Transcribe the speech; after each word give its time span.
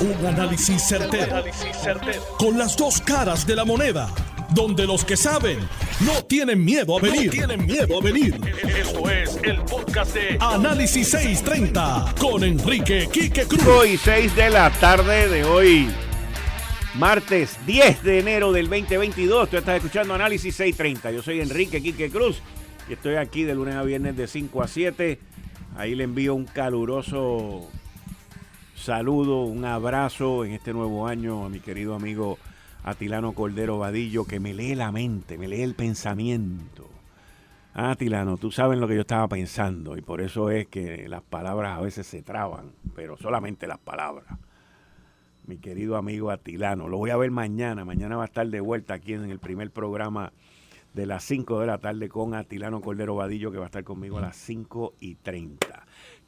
Un 0.00 0.26
análisis 0.26 0.82
certero, 0.88 1.44
Con 2.38 2.56
las 2.56 2.74
dos 2.74 3.02
caras 3.02 3.46
de 3.46 3.54
la 3.54 3.66
moneda. 3.66 4.08
Donde 4.54 4.86
los 4.86 5.04
que 5.04 5.14
saben 5.14 5.58
no 6.00 6.24
tienen 6.24 6.64
miedo 6.64 6.96
a 6.96 7.02
venir. 7.02 7.30
tienen 7.30 7.66
miedo 7.66 7.98
a 7.98 8.02
venir. 8.02 8.34
Esto 8.66 9.10
es 9.10 9.38
el 9.42 9.60
podcast 9.60 10.14
de 10.14 10.38
Análisis 10.40 11.06
630 11.10 12.14
con 12.18 12.42
Enrique 12.44 13.10
Quique 13.12 13.44
Cruz. 13.44 13.66
Hoy 13.66 13.98
6 13.98 14.34
de 14.34 14.48
la 14.48 14.70
tarde 14.70 15.28
de 15.28 15.44
hoy. 15.44 15.90
Martes 16.94 17.58
10 17.66 18.02
de 18.02 18.20
enero 18.20 18.52
del 18.52 18.70
2022. 18.70 19.50
Tú 19.50 19.58
estás 19.58 19.76
escuchando 19.76 20.14
Análisis 20.14 20.56
630. 20.56 21.10
Yo 21.12 21.22
soy 21.22 21.42
Enrique 21.42 21.82
Quique 21.82 22.08
Cruz 22.08 22.40
y 22.88 22.94
estoy 22.94 23.16
aquí 23.16 23.42
de 23.42 23.54
lunes 23.54 23.74
a 23.74 23.82
viernes 23.82 24.16
de 24.16 24.26
5 24.26 24.62
a 24.62 24.66
7. 24.66 25.18
Ahí 25.76 25.94
le 25.94 26.04
envío 26.04 26.34
un 26.34 26.46
caluroso 26.46 27.68
saludo, 28.80 29.42
un 29.44 29.66
abrazo 29.66 30.44
en 30.46 30.52
este 30.52 30.72
nuevo 30.72 31.06
año 31.06 31.44
a 31.44 31.50
mi 31.50 31.60
querido 31.60 31.94
amigo 31.94 32.38
Atilano 32.82 33.34
Cordero 33.34 33.78
Vadillo, 33.78 34.24
que 34.24 34.40
me 34.40 34.54
lee 34.54 34.74
la 34.74 34.90
mente, 34.90 35.36
me 35.36 35.48
lee 35.48 35.60
el 35.60 35.74
pensamiento. 35.74 36.88
Ah, 37.74 37.90
Atilano, 37.90 38.38
tú 38.38 38.50
sabes 38.50 38.78
lo 38.78 38.88
que 38.88 38.94
yo 38.94 39.02
estaba 39.02 39.28
pensando 39.28 39.98
y 39.98 40.00
por 40.00 40.22
eso 40.22 40.50
es 40.50 40.66
que 40.66 41.06
las 41.08 41.20
palabras 41.20 41.76
a 41.76 41.82
veces 41.82 42.06
se 42.06 42.22
traban, 42.22 42.72
pero 42.94 43.18
solamente 43.18 43.66
las 43.66 43.78
palabras. 43.78 44.38
Mi 45.46 45.58
querido 45.58 45.96
amigo 45.96 46.30
Atilano, 46.30 46.88
lo 46.88 46.96
voy 46.96 47.10
a 47.10 47.18
ver 47.18 47.30
mañana, 47.30 47.84
mañana 47.84 48.16
va 48.16 48.22
a 48.22 48.26
estar 48.26 48.48
de 48.48 48.60
vuelta 48.60 48.94
aquí 48.94 49.12
en 49.12 49.30
el 49.30 49.40
primer 49.40 49.70
programa 49.70 50.32
de 50.94 51.04
las 51.04 51.22
5 51.24 51.60
de 51.60 51.66
la 51.66 51.78
tarde 51.78 52.08
con 52.08 52.32
Atilano 52.32 52.80
Cordero 52.80 53.14
Vadillo, 53.14 53.52
que 53.52 53.58
va 53.58 53.64
a 53.64 53.66
estar 53.66 53.84
conmigo 53.84 54.16
a 54.16 54.22
las 54.22 54.36
5 54.36 54.94
y 55.00 55.16
30 55.16 55.79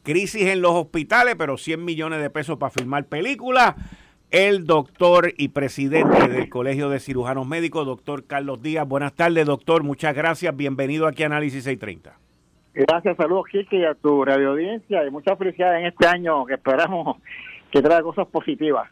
crisis 0.03 0.47
en 0.49 0.63
los 0.63 0.73
hospitales, 0.73 1.35
pero 1.37 1.57
100 1.57 1.85
millones 1.85 2.21
de 2.21 2.31
pesos 2.31 2.59
para 2.59 2.71
filmar 2.71 3.07
películas. 3.07 3.75
El 4.31 4.67
doctor 4.67 5.33
y 5.37 5.49
presidente 5.49 6.29
del 6.29 6.49
Colegio 6.49 6.89
de 6.89 7.01
Cirujanos 7.01 7.47
Médicos, 7.47 7.85
doctor 7.85 8.27
Carlos 8.27 8.63
Díaz. 8.63 8.89
Buenas 8.89 9.13
tardes, 9.15 9.45
doctor. 9.45 9.83
Muchas 9.83 10.15
gracias. 10.15 10.57
Bienvenido 10.57 11.07
aquí 11.07 11.23
a 11.23 11.27
Análisis 11.27 11.65
630. 11.65 12.19
Gracias, 12.75 13.17
saludos, 13.19 13.45
Kiki, 13.53 13.77
y 13.77 13.85
a 13.85 13.95
tu 13.95 14.25
radio 14.25 14.53
audiencia. 14.53 15.05
Y 15.07 15.11
muchas 15.11 15.37
felicidades 15.39 15.81
en 15.81 15.87
este 15.87 16.07
año 16.07 16.47
que 16.47 16.55
esperamos 16.55 17.19
que 17.71 17.83
traiga 17.83 18.03
cosas 18.03 18.27
positivas. 18.29 18.89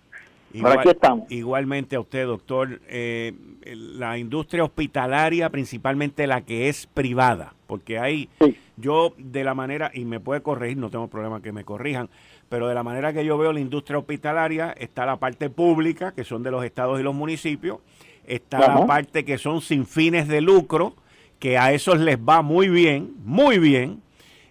Aquí 0.64 0.88
estamos. 0.88 1.30
Igualmente 1.30 1.96
a 1.96 2.00
usted, 2.00 2.26
doctor. 2.26 2.80
Eh, 2.88 3.32
la 3.64 4.18
industria 4.18 4.64
hospitalaria, 4.64 5.50
principalmente 5.50 6.26
la 6.26 6.42
que 6.42 6.68
es 6.68 6.86
privada, 6.86 7.54
porque 7.66 7.98
hay, 7.98 8.28
yo 8.76 9.14
de 9.18 9.44
la 9.44 9.54
manera, 9.54 9.90
y 9.94 10.04
me 10.04 10.18
puede 10.18 10.42
corregir, 10.42 10.78
no 10.78 10.90
tengo 10.90 11.08
problema 11.08 11.42
que 11.42 11.52
me 11.52 11.64
corrijan, 11.64 12.08
pero 12.48 12.66
de 12.66 12.74
la 12.74 12.82
manera 12.82 13.12
que 13.12 13.24
yo 13.24 13.38
veo 13.38 13.52
la 13.52 13.60
industria 13.60 13.98
hospitalaria, 13.98 14.72
está 14.72 15.06
la 15.06 15.18
parte 15.18 15.50
pública, 15.50 16.12
que 16.12 16.24
son 16.24 16.42
de 16.42 16.50
los 16.50 16.64
estados 16.64 16.98
y 16.98 17.02
los 17.02 17.14
municipios, 17.14 17.78
está 18.26 18.58
la 18.58 18.86
parte 18.86 19.24
que 19.24 19.38
son 19.38 19.60
sin 19.60 19.86
fines 19.86 20.26
de 20.26 20.40
lucro, 20.40 20.94
que 21.38 21.58
a 21.58 21.72
esos 21.72 22.00
les 22.00 22.18
va 22.18 22.42
muy 22.42 22.68
bien, 22.68 23.14
muy 23.24 23.58
bien, 23.58 24.02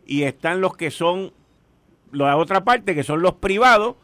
y 0.06 0.24
están 0.24 0.62
los 0.62 0.78
que 0.78 0.92
son, 0.92 1.34
la 2.12 2.38
otra 2.38 2.64
parte, 2.64 2.96
que 2.96 3.04
son 3.04 3.22
los 3.22 3.34
privados, 3.34 3.96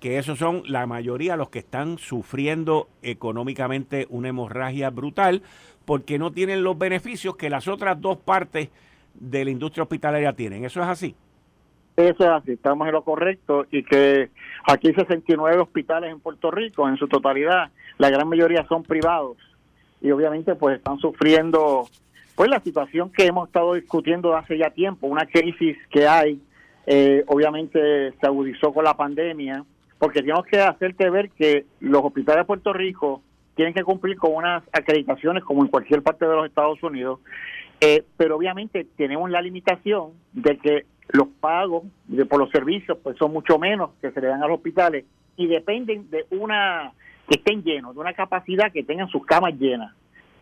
que 0.00 0.18
esos 0.18 0.38
son 0.38 0.62
la 0.66 0.86
mayoría 0.86 1.36
los 1.36 1.50
que 1.50 1.58
están 1.58 1.98
sufriendo 1.98 2.88
económicamente 3.02 4.06
una 4.10 4.28
hemorragia 4.28 4.90
brutal 4.90 5.42
porque 5.84 6.18
no 6.18 6.32
tienen 6.32 6.62
los 6.62 6.78
beneficios 6.78 7.36
que 7.36 7.50
las 7.50 7.66
otras 7.66 8.00
dos 8.00 8.18
partes 8.18 8.68
de 9.14 9.44
la 9.44 9.50
industria 9.50 9.82
hospitalaria 9.82 10.32
tienen. 10.32 10.64
¿Eso 10.64 10.80
es 10.80 10.86
así? 10.86 11.14
Eso 11.96 12.22
es 12.22 12.28
así, 12.28 12.52
estamos 12.52 12.86
en 12.86 12.94
lo 12.94 13.02
correcto 13.02 13.66
y 13.72 13.82
que 13.82 14.30
aquí 14.64 14.92
69 14.92 15.58
hospitales 15.58 16.12
en 16.12 16.20
Puerto 16.20 16.50
Rico, 16.52 16.88
en 16.88 16.96
su 16.96 17.08
totalidad, 17.08 17.70
la 17.98 18.10
gran 18.10 18.28
mayoría 18.28 18.64
son 18.68 18.84
privados 18.84 19.36
y 20.00 20.12
obviamente 20.12 20.54
pues 20.54 20.76
están 20.76 20.98
sufriendo 20.98 21.88
pues 22.36 22.48
la 22.48 22.60
situación 22.60 23.10
que 23.10 23.26
hemos 23.26 23.48
estado 23.48 23.74
discutiendo 23.74 24.36
hace 24.36 24.56
ya 24.56 24.70
tiempo, 24.70 25.08
una 25.08 25.26
crisis 25.26 25.76
que 25.90 26.06
hay, 26.06 26.40
eh, 26.86 27.24
obviamente 27.26 28.12
se 28.12 28.26
agudizó 28.26 28.72
con 28.72 28.84
la 28.84 28.94
pandemia, 28.94 29.64
porque 29.98 30.20
tenemos 30.20 30.46
que 30.46 30.60
hacerte 30.60 31.10
ver 31.10 31.30
que 31.30 31.66
los 31.80 32.04
hospitales 32.04 32.42
de 32.42 32.46
Puerto 32.46 32.72
Rico 32.72 33.22
tienen 33.54 33.74
que 33.74 33.82
cumplir 33.82 34.16
con 34.16 34.34
unas 34.34 34.62
acreditaciones 34.72 35.42
como 35.42 35.62
en 35.62 35.68
cualquier 35.68 36.02
parte 36.02 36.26
de 36.26 36.34
los 36.34 36.46
Estados 36.46 36.80
Unidos, 36.82 37.18
eh, 37.80 38.04
pero 38.16 38.36
obviamente 38.36 38.86
tenemos 38.96 39.30
la 39.30 39.42
limitación 39.42 40.12
de 40.32 40.58
que 40.58 40.86
los 41.08 41.28
pagos 41.40 41.84
de, 42.06 42.24
por 42.26 42.38
los 42.38 42.50
servicios 42.50 42.98
pues 43.02 43.16
son 43.16 43.32
mucho 43.32 43.58
menos 43.58 43.90
que 44.00 44.10
se 44.12 44.20
le 44.20 44.28
dan 44.28 44.42
a 44.42 44.46
los 44.46 44.58
hospitales 44.58 45.04
y 45.36 45.46
dependen 45.46 46.08
de 46.10 46.26
una 46.30 46.92
que 47.28 47.38
estén 47.38 47.62
llenos, 47.62 47.94
de 47.94 48.00
una 48.00 48.12
capacidad 48.14 48.72
que 48.72 48.84
tengan 48.84 49.08
sus 49.08 49.24
camas 49.26 49.54
llenas. 49.58 49.92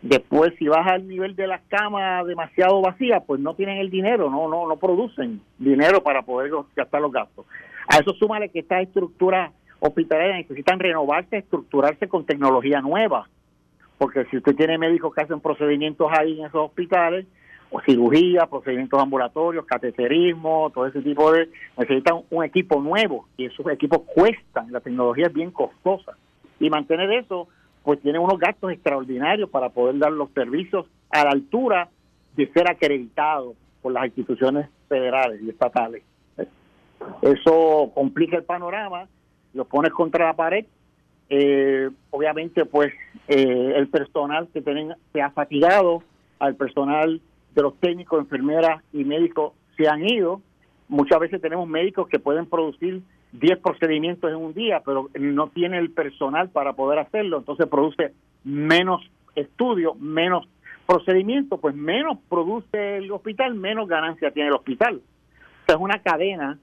Después, 0.02 0.52
si 0.58 0.68
vas 0.68 0.86
al 0.86 1.08
nivel 1.08 1.34
de 1.34 1.46
las 1.46 1.62
camas 1.68 2.26
demasiado 2.26 2.80
vacías, 2.80 3.22
pues 3.26 3.40
no 3.40 3.54
tienen 3.54 3.78
el 3.78 3.90
dinero, 3.90 4.30
no 4.30 4.48
no 4.48 4.68
no 4.68 4.76
producen 4.76 5.40
dinero 5.58 6.02
para 6.02 6.22
poder 6.22 6.52
gastar 6.76 7.00
los 7.00 7.12
gastos. 7.12 7.46
A 7.88 7.98
eso 7.98 8.12
súmale 8.14 8.48
que 8.48 8.60
estas 8.60 8.82
estructuras 8.82 9.52
hospitalarias 9.80 10.38
necesitan 10.38 10.78
renovarse, 10.78 11.38
estructurarse 11.38 12.08
con 12.08 12.24
tecnología 12.24 12.80
nueva. 12.80 13.28
Porque 13.98 14.24
si 14.26 14.38
usted 14.38 14.54
tiene 14.56 14.78
médicos 14.78 15.14
que 15.14 15.22
hacen 15.22 15.40
procedimientos 15.40 16.10
ahí 16.12 16.40
en 16.40 16.46
esos 16.46 16.66
hospitales, 16.66 17.26
o 17.70 17.80
cirugía, 17.80 18.46
procedimientos 18.46 19.00
ambulatorios, 19.00 19.66
cateterismo, 19.66 20.70
todo 20.70 20.86
ese 20.86 21.02
tipo 21.02 21.32
de... 21.32 21.48
necesitan 21.76 22.20
un 22.30 22.44
equipo 22.44 22.80
nuevo 22.80 23.26
y 23.36 23.46
esos 23.46 23.66
equipos 23.68 24.02
cuestan, 24.02 24.70
la 24.70 24.80
tecnología 24.80 25.26
es 25.26 25.32
bien 25.32 25.50
costosa. 25.50 26.16
Y 26.60 26.70
mantener 26.70 27.10
eso, 27.12 27.48
pues 27.82 28.00
tiene 28.00 28.18
unos 28.18 28.38
gastos 28.38 28.72
extraordinarios 28.72 29.50
para 29.50 29.70
poder 29.70 29.98
dar 29.98 30.12
los 30.12 30.30
servicios 30.30 30.86
a 31.10 31.24
la 31.24 31.30
altura 31.30 31.88
de 32.36 32.46
ser 32.52 32.70
acreditado 32.70 33.54
por 33.82 33.92
las 33.92 34.06
instituciones 34.06 34.68
federales 34.88 35.40
y 35.42 35.50
estatales. 35.50 36.02
Eso 37.22 37.92
complica 37.94 38.36
el 38.36 38.44
panorama, 38.44 39.08
lo 39.54 39.64
pones 39.64 39.92
contra 39.92 40.26
la 40.26 40.34
pared. 40.34 40.66
Eh, 41.28 41.90
obviamente, 42.10 42.64
pues 42.64 42.92
eh, 43.28 43.72
el 43.74 43.88
personal 43.88 44.48
que 44.52 44.62
tienen, 44.62 44.94
se 45.12 45.20
ha 45.20 45.30
fatigado, 45.30 46.02
al 46.38 46.54
personal 46.54 47.20
de 47.54 47.62
los 47.62 47.74
técnicos, 47.80 48.20
enfermeras 48.20 48.82
y 48.92 49.04
médicos 49.04 49.52
se 49.76 49.88
han 49.88 50.08
ido. 50.08 50.40
Muchas 50.88 51.18
veces 51.18 51.40
tenemos 51.40 51.66
médicos 51.68 52.08
que 52.08 52.18
pueden 52.18 52.46
producir 52.46 53.02
10 53.32 53.58
procedimientos 53.58 54.30
en 54.30 54.36
un 54.36 54.54
día, 54.54 54.82
pero 54.84 55.08
no 55.18 55.48
tiene 55.48 55.78
el 55.78 55.90
personal 55.90 56.48
para 56.50 56.74
poder 56.74 56.98
hacerlo, 56.98 57.38
entonces 57.38 57.66
produce 57.66 58.12
menos 58.44 59.02
estudios, 59.34 59.98
menos 59.98 60.46
procedimientos, 60.86 61.58
pues 61.60 61.74
menos 61.74 62.18
produce 62.28 62.98
el 62.98 63.10
hospital, 63.10 63.54
menos 63.54 63.88
ganancia 63.88 64.30
tiene 64.30 64.48
el 64.50 64.54
hospital. 64.54 65.00
O 65.68 65.72
es 65.72 65.78
una 65.78 65.98
cadena 65.98 66.58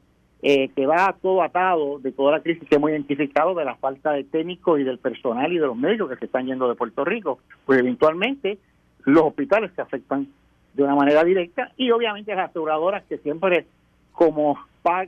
eh, 0.45 0.67
que 0.75 0.85
va 0.85 1.15
todo 1.21 1.41
atado 1.41 1.99
de 1.99 2.11
toda 2.11 2.33
la 2.33 2.41
crisis 2.41 2.67
que 2.67 2.75
hemos 2.75 2.89
identificado 2.89 3.55
de 3.55 3.63
la 3.63 3.75
falta 3.75 4.11
de 4.11 4.25
técnicos 4.25 4.77
y 4.79 4.83
del 4.83 4.99
personal 4.99 5.51
y 5.53 5.57
de 5.57 5.65
los 5.65 5.77
médicos 5.77 6.09
que 6.09 6.17
se 6.17 6.25
están 6.25 6.45
yendo 6.45 6.67
de 6.67 6.75
Puerto 6.75 7.05
Rico, 7.05 7.39
pues 7.65 7.79
eventualmente 7.79 8.57
los 9.05 9.23
hospitales 9.23 9.71
se 9.73 9.81
afectan 9.81 10.27
de 10.73 10.83
una 10.83 10.95
manera 10.95 11.23
directa 11.23 11.71
y 11.77 11.91
obviamente 11.91 12.35
las 12.35 12.49
aseguradoras 12.49 13.03
que 13.05 13.19
siempre 13.19 13.65
como 14.11 14.57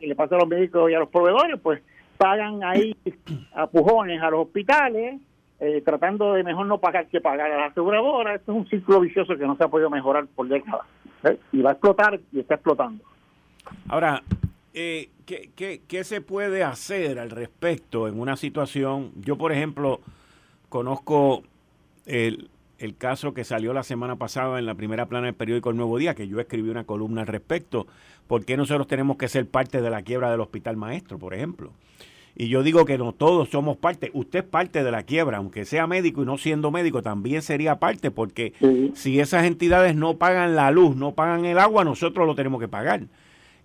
le 0.01 0.15
pasa 0.15 0.35
a 0.35 0.39
los 0.39 0.47
médicos 0.47 0.89
y 0.89 0.93
a 0.93 0.99
los 0.99 1.09
proveedores, 1.09 1.59
pues 1.61 1.81
pagan 2.17 2.63
ahí 2.63 2.95
a 3.53 3.67
pujones 3.67 4.21
a 4.21 4.29
los 4.29 4.45
hospitales, 4.45 5.19
eh, 5.59 5.81
tratando 5.83 6.33
de 6.33 6.43
mejor 6.43 6.65
no 6.65 6.77
pagar 6.77 7.07
que 7.07 7.19
pagar 7.19 7.51
a 7.51 7.57
las 7.57 7.71
aseguradoras. 7.71 8.35
Esto 8.35 8.53
es 8.53 8.57
un 8.57 8.67
círculo 8.67 9.01
vicioso 9.01 9.35
que 9.35 9.45
no 9.45 9.57
se 9.57 9.65
ha 9.65 9.67
podido 9.67 9.89
mejorar 9.89 10.27
por 10.27 10.47
décadas. 10.47 10.87
¿eh? 11.23 11.37
Y 11.51 11.61
va 11.61 11.71
a 11.71 11.73
explotar 11.73 12.19
y 12.31 12.39
está 12.39 12.55
explotando. 12.55 13.03
Ahora, 13.89 14.21
eh, 14.75 15.09
¿qué, 15.25 15.49
qué, 15.55 15.81
qué 15.87 16.03
se 16.03 16.21
puede 16.21 16.63
hacer 16.63 17.17
al 17.17 17.31
respecto 17.31 18.07
en 18.07 18.19
una 18.19 18.35
situación? 18.35 19.11
Yo, 19.15 19.37
por 19.37 19.51
ejemplo, 19.51 20.01
conozco 20.69 21.43
el, 22.05 22.49
el 22.77 22.95
caso 22.97 23.33
que 23.33 23.43
salió 23.43 23.73
la 23.73 23.83
semana 23.83 24.17
pasada 24.17 24.59
en 24.59 24.65
la 24.65 24.75
primera 24.75 25.05
plana 25.05 25.27
del 25.27 25.35
periódico 25.35 25.69
El 25.69 25.77
Nuevo 25.77 25.97
Día, 25.97 26.13
que 26.13 26.27
yo 26.27 26.39
escribí 26.39 26.69
una 26.69 26.83
columna 26.83 27.21
al 27.21 27.27
respecto. 27.27 27.87
¿Por 28.27 28.43
qué 28.43 28.57
nosotros 28.57 28.87
tenemos 28.87 29.17
que 29.17 29.29
ser 29.29 29.47
parte 29.47 29.81
de 29.81 29.89
la 29.89 30.01
quiebra 30.01 30.29
del 30.29 30.41
hospital 30.41 30.75
maestro, 30.75 31.17
por 31.17 31.33
ejemplo? 31.33 31.71
Y 32.35 32.49
yo 32.49 32.63
digo 32.63 32.83
que 32.83 32.97
no 32.97 33.13
todos 33.13 33.49
somos 33.49 33.77
parte. 33.77 34.11
Usted 34.13 34.39
es 34.39 34.45
parte 34.45 34.83
de 34.83 34.91
la 34.91 35.03
quiebra, 35.03 35.37
aunque 35.37 35.63
sea 35.63 35.87
médico 35.87 36.21
y 36.21 36.25
no 36.25 36.37
siendo 36.37 36.69
médico, 36.69 37.01
también 37.01 37.41
sería 37.41 37.79
parte, 37.79 38.11
porque 38.11 38.51
si 38.93 39.21
esas 39.21 39.45
entidades 39.45 39.95
no 39.95 40.17
pagan 40.17 40.53
la 40.53 40.69
luz, 40.69 40.97
no 40.97 41.13
pagan 41.13 41.45
el 41.45 41.57
agua, 41.57 41.85
nosotros 41.85 42.27
lo 42.27 42.35
tenemos 42.35 42.59
que 42.59 42.67
pagar. 42.67 43.03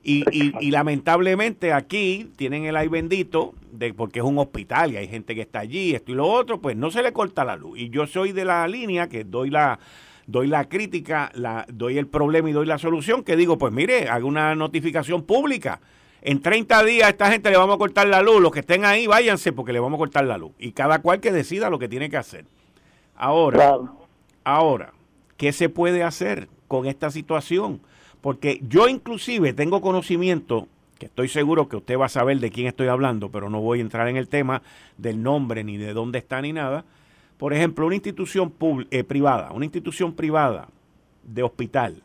Y, 0.02 0.24
y, 0.32 0.70
lamentablemente 0.70 1.74
aquí 1.74 2.30
tienen 2.36 2.64
el 2.64 2.76
ay 2.76 2.88
bendito, 2.88 3.52
de, 3.70 3.92
porque 3.92 4.20
es 4.20 4.24
un 4.24 4.38
hospital 4.38 4.92
y 4.92 4.96
hay 4.96 5.06
gente 5.08 5.34
que 5.34 5.42
está 5.42 5.58
allí, 5.58 5.94
esto 5.94 6.12
y 6.12 6.14
lo 6.14 6.26
otro, 6.26 6.58
pues 6.58 6.74
no 6.74 6.90
se 6.90 7.02
le 7.02 7.12
corta 7.12 7.44
la 7.44 7.56
luz. 7.56 7.78
Y 7.78 7.90
yo 7.90 8.06
soy 8.06 8.32
de 8.32 8.46
la 8.46 8.66
línea 8.66 9.10
que 9.10 9.24
doy 9.24 9.50
la, 9.50 9.78
doy 10.26 10.46
la 10.46 10.70
crítica, 10.70 11.30
la, 11.34 11.66
doy 11.68 11.98
el 11.98 12.06
problema 12.06 12.48
y 12.48 12.54
doy 12.54 12.64
la 12.64 12.78
solución, 12.78 13.22
que 13.22 13.36
digo, 13.36 13.58
pues 13.58 13.74
mire, 13.74 14.08
haga 14.08 14.24
una 14.24 14.54
notificación 14.54 15.22
pública. 15.22 15.80
en 16.22 16.40
30 16.40 16.82
días 16.84 17.06
a 17.06 17.10
esta 17.10 17.30
gente 17.30 17.50
le 17.50 17.58
vamos 17.58 17.74
a 17.74 17.78
cortar 17.78 18.06
la 18.06 18.22
luz, 18.22 18.40
los 18.40 18.52
que 18.52 18.60
estén 18.60 18.86
ahí 18.86 19.06
váyanse 19.06 19.52
porque 19.52 19.74
le 19.74 19.80
vamos 19.80 19.98
a 19.98 20.00
cortar 20.00 20.24
la 20.24 20.38
luz. 20.38 20.52
Y 20.58 20.72
cada 20.72 21.02
cual 21.02 21.20
que 21.20 21.30
decida 21.30 21.68
lo 21.68 21.78
que 21.78 21.88
tiene 21.88 22.08
que 22.08 22.16
hacer. 22.16 22.46
Ahora, 23.16 23.78
ahora, 24.44 24.94
¿qué 25.36 25.52
se 25.52 25.68
puede 25.68 26.02
hacer 26.02 26.48
con 26.68 26.86
esta 26.86 27.10
situación? 27.10 27.82
Porque 28.20 28.60
yo 28.68 28.88
inclusive 28.88 29.52
tengo 29.52 29.80
conocimiento, 29.80 30.68
que 30.98 31.06
estoy 31.06 31.28
seguro 31.28 31.68
que 31.68 31.76
usted 31.76 31.98
va 31.98 32.06
a 32.06 32.10
saber 32.10 32.38
de 32.40 32.50
quién 32.50 32.66
estoy 32.66 32.88
hablando, 32.88 33.30
pero 33.30 33.48
no 33.48 33.60
voy 33.60 33.78
a 33.78 33.82
entrar 33.82 34.08
en 34.08 34.16
el 34.16 34.28
tema 34.28 34.62
del 34.98 35.22
nombre 35.22 35.64
ni 35.64 35.78
de 35.78 35.94
dónde 35.94 36.18
está 36.18 36.42
ni 36.42 36.52
nada. 36.52 36.84
Por 37.38 37.54
ejemplo, 37.54 37.86
una 37.86 37.94
institución 37.94 38.52
eh, 38.90 39.02
privada, 39.04 39.52
una 39.52 39.64
institución 39.64 40.12
privada 40.12 40.68
de 41.22 41.42
hospital, 41.42 42.02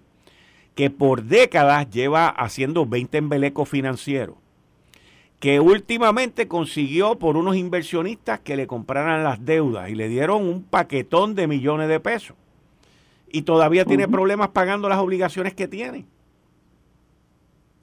que 0.75 0.89
por 0.89 1.23
décadas 1.23 1.89
lleva 1.89 2.29
haciendo 2.29 2.85
20 2.85 3.17
embelecos 3.17 3.67
financieros, 3.67 4.37
que 5.41 5.59
últimamente 5.59 6.47
consiguió 6.47 7.19
por 7.19 7.35
unos 7.35 7.57
inversionistas 7.57 8.39
que 8.39 8.55
le 8.55 8.67
compraran 8.67 9.25
las 9.25 9.43
deudas 9.43 9.89
y 9.89 9.95
le 9.95 10.07
dieron 10.07 10.43
un 10.43 10.63
paquetón 10.63 11.35
de 11.35 11.47
millones 11.47 11.89
de 11.89 11.99
pesos. 11.99 12.37
Y 13.29 13.41
todavía 13.41 13.85
tiene 13.85 14.07
problemas 14.07 14.49
pagando 14.49 14.87
las 14.87 14.99
obligaciones 14.99 15.53
que 15.53 15.67
tiene. 15.67 16.05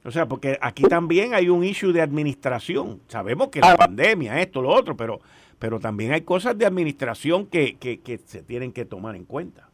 O 0.05 0.11
sea, 0.11 0.27
porque 0.27 0.59
aquí 0.61 0.83
también 0.85 1.35
hay 1.35 1.49
un 1.49 1.63
issue 1.63 1.93
de 1.93 2.01
administración. 2.01 3.01
Sabemos 3.07 3.49
que 3.49 3.61
la 3.61 3.73
ah. 3.73 3.77
pandemia, 3.77 4.41
esto, 4.41 4.63
lo 4.63 4.71
otro, 4.71 4.97
pero, 4.97 5.21
pero 5.59 5.79
también 5.79 6.13
hay 6.13 6.23
cosas 6.23 6.57
de 6.59 6.67
administración 6.67 7.47
que, 7.47 7.77
que, 7.77 8.01
que 8.01 8.19
se 8.19 8.43
tienen 8.43 8.73
que 8.73 8.85
tomar 8.85 9.15
en 9.15 9.25
cuenta 9.25 9.69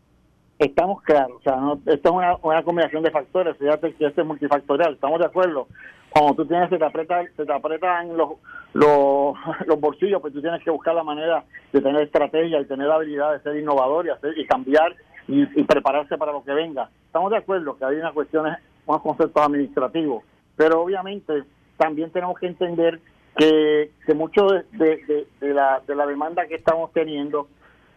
estamos 0.58 1.02
claros, 1.02 1.36
o 1.38 1.42
sea, 1.42 1.56
no, 1.56 1.74
esto 1.86 2.08
es 2.08 2.14
una, 2.14 2.36
una 2.42 2.62
combinación 2.62 3.02
de 3.02 3.10
factores, 3.10 3.56
fíjate 3.56 3.94
que 3.94 4.06
este 4.06 4.20
es 4.22 4.26
multifactorial, 4.26 4.94
estamos 4.94 5.20
de 5.20 5.26
acuerdo. 5.26 5.68
Cuando 6.10 6.34
tú 6.34 6.46
tienes, 6.46 6.68
se 6.70 6.78
te 6.78 6.84
aprieta, 6.84 7.22
se 7.36 7.44
te 7.44 7.52
apretan 7.52 8.16
los, 8.16 8.30
los, 8.72 9.36
los 9.66 9.80
bolsillos, 9.80 10.20
pues 10.20 10.32
tú 10.32 10.40
tienes 10.40 10.62
que 10.62 10.70
buscar 10.70 10.94
la 10.94 11.04
manera 11.04 11.44
de 11.72 11.80
tener 11.80 12.02
estrategia 12.02 12.60
y 12.60 12.66
tener 12.66 12.88
la 12.88 12.96
habilidad 12.96 13.32
de 13.32 13.40
ser 13.40 13.56
innovador 13.56 14.06
y, 14.06 14.10
hacer, 14.10 14.36
y 14.36 14.46
cambiar 14.46 14.94
y, 15.28 15.62
prepararse 15.64 16.16
para 16.16 16.32
lo 16.32 16.42
que 16.42 16.52
venga. 16.52 16.90
Estamos 17.06 17.30
de 17.30 17.36
acuerdo 17.36 17.76
que 17.76 17.84
hay 17.84 17.96
unas 17.96 18.12
cuestiones, 18.12 18.58
unos 18.86 19.02
conceptos 19.02 19.42
administrativos, 19.42 20.24
pero 20.56 20.82
obviamente 20.82 21.44
también 21.76 22.10
tenemos 22.10 22.38
que 22.38 22.46
entender 22.46 22.98
que, 23.36 23.92
que 24.04 24.14
mucho 24.14 24.46
de, 24.48 25.26
de, 25.40 25.54
la, 25.54 25.82
de 25.86 25.94
la 25.94 26.06
demanda 26.06 26.46
que 26.46 26.56
estamos 26.56 26.92
teniendo 26.92 27.46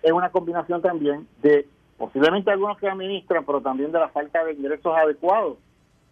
es 0.04 0.12
una 0.12 0.30
combinación 0.30 0.82
también 0.82 1.28
de 1.42 1.68
posiblemente 1.98 2.52
algunos 2.52 2.78
que 2.78 2.90
administran, 2.90 3.46
pero 3.46 3.62
también 3.62 3.92
de 3.92 4.00
la 4.00 4.10
falta 4.10 4.44
de 4.44 4.54
ingresos 4.54 4.94
adecuados. 4.96 5.58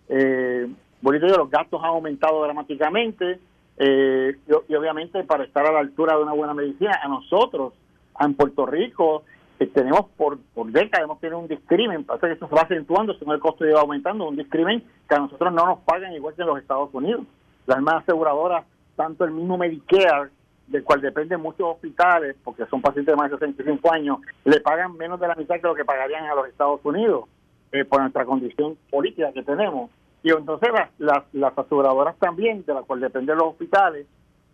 Eh, 0.08 0.68
los 1.02 1.50
gastos 1.50 1.82
han 1.84 1.90
aumentado 1.90 2.44
dramáticamente 2.44 3.40
eh, 3.78 4.36
y, 4.68 4.76
obviamente 4.76 5.24
para 5.24 5.46
estar 5.46 5.66
a 5.66 5.72
la 5.72 5.80
altura 5.80 6.16
de 6.16 6.24
una 6.24 6.34
buena 6.34 6.54
medicina, 6.54 7.00
a 7.02 7.08
nosotros, 7.08 7.74
en 8.20 8.34
Puerto 8.34 8.66
Rico, 8.66 9.24
eh, 9.60 9.68
tenemos 9.68 10.06
por, 10.16 10.40
por 10.54 10.72
décadas 10.72 11.04
hemos 11.04 11.20
tenido 11.20 11.40
un 11.40 11.48
discrimen, 11.48 12.06
parece 12.06 12.28
que 12.28 12.34
esto 12.34 12.48
se 12.48 12.56
va 12.56 12.62
acentuando, 12.62 13.14
según 13.16 13.34
el 13.34 13.40
costo 13.40 13.66
lleva 13.66 13.82
aumentando, 13.82 14.28
un 14.28 14.38
discrimen 14.38 14.84
que 15.08 15.16
a 15.16 15.20
nosotros 15.20 15.54
no 15.54 15.66
nos 15.66 15.80
pagan 15.80 16.14
igual 16.14 16.34
que 16.34 16.42
en 16.42 16.48
los 16.48 16.60
Estados 16.60 16.90
Unidos. 16.94 17.24
Las 17.68 17.82
más 17.82 18.04
aseguradoras, 18.04 18.66
tanto 18.96 19.26
el 19.26 19.32
mismo 19.32 19.58
Medicare 19.58 20.30
del 20.68 20.84
cual 20.84 21.02
dependen 21.02 21.42
muchos 21.42 21.68
hospitales, 21.68 22.36
porque 22.44 22.66
son 22.68 22.82
pacientes 22.82 23.14
de 23.14 23.18
más 23.18 23.32
de 23.32 23.38
65 23.38 23.92
años, 23.92 24.20
le 24.46 24.62
pagan 24.62 24.96
menos 24.96 25.20
de 25.20 25.28
la 25.28 25.36
mitad 25.36 25.56
que 25.56 25.68
lo 25.68 25.76
que 25.76 25.84
pagarían 25.84 26.26
a 26.26 26.36
los 26.36 26.48
Estados 26.48 26.80
Unidos 26.84 27.26
eh, 27.72 27.86
por 27.86 28.02
nuestra 28.02 28.24
condición 28.24 28.78
política 28.90 29.32
que 29.34 29.44
tenemos. 29.44 29.90
Y 30.22 30.32
entonces 30.32 30.70
las, 31.00 31.24
las, 31.34 31.58
aseguradoras 31.58 32.16
también, 32.18 32.64
de 32.66 32.74
las 32.74 32.86
cuales 32.86 33.04
dependen 33.04 33.38
los 33.38 33.48
hospitales, 33.48 34.06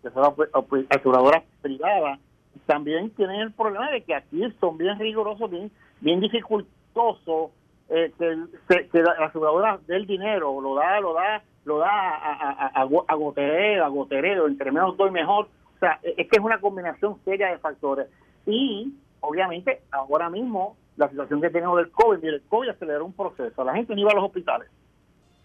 que 0.01 0.09
son 0.11 0.33
aseguradoras 0.89 1.43
privadas, 1.61 2.19
también 2.65 3.09
tienen 3.11 3.41
el 3.41 3.51
problema 3.51 3.91
de 3.91 4.03
que 4.03 4.15
aquí 4.15 4.41
son 4.59 4.77
bien 4.77 4.97
rigurosos, 4.99 5.49
bien, 5.49 5.71
bien 6.01 6.19
dificultosos, 6.19 7.51
eh, 7.89 8.11
que, 8.17 8.87
que, 8.89 9.01
la 9.01 9.25
aseguradora 9.25 9.79
del 9.87 10.07
dinero, 10.07 10.59
lo 10.59 10.75
da, 10.75 10.99
lo 10.99 11.13
da, 11.13 11.43
lo 11.65 11.77
da 11.79 11.89
a, 11.89 12.51
a, 12.51 12.81
a, 12.81 12.81
a 12.81 13.15
goterero, 13.15 13.85
a 13.85 13.89
goterero, 13.89 14.47
entre 14.47 14.71
menos 14.71 14.97
doy 14.97 15.11
mejor, 15.11 15.47
o 15.75 15.79
sea, 15.79 15.99
e-, 16.03 16.15
es 16.17 16.27
que 16.27 16.37
es 16.37 16.43
una 16.43 16.59
combinación 16.59 17.17
seria 17.23 17.51
de 17.51 17.59
factores. 17.59 18.07
Y, 18.45 18.93
obviamente, 19.19 19.81
ahora 19.91 20.29
mismo, 20.29 20.77
la 20.97 21.09
situación 21.09 21.41
que 21.41 21.49
tenemos 21.49 21.77
del 21.77 21.91
COVID, 21.91 22.19
mire, 22.19 22.35
el 22.37 22.43
COVID 22.43 22.69
aceleró 22.69 23.05
un 23.05 23.13
proceso. 23.13 23.63
La 23.63 23.73
gente 23.73 23.93
no 23.93 24.01
iba 24.01 24.11
a 24.11 24.15
los 24.15 24.25
hospitales. 24.25 24.69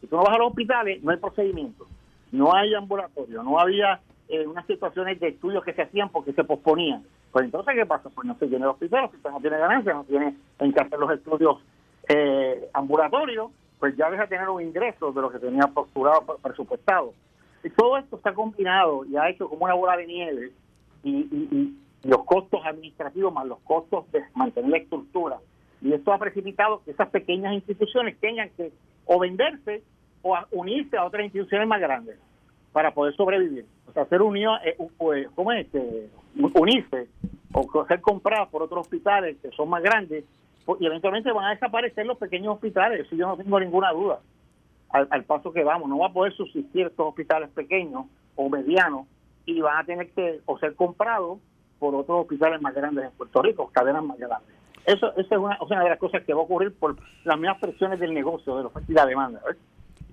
Si 0.01 0.07
tú 0.07 0.17
no 0.17 0.23
vas 0.23 0.35
a 0.35 0.39
los 0.39 0.49
hospitales, 0.49 1.03
no 1.03 1.11
hay 1.11 1.19
procedimiento, 1.19 1.87
no 2.33 2.55
hay 2.55 2.75
ambulatorio, 2.75 3.43
no 3.43 3.59
había 3.59 4.01
eh, 4.31 4.47
unas 4.47 4.65
situaciones 4.67 5.19
de 5.19 5.29
estudios 5.29 5.65
que 5.65 5.73
se 5.73 5.83
hacían 5.83 6.09
porque 6.11 6.33
se 6.33 6.45
posponían. 6.45 7.03
Pues 7.33 7.45
entonces, 7.45 7.75
¿qué 7.75 7.85
pasa? 7.85 8.11
Pues 8.11 8.27
no 8.27 8.37
se 8.39 8.47
tiene 8.47 8.65
hospital, 8.65 9.01
el 9.01 9.05
hospital 9.07 9.33
no 9.33 9.41
tiene 9.41 9.59
ganancia, 9.59 9.93
no 9.93 10.05
tiene 10.05 10.37
en 10.61 10.73
que 10.73 10.81
hacer 10.81 10.99
los 11.01 11.11
estudios 11.11 11.59
eh, 12.09 12.69
ambulatorios, 12.73 13.51
pues 13.81 13.97
ya 13.97 14.09
deja 14.09 14.23
de 14.23 14.29
tener 14.29 14.49
un 14.49 14.63
ingreso 14.63 15.11
de 15.11 15.21
lo 15.21 15.31
que 15.31 15.41
tenía 15.41 15.67
posturado, 15.67 16.39
presupuestado. 16.41 17.13
Y 17.65 17.71
todo 17.71 17.99
esto 17.99 18.17
está 18.17 18.33
combinado 18.33 19.05
y 19.05 19.17
ha 19.17 19.29
hecho 19.29 19.49
como 19.49 19.65
una 19.65 19.75
bola 19.75 19.97
de 19.97 20.07
nieve 20.07 20.53
y, 21.03 21.77
los 22.03 22.25
costos 22.25 22.63
administrativos 22.65 23.31
más 23.31 23.47
los 23.47 23.59
costos 23.59 24.11
de 24.13 24.23
mantener 24.35 24.71
la 24.71 24.79
estructura. 24.79 25.39
Y 25.83 25.93
esto 25.93 26.13
ha 26.13 26.19
precipitado 26.19 26.83
que 26.83 26.93
esas 26.93 27.11
pequeñas 27.11 27.53
instituciones 27.53 28.19
tengan 28.21 28.49
que 28.57 28.73
o 29.05 29.19
venderse 29.19 29.83
o 30.23 30.39
unirse 30.53 30.97
a 30.97 31.05
otras 31.05 31.25
instituciones 31.25 31.69
más 31.69 31.81
grandes 31.81 32.17
para 32.73 32.93
poder 32.93 33.15
sobrevivir. 33.17 33.67
O 33.89 33.93
sea, 33.93 34.07
ser 34.07 34.23
unido, 34.23 34.53
eh, 34.65 34.77
pues, 34.97 35.29
¿cómo 35.35 35.53
es? 35.53 35.67
Este, 35.67 36.11
unirse 36.55 37.09
o 37.53 37.87
ser 37.87 38.01
compradas 38.01 38.49
por 38.49 38.63
otros 38.63 38.83
hospitales 38.83 39.37
que 39.43 39.51
son 39.51 39.69
más 39.69 39.83
grandes 39.83 40.25
y 40.79 40.87
eventualmente 40.87 41.33
van 41.33 41.47
a 41.47 41.51
desaparecer 41.51 42.07
los 42.07 42.19
pequeños 42.19 42.55
hospitales, 42.55 43.01
eso 43.01 43.17
yo 43.17 43.27
no 43.27 43.37
tengo 43.37 43.59
ninguna 43.59 43.93
duda 43.93 44.21
al, 44.91 45.25
paso 45.25 45.53
que 45.53 45.65
vamos. 45.65 45.89
No 45.89 45.99
va 45.99 46.09
a 46.09 46.13
poder 46.13 46.33
subsistir 46.35 46.87
estos 46.87 47.09
hospitales 47.09 47.49
pequeños 47.51 48.07
o 48.37 48.49
medianos 48.49 49.07
y 49.47 49.61
van 49.61 49.79
a 49.79 49.85
tener 49.85 50.11
que 50.11 50.41
o 50.47 50.59
ser 50.59 50.75
comprados 50.75 51.39
por 51.79 51.95
otros 51.95 52.23
hospitales 52.23 52.61
más 52.61 52.75
grandes 52.75 53.05
en 53.05 53.11
Puerto 53.13 53.43
Rico, 53.43 53.71
cadenas 53.73 54.05
más 54.05 54.19
grandes. 54.19 54.55
Eso, 54.85 55.15
es 55.17 55.31
una, 55.31 55.57
de 55.83 55.89
las 55.89 55.99
cosas 55.99 56.25
que 56.25 56.35
va 56.35 56.41
a 56.41 56.45
ocurrir 56.45 56.75
por 56.75 56.97
las 57.25 57.39
mismas 57.39 57.61
presiones 57.61 58.01
del 58.01 58.13
negocio, 58.13 58.57
de 58.57 58.63
la 58.63 58.69
oferta 58.69 58.91
y 58.91 58.95
la 58.95 59.07
demanda. 59.07 59.41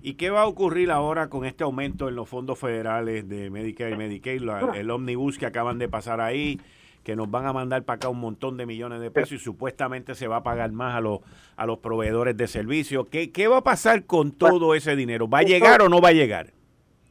¿Y 0.02 0.14
qué 0.14 0.30
va 0.30 0.42
a 0.42 0.46
ocurrir 0.46 0.90
ahora 0.90 1.28
con 1.28 1.44
este 1.44 1.64
aumento 1.64 2.08
en 2.08 2.16
los 2.16 2.28
fondos 2.28 2.58
federales 2.58 3.28
de 3.28 3.50
Medicare 3.50 3.92
y 3.92 3.96
Medicaid, 3.96 4.42
el 4.74 4.90
ómnibus 4.90 5.38
que 5.38 5.46
acaban 5.46 5.78
de 5.78 5.88
pasar 5.88 6.20
ahí? 6.20 6.60
que 7.08 7.16
nos 7.16 7.30
van 7.30 7.46
a 7.46 7.54
mandar 7.54 7.84
para 7.84 7.96
acá 7.96 8.10
un 8.10 8.20
montón 8.20 8.58
de 8.58 8.66
millones 8.66 9.00
de 9.00 9.10
pesos 9.10 9.32
y 9.32 9.38
supuestamente 9.38 10.14
se 10.14 10.28
va 10.28 10.36
a 10.36 10.42
pagar 10.42 10.72
más 10.72 10.94
a 10.94 11.00
los, 11.00 11.20
a 11.56 11.64
los 11.64 11.78
proveedores 11.78 12.36
de 12.36 12.46
servicios. 12.46 13.06
¿Qué, 13.08 13.32
¿Qué 13.32 13.48
va 13.48 13.58
a 13.58 13.64
pasar 13.64 14.04
con 14.04 14.30
todo 14.30 14.74
ese 14.74 14.94
dinero? 14.94 15.26
¿Va 15.26 15.38
a 15.38 15.42
llegar 15.42 15.80
o 15.80 15.88
no 15.88 16.02
va 16.02 16.10
a 16.10 16.12
llegar? 16.12 16.48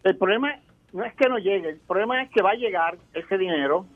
El 0.03 0.15
problema 0.15 0.53
no 0.93 1.03
es 1.03 1.15
que 1.15 1.27
no 1.27 1.39
llegue, 1.39 1.69
el 1.69 1.79
problema 1.79 2.21
es 2.21 2.29
que 2.29 2.43
va 2.43 2.51
a 2.51 2.55
llegar 2.55 2.97
ese 3.15 3.39
dinero, 3.39 3.87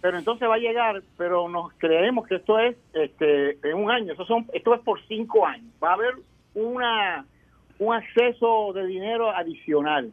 pero 0.00 0.16
entonces 0.16 0.48
va 0.48 0.54
a 0.54 0.58
llegar, 0.58 1.02
pero 1.16 1.48
nos 1.48 1.72
creemos 1.74 2.26
que 2.28 2.36
esto 2.36 2.60
es 2.60 2.76
este, 2.92 3.58
en 3.68 3.74
un 3.74 3.90
año, 3.90 4.12
esto, 4.12 4.24
son, 4.24 4.46
esto 4.52 4.74
es 4.74 4.80
por 4.82 5.00
cinco 5.08 5.44
años. 5.44 5.66
Va 5.82 5.90
a 5.90 5.94
haber 5.94 6.14
una 6.54 7.26
un 7.82 7.94
acceso 7.94 8.72
de 8.72 8.86
dinero 8.86 9.30
adicional, 9.30 10.12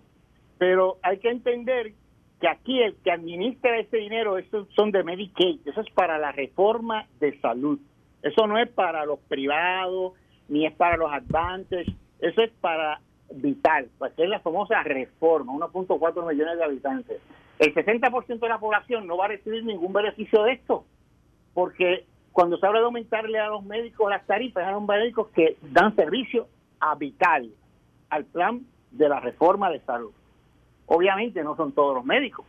pero 0.58 0.98
hay 1.04 1.20
que 1.20 1.30
entender 1.30 1.94
que 2.40 2.48
aquí 2.48 2.82
el 2.82 2.96
que 3.04 3.12
administra 3.12 3.80
ese 3.80 3.98
dinero, 3.98 4.38
esos 4.38 4.68
son 4.74 4.92
de 4.92 5.04
Medicaid, 5.04 5.60
eso 5.66 5.82
es 5.82 5.90
para 5.92 6.18
la 6.18 6.32
reforma 6.32 7.06
de 7.20 7.40
salud. 7.40 7.80
Eso 8.22 8.48
no 8.48 8.58
es 8.58 8.70
para 8.70 9.06
los 9.06 9.20
privados, 9.20 10.14
ni 10.48 10.66
es 10.66 10.74
para 10.74 10.98
los 10.98 11.12
advances, 11.12 11.88
eso 12.20 12.42
es 12.42 12.52
para 12.60 13.02
vital, 13.32 13.90
pues 13.98 14.14
es 14.18 14.28
la 14.28 14.40
famosa 14.40 14.82
reforma, 14.84 15.54
1.4 15.54 16.28
millones 16.28 16.58
de 16.58 16.64
habitantes. 16.64 17.22
El 17.60 17.74
60% 17.74 18.40
de 18.40 18.50
la 18.50 18.58
población 18.58 19.06
no 19.06 19.18
va 19.18 19.26
a 19.26 19.30
recibir 19.30 19.64
ningún 19.64 19.94
beneficio 19.94 20.44
de 20.44 20.54
esto, 20.54 20.86
porque 21.54 22.06
cuando 22.32 22.58
se 22.58 22.66
habla 22.66 22.80
de 22.80 22.86
aumentarle 22.86 23.38
a 23.38 23.48
los 23.48 23.64
médicos 23.64 24.10
las 24.10 24.26
tarifas, 24.26 24.66
a 24.66 24.72
los 24.72 24.86
médicos 24.86 25.28
que 25.36 25.58
dan 25.62 25.96
servicio 25.96 26.48
a 26.80 26.96
vital, 26.96 27.50
al 28.10 28.26
plan 28.26 28.62
de 28.92 29.10
la 29.10 29.20
reforma 29.20 29.70
de 29.70 29.80
salud. 29.82 30.12
Obviamente 30.88 31.44
no 31.44 31.56
son 31.56 31.72
todos 31.72 31.96
los 31.96 32.06
médicos. 32.06 32.46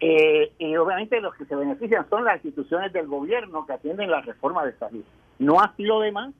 Eh, 0.00 0.52
y 0.58 0.76
obviamente 0.76 1.20
los 1.20 1.34
que 1.34 1.44
se 1.44 1.54
benefician 1.54 2.08
son 2.08 2.24
las 2.24 2.36
instituciones 2.36 2.92
del 2.92 3.06
gobierno 3.06 3.66
que 3.66 3.74
atienden 3.74 4.10
la 4.10 4.22
reforma 4.22 4.64
de 4.64 4.72
salud. 4.78 5.04
No 5.38 5.60
así 5.60 5.84
lo 5.84 6.00
demás. 6.00 6.34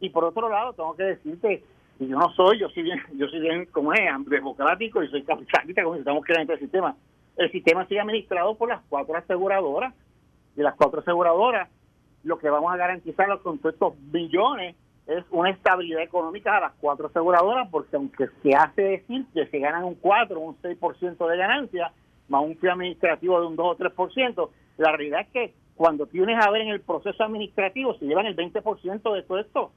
Y 0.00 0.10
por 0.10 0.24
otro 0.24 0.48
lado, 0.50 0.74
tengo 0.74 0.94
que 0.94 1.04
decirte, 1.04 1.64
yo 1.98 2.18
no 2.18 2.30
soy, 2.34 2.58
yo 2.58 2.68
soy 2.68 2.82
bien, 2.82 3.00
yo 3.14 3.26
soy 3.28 3.40
bien 3.40 3.66
como 3.66 3.92
es, 3.94 4.00
democrático 4.26 5.02
y 5.02 5.08
soy 5.08 5.22
capitalista, 5.22 5.82
como 5.82 5.96
estamos 5.96 6.24
creando 6.24 6.52
el 6.52 6.60
sistema. 6.60 6.94
El 7.36 7.50
sistema 7.50 7.86
sigue 7.86 8.00
administrado 8.00 8.54
por 8.54 8.68
las 8.68 8.82
cuatro 8.88 9.16
aseguradoras. 9.16 9.94
Y 10.56 10.62
las 10.62 10.74
cuatro 10.74 11.00
aseguradoras, 11.00 11.68
lo 12.22 12.38
que 12.38 12.48
vamos 12.48 12.72
a 12.72 12.76
garantizar 12.76 13.26
con 13.40 13.58
todos 13.58 13.74
estos 13.74 13.94
billones 14.10 14.74
es 15.06 15.24
una 15.30 15.50
estabilidad 15.50 16.02
económica 16.02 16.56
a 16.56 16.60
las 16.60 16.72
cuatro 16.80 17.06
aseguradoras, 17.06 17.68
porque 17.70 17.96
aunque 17.96 18.28
se 18.42 18.54
hace 18.54 18.82
decir 18.82 19.24
que 19.32 19.46
se 19.46 19.58
ganan 19.58 19.84
un 19.84 19.94
4 19.94 20.38
o 20.38 20.42
un 20.42 20.56
6% 20.60 21.28
de 21.28 21.36
ganancia, 21.36 21.92
más 22.28 22.42
un 22.42 22.56
fee 22.56 22.70
administrativo 22.70 23.40
de 23.40 23.46
un 23.46 23.56
2 23.56 23.66
o 23.66 23.78
3%, 23.78 24.50
la 24.78 24.92
realidad 24.92 25.20
es 25.20 25.28
que 25.28 25.54
cuando 25.76 26.06
tienes 26.06 26.44
a 26.44 26.50
ver 26.50 26.62
en 26.62 26.68
el 26.68 26.80
proceso 26.80 27.22
administrativo 27.22 27.94
se 27.98 28.06
llevan 28.06 28.26
el 28.26 28.34
20% 28.36 29.14
de 29.14 29.22
todo 29.22 29.38
esto. 29.38 29.72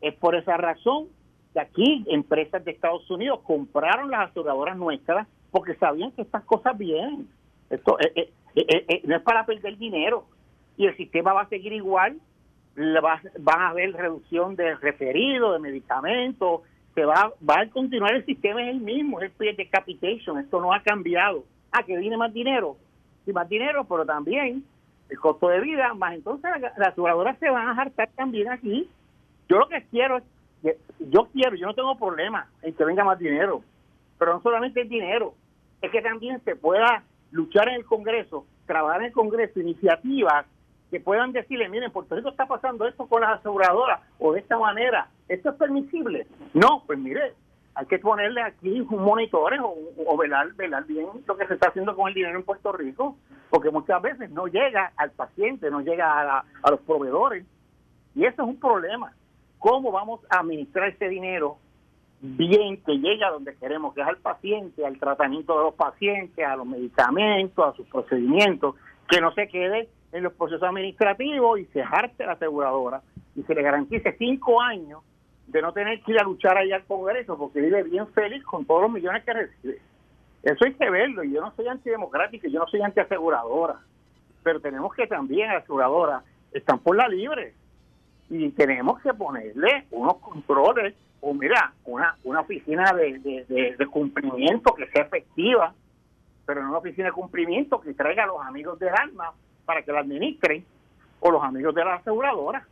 Es 0.00 0.14
por 0.14 0.34
esa 0.34 0.56
razón 0.56 1.08
que 1.52 1.60
aquí 1.60 2.04
empresas 2.08 2.64
de 2.64 2.70
Estados 2.70 3.10
Unidos 3.10 3.40
compraron 3.42 4.10
las 4.10 4.30
aseguradoras 4.30 4.76
nuestras 4.76 5.26
porque 5.50 5.74
sabían 5.74 6.12
que 6.12 6.22
estas 6.22 6.44
cosas 6.44 6.78
vienen. 6.78 7.28
Esto 7.68 7.98
eh, 8.00 8.30
eh, 8.54 8.84
eh, 8.88 9.02
no 9.04 9.16
es 9.16 9.22
para 9.22 9.44
perder 9.44 9.76
dinero 9.76 10.24
y 10.76 10.86
el 10.86 10.96
sistema 10.96 11.32
va 11.32 11.42
a 11.42 11.48
seguir 11.48 11.72
igual. 11.72 12.18
Va, 12.76 13.20
van 13.38 13.60
a 13.60 13.68
haber 13.70 13.92
reducción 13.92 14.56
de 14.56 14.76
referido, 14.76 15.52
de 15.52 15.58
medicamentos, 15.58 16.62
se 16.94 17.04
va, 17.04 17.32
va 17.48 17.60
a 17.60 17.70
continuar 17.70 18.14
el 18.14 18.24
sistema 18.24 18.62
es 18.62 18.70
el 18.70 18.80
mismo, 18.80 19.20
es 19.20 19.32
el 19.38 19.56
de 19.56 19.68
capitation, 19.68 20.38
esto 20.38 20.60
no 20.60 20.72
ha 20.72 20.82
cambiado. 20.82 21.44
Ah, 21.72 21.82
que 21.84 21.96
viene 21.96 22.16
más 22.16 22.32
dinero, 22.32 22.76
sí, 23.24 23.32
más 23.32 23.48
dinero, 23.48 23.84
pero 23.84 24.04
también 24.04 24.64
el 25.08 25.18
costo 25.18 25.48
de 25.48 25.60
vida, 25.60 25.94
más 25.94 26.14
entonces 26.14 26.50
las 26.60 26.88
aseguradoras 26.88 27.38
se 27.38 27.50
van 27.50 27.68
a 27.68 27.80
hartar 27.80 28.08
también 28.16 28.48
aquí. 28.50 28.88
Yo 29.48 29.58
lo 29.58 29.68
que 29.68 29.84
quiero 29.90 30.18
es, 30.62 30.76
yo 30.98 31.28
quiero, 31.32 31.56
yo 31.56 31.66
no 31.66 31.74
tengo 31.74 31.96
problema 31.96 32.48
en 32.62 32.74
que 32.74 32.84
venga 32.84 33.04
más 33.04 33.18
dinero, 33.18 33.62
pero 34.18 34.34
no 34.34 34.42
solamente 34.42 34.80
el 34.80 34.88
dinero, 34.88 35.34
es 35.80 35.90
que 35.90 36.02
también 36.02 36.40
se 36.44 36.56
pueda 36.56 37.04
luchar 37.30 37.68
en 37.68 37.76
el 37.76 37.84
Congreso, 37.84 38.46
trabajar 38.66 39.00
en 39.00 39.06
el 39.06 39.12
Congreso 39.12 39.60
iniciativas 39.60 40.46
que 40.90 41.00
puedan 41.00 41.32
decirle, 41.32 41.68
miren, 41.68 41.92
Puerto 41.92 42.16
Rico 42.16 42.30
está 42.30 42.46
pasando 42.46 42.86
esto 42.86 43.06
con 43.06 43.20
las 43.20 43.38
aseguradoras 43.38 44.00
o 44.18 44.32
de 44.32 44.40
esta 44.40 44.58
manera, 44.58 45.08
¿esto 45.28 45.50
es 45.50 45.56
permisible? 45.56 46.26
No, 46.52 46.82
pues 46.86 46.98
mire, 46.98 47.34
hay 47.74 47.86
que 47.86 47.98
ponerle 47.98 48.42
aquí 48.42 48.80
un 48.80 49.02
monitores 49.04 49.60
o, 49.62 50.16
velar, 50.16 50.52
velar 50.54 50.84
bien 50.84 51.06
lo 51.26 51.36
que 51.36 51.46
se 51.46 51.54
está 51.54 51.68
haciendo 51.68 51.94
con 51.94 52.08
el 52.08 52.14
dinero 52.14 52.38
en 52.38 52.44
Puerto 52.44 52.72
Rico, 52.72 53.16
porque 53.48 53.70
muchas 53.70 54.02
veces 54.02 54.30
no 54.30 54.46
llega 54.46 54.92
al 54.96 55.12
paciente, 55.12 55.70
no 55.70 55.80
llega 55.80 56.38
a, 56.38 56.44
a 56.62 56.70
los 56.70 56.80
proveedores, 56.80 57.46
y 58.14 58.24
eso 58.24 58.42
es 58.42 58.48
un 58.48 58.58
problema. 58.58 59.12
¿Cómo 59.58 59.92
vamos 59.92 60.20
a 60.30 60.40
administrar 60.40 60.88
ese 60.88 61.08
dinero 61.08 61.58
bien 62.20 62.82
que 62.82 62.98
llegue 62.98 63.24
a 63.24 63.30
donde 63.30 63.54
queremos, 63.56 63.94
que 63.94 64.02
es 64.02 64.06
al 64.06 64.18
paciente, 64.18 64.84
al 64.84 64.98
tratamiento 64.98 65.56
de 65.56 65.64
los 65.64 65.74
pacientes, 65.74 66.44
a 66.44 66.56
los 66.56 66.66
medicamentos, 66.66 67.66
a 67.66 67.76
sus 67.76 67.86
procedimientos, 67.88 68.74
que 69.08 69.20
no 69.20 69.32
se 69.32 69.48
quede 69.48 69.88
en 70.12 70.22
los 70.22 70.32
procesos 70.32 70.62
administrativos 70.62 71.60
y 71.60 71.66
se 71.66 71.84
jarte 71.84 72.26
la 72.26 72.32
aseguradora 72.32 73.02
y 73.36 73.42
se 73.42 73.54
le 73.54 73.62
garantice 73.62 74.14
cinco 74.18 74.60
años 74.60 75.02
de 75.46 75.62
no 75.62 75.72
tener 75.72 76.00
que 76.02 76.12
ir 76.12 76.20
a 76.20 76.24
luchar 76.24 76.56
allá 76.58 76.76
al 76.76 76.84
Congreso 76.84 77.36
porque 77.36 77.60
vive 77.60 77.82
bien 77.82 78.06
feliz 78.08 78.42
con 78.44 78.64
todos 78.64 78.82
los 78.82 78.90
millones 78.90 79.24
que 79.24 79.32
recibe. 79.32 79.78
Eso 80.42 80.64
hay 80.64 80.74
que 80.74 80.90
verlo 80.90 81.22
yo 81.24 81.40
no 81.40 81.52
soy 81.54 81.68
antidemocrático, 81.68 82.48
yo 82.48 82.60
no 82.60 82.66
soy 82.68 82.82
antiaseguradora, 82.82 83.80
pero 84.42 84.60
tenemos 84.60 84.94
que 84.94 85.06
también 85.06 85.50
aseguradoras 85.50 86.24
están 86.52 86.78
por 86.78 86.96
la 86.96 87.08
libre 87.08 87.54
y 88.28 88.48
tenemos 88.50 89.00
que 89.00 89.12
ponerle 89.12 89.86
unos 89.90 90.16
controles 90.18 90.94
o 91.20 91.34
mira, 91.34 91.74
una, 91.84 92.16
una 92.24 92.40
oficina 92.40 92.92
de, 92.94 93.18
de, 93.18 93.76
de 93.76 93.86
cumplimiento 93.86 94.74
que 94.74 94.86
sea 94.86 95.02
efectiva, 95.02 95.74
pero 96.46 96.62
no 96.62 96.70
una 96.70 96.78
oficina 96.78 97.08
de 97.08 97.12
cumplimiento 97.12 97.80
que 97.80 97.92
traiga 97.92 98.24
a 98.24 98.28
los 98.28 98.40
amigos 98.40 98.78
del 98.78 98.94
alma 98.94 99.32
para 99.70 99.82
que 99.84 99.92
la 99.92 100.00
administren 100.00 100.64
o 101.20 101.30
los 101.30 101.44
amigos 101.44 101.72
de 101.76 101.84
la 101.84 101.94
aseguradora. 101.94 102.66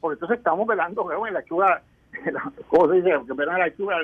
Porque 0.00 0.14
entonces 0.14 0.38
estamos 0.38 0.66
velando 0.66 1.08
en 1.24 1.34
la 1.34 1.44
chuga, 1.44 1.82
¿cómo 2.68 2.88
se 2.88 2.96
dice? 2.96 3.10
Que 3.28 3.32
velan 3.32 3.60
la 3.60 3.76
chuga. 3.76 3.98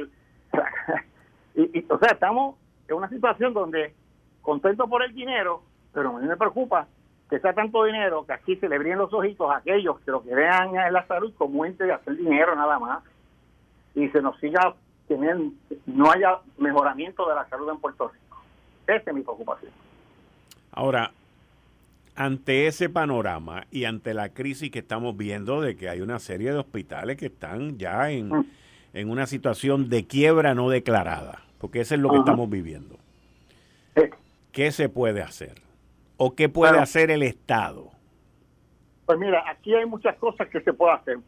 y, 1.56 1.84
o 1.90 1.98
sea, 1.98 2.12
estamos 2.12 2.54
en 2.86 2.94
una 2.94 3.08
situación 3.08 3.52
donde 3.52 3.92
contentos 4.40 4.88
por 4.88 5.02
el 5.02 5.12
dinero, 5.12 5.62
pero 5.92 6.16
a 6.16 6.20
mí 6.20 6.28
me 6.28 6.36
preocupa 6.36 6.86
que 7.28 7.40
sea 7.40 7.52
tanto 7.52 7.82
dinero 7.82 8.24
que 8.24 8.34
aquí 8.34 8.54
se 8.54 8.68
le 8.68 8.78
brillen 8.78 8.98
los 8.98 9.12
ojitos 9.12 9.50
a 9.50 9.56
aquellos 9.56 9.98
que 10.02 10.12
lo 10.12 10.22
que 10.22 10.32
vean 10.32 10.76
en 10.76 10.92
la 10.92 11.04
salud 11.08 11.34
como 11.36 11.64
ente 11.64 11.84
de 11.84 11.92
hacer 11.92 12.16
dinero 12.16 12.54
nada 12.54 12.78
más 12.78 13.02
y 13.96 14.08
se 14.10 14.22
nos 14.22 14.38
siga 14.38 14.76
teniendo, 15.08 15.52
no 15.86 16.12
haya 16.12 16.38
mejoramiento 16.56 17.28
de 17.28 17.34
la 17.34 17.48
salud 17.48 17.68
en 17.68 17.80
Puerto 17.80 18.08
Rico. 18.08 18.36
Esa 18.86 19.10
es 19.10 19.16
mi 19.16 19.22
preocupación. 19.22 19.72
Ahora, 20.70 21.10
ante 22.18 22.66
ese 22.66 22.88
panorama 22.88 23.68
y 23.70 23.84
ante 23.84 24.12
la 24.12 24.30
crisis 24.30 24.72
que 24.72 24.80
estamos 24.80 25.16
viendo 25.16 25.60
de 25.60 25.76
que 25.76 25.88
hay 25.88 26.00
una 26.00 26.18
serie 26.18 26.50
de 26.50 26.58
hospitales 26.58 27.16
que 27.16 27.26
están 27.26 27.78
ya 27.78 28.10
en, 28.10 28.30
mm. 28.30 29.08
una 29.08 29.28
situación 29.28 29.88
de 29.88 30.04
quiebra 30.04 30.52
no 30.52 30.68
declarada, 30.68 31.42
porque 31.58 31.80
eso 31.80 31.94
es 31.94 32.00
lo 32.00 32.10
que 32.10 32.16
estamos 32.16 32.50
viviendo. 32.50 32.98
¿Qué 34.50 34.72
se 34.72 34.88
puede 34.88 35.22
hacer? 35.22 35.62
¿O 36.16 36.34
qué 36.34 36.48
puede 36.48 36.80
hacer 36.80 37.12
el 37.12 37.22
Estado? 37.22 37.92
Pues 39.06 39.16
mira, 39.16 39.44
aquí 39.48 39.72
hay 39.72 39.86
muchas 39.86 40.16
cosas 40.16 40.48
que 40.48 40.60
se 40.60 40.72
puede 40.72 40.94
hacer. 40.94 41.18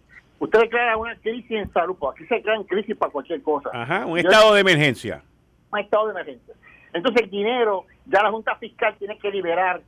Usted 0.41 0.59
declara 0.59 0.97
una 0.97 1.15
crisis 1.15 1.53
en 1.53 1.73
salud, 1.73 1.95
pues 2.01 2.17
aquí 2.17 2.27
se 2.27 2.43
crean 2.43 2.65
crisis 2.65 2.97
para 2.97 3.13
cualquier 3.13 3.41
cosa. 3.43 3.71
Ajá, 3.73 4.07
un 4.07 4.19
estado 4.19 4.55
de 4.55 4.61
emergencia. 4.61 5.23
Un 5.71 5.79
estado 5.79 6.07
de 6.07 6.13
emergencia. 6.13 6.55
Entonces 6.93 7.23
el 7.23 7.31
dinero, 7.31 7.85
ya 8.07 8.25
la 8.25 8.33
Junta 8.33 8.57
Fiscal 8.57 8.97
tiene 8.99 9.17
que 9.19 9.31
liberar 9.31 9.83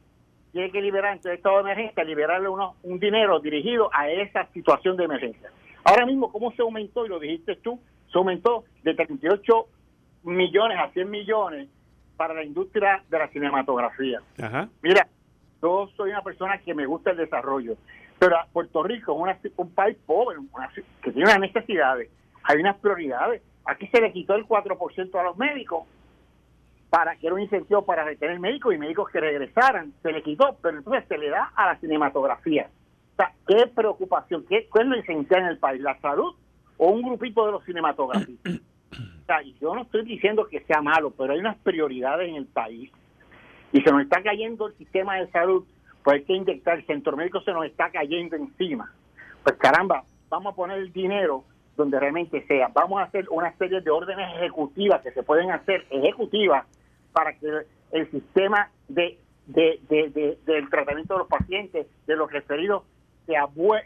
tiene 0.52 0.70
que 0.70 0.82
liberar 0.82 1.18
en 1.22 1.32
estado 1.32 1.56
de 1.56 1.62
emergencia, 1.62 2.04
liberarle 2.04 2.48
uno, 2.48 2.76
un 2.82 2.98
dinero 3.00 3.40
dirigido 3.40 3.90
a 3.92 4.10
esa 4.10 4.46
situación 4.52 4.96
de 4.96 5.04
emergencia. 5.04 5.50
Ahora 5.82 6.06
mismo, 6.06 6.30
¿cómo 6.30 6.52
se 6.52 6.62
aumentó? 6.62 7.04
Y 7.06 7.08
lo 7.08 7.18
dijiste 7.18 7.56
tú, 7.56 7.80
se 8.12 8.18
aumentó 8.18 8.64
de 8.82 8.94
38 8.94 9.66
millones 10.24 10.78
a 10.78 10.90
100 10.90 11.10
millones 11.10 11.68
para 12.16 12.34
la 12.34 12.44
industria 12.44 13.02
de 13.08 13.18
la 13.18 13.28
cinematografía. 13.28 14.20
Mira, 14.82 15.08
yo 15.62 15.88
soy 15.96 16.10
una 16.10 16.22
persona 16.22 16.58
que 16.58 16.74
me 16.74 16.86
gusta 16.86 17.10
el 17.10 17.16
desarrollo, 17.16 17.76
pero 18.18 18.36
Puerto 18.52 18.82
Rico 18.82 19.26
es 19.26 19.52
un 19.56 19.74
país 19.74 19.96
pobre, 20.06 20.38
que 21.02 21.12
tiene 21.12 21.28
unas 21.28 21.40
necesidades, 21.40 22.10
hay 22.44 22.60
unas 22.60 22.76
prioridades. 22.76 23.42
Aquí 23.64 23.86
se 23.88 24.00
le 24.00 24.12
quitó 24.12 24.34
el 24.34 24.46
4% 24.46 25.18
a 25.18 25.22
los 25.22 25.36
médicos, 25.38 25.86
para 26.92 27.16
que 27.16 27.26
era 27.26 27.34
un 27.34 27.40
incentivo 27.40 27.86
para 27.86 28.04
retener 28.04 28.38
médicos 28.38 28.74
y 28.74 28.76
médicos 28.76 29.08
que 29.10 29.18
regresaran. 29.18 29.94
Se 30.02 30.12
le 30.12 30.22
quitó, 30.22 30.58
pero 30.60 30.76
entonces 30.76 31.02
se 31.08 31.16
le 31.16 31.30
da 31.30 31.50
a 31.56 31.64
la 31.64 31.80
cinematografía. 31.80 32.68
O 33.12 33.16
sea, 33.16 33.32
qué 33.48 33.66
preocupación, 33.66 34.44
qué, 34.46 34.68
es 34.70 34.86
lo 34.86 34.94
esencial 34.96 35.40
en 35.40 35.46
el 35.46 35.58
país, 35.58 35.80
la 35.80 35.98
salud 36.00 36.34
o 36.76 36.90
un 36.90 37.00
grupito 37.00 37.46
de 37.46 37.52
los 37.52 37.64
cinematografistas. 37.64 38.60
O 38.92 39.24
sea, 39.24 39.40
yo 39.58 39.74
no 39.74 39.82
estoy 39.82 40.04
diciendo 40.04 40.46
que 40.50 40.60
sea 40.64 40.82
malo, 40.82 41.10
pero 41.16 41.32
hay 41.32 41.38
unas 41.38 41.56
prioridades 41.60 42.28
en 42.28 42.34
el 42.34 42.44
país 42.44 42.92
y 43.72 43.80
se 43.80 43.90
nos 43.90 44.02
está 44.02 44.22
cayendo 44.22 44.66
el 44.66 44.74
sistema 44.74 45.16
de 45.16 45.30
salud, 45.30 45.64
pues 46.04 46.16
hay 46.16 46.24
que 46.24 46.34
inyectar, 46.34 46.76
el 46.76 46.86
centro 46.86 47.16
médico 47.16 47.40
se 47.40 47.54
nos 47.54 47.64
está 47.64 47.90
cayendo 47.90 48.36
encima. 48.36 48.92
Pues 49.42 49.56
caramba, 49.56 50.04
vamos 50.28 50.52
a 50.52 50.56
poner 50.56 50.76
el 50.76 50.92
dinero 50.92 51.44
donde 51.74 51.98
realmente 51.98 52.46
sea. 52.46 52.68
Vamos 52.74 53.00
a 53.00 53.04
hacer 53.04 53.24
una 53.30 53.50
serie 53.56 53.80
de 53.80 53.90
órdenes 53.90 54.28
ejecutivas 54.36 55.00
que 55.00 55.12
se 55.12 55.22
pueden 55.22 55.50
hacer 55.50 55.86
ejecutivas 55.88 56.66
para 57.12 57.34
que 57.38 57.66
el 57.92 58.10
sistema 58.10 58.70
de, 58.88 59.18
del 59.46 60.70
tratamiento 60.70 61.14
de 61.14 61.18
los 61.18 61.28
pacientes, 61.28 61.86
de 62.06 62.16
los 62.16 62.30
referidos, 62.32 62.84
se, 63.26 63.34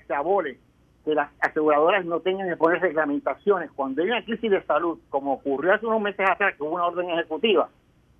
se 0.07 0.15
abole, 0.15 0.59
que 1.05 1.15
las 1.15 1.31
aseguradoras 1.41 2.05
no 2.05 2.21
tengan 2.21 2.49
que 2.49 2.57
poner 2.57 2.81
reglamentaciones. 2.81 3.71
Cuando 3.73 4.03
hay 4.03 4.09
una 4.09 4.25
crisis 4.25 4.51
de 4.51 4.63
salud, 4.65 4.99
como 5.09 5.35
ocurrió 5.35 5.75
hace 5.75 5.87
unos 5.87 6.01
meses 6.01 6.29
atrás, 6.29 6.57
que 6.57 6.63
hubo 6.63 6.75
una 6.75 6.87
orden 6.87 7.11
ejecutiva, 7.11 7.69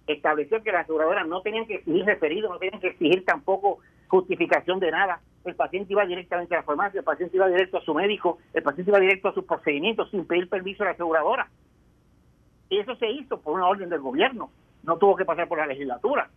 estableció 0.07 0.63
que 0.63 0.71
las 0.71 0.85
aseguradoras 0.85 1.27
no 1.27 1.41
tenían 1.41 1.67
que 1.67 1.77
exigir 1.77 2.05
referidos, 2.05 2.51
no 2.51 2.59
tenían 2.59 2.81
que 2.81 2.89
exigir 2.89 3.25
tampoco 3.25 3.81
justificación 4.07 4.79
de 4.79 4.93
nada. 4.93 5.21
El 5.45 5.57
paciente 5.57 5.93
iba 5.93 6.07
directamente 6.07 6.55
a 6.55 6.59
la 6.59 6.65
farmacia, 6.65 6.99
el 6.99 7.05
paciente 7.05 7.37
iba 7.37 7.49
directo 7.49 7.79
a 7.79 7.83
su 7.83 7.95
médico, 7.95 8.39
el 8.53 8.63
paciente 8.63 8.91
iba 8.91 9.01
directo 9.01 9.29
a 9.29 9.35
sus 9.35 9.45
procedimientos 9.45 10.11
sin 10.11 10.25
pedir 10.27 10.49
permiso 10.49 10.83
a 10.83 10.87
la 10.87 10.93
aseguradora. 10.93 11.49
Y 12.69 12.79
eso 12.79 12.95
se 12.97 13.11
hizo 13.11 13.41
por 13.41 13.55
una 13.55 13.67
orden 13.67 13.89
del 13.89 14.01
gobierno 14.01 14.51
no 14.87 14.97
tuvo 14.97 15.17
que 15.17 15.25
pasar 15.25 15.49
por 15.49 15.59
la 15.59 15.67
legislatura. 15.67 16.31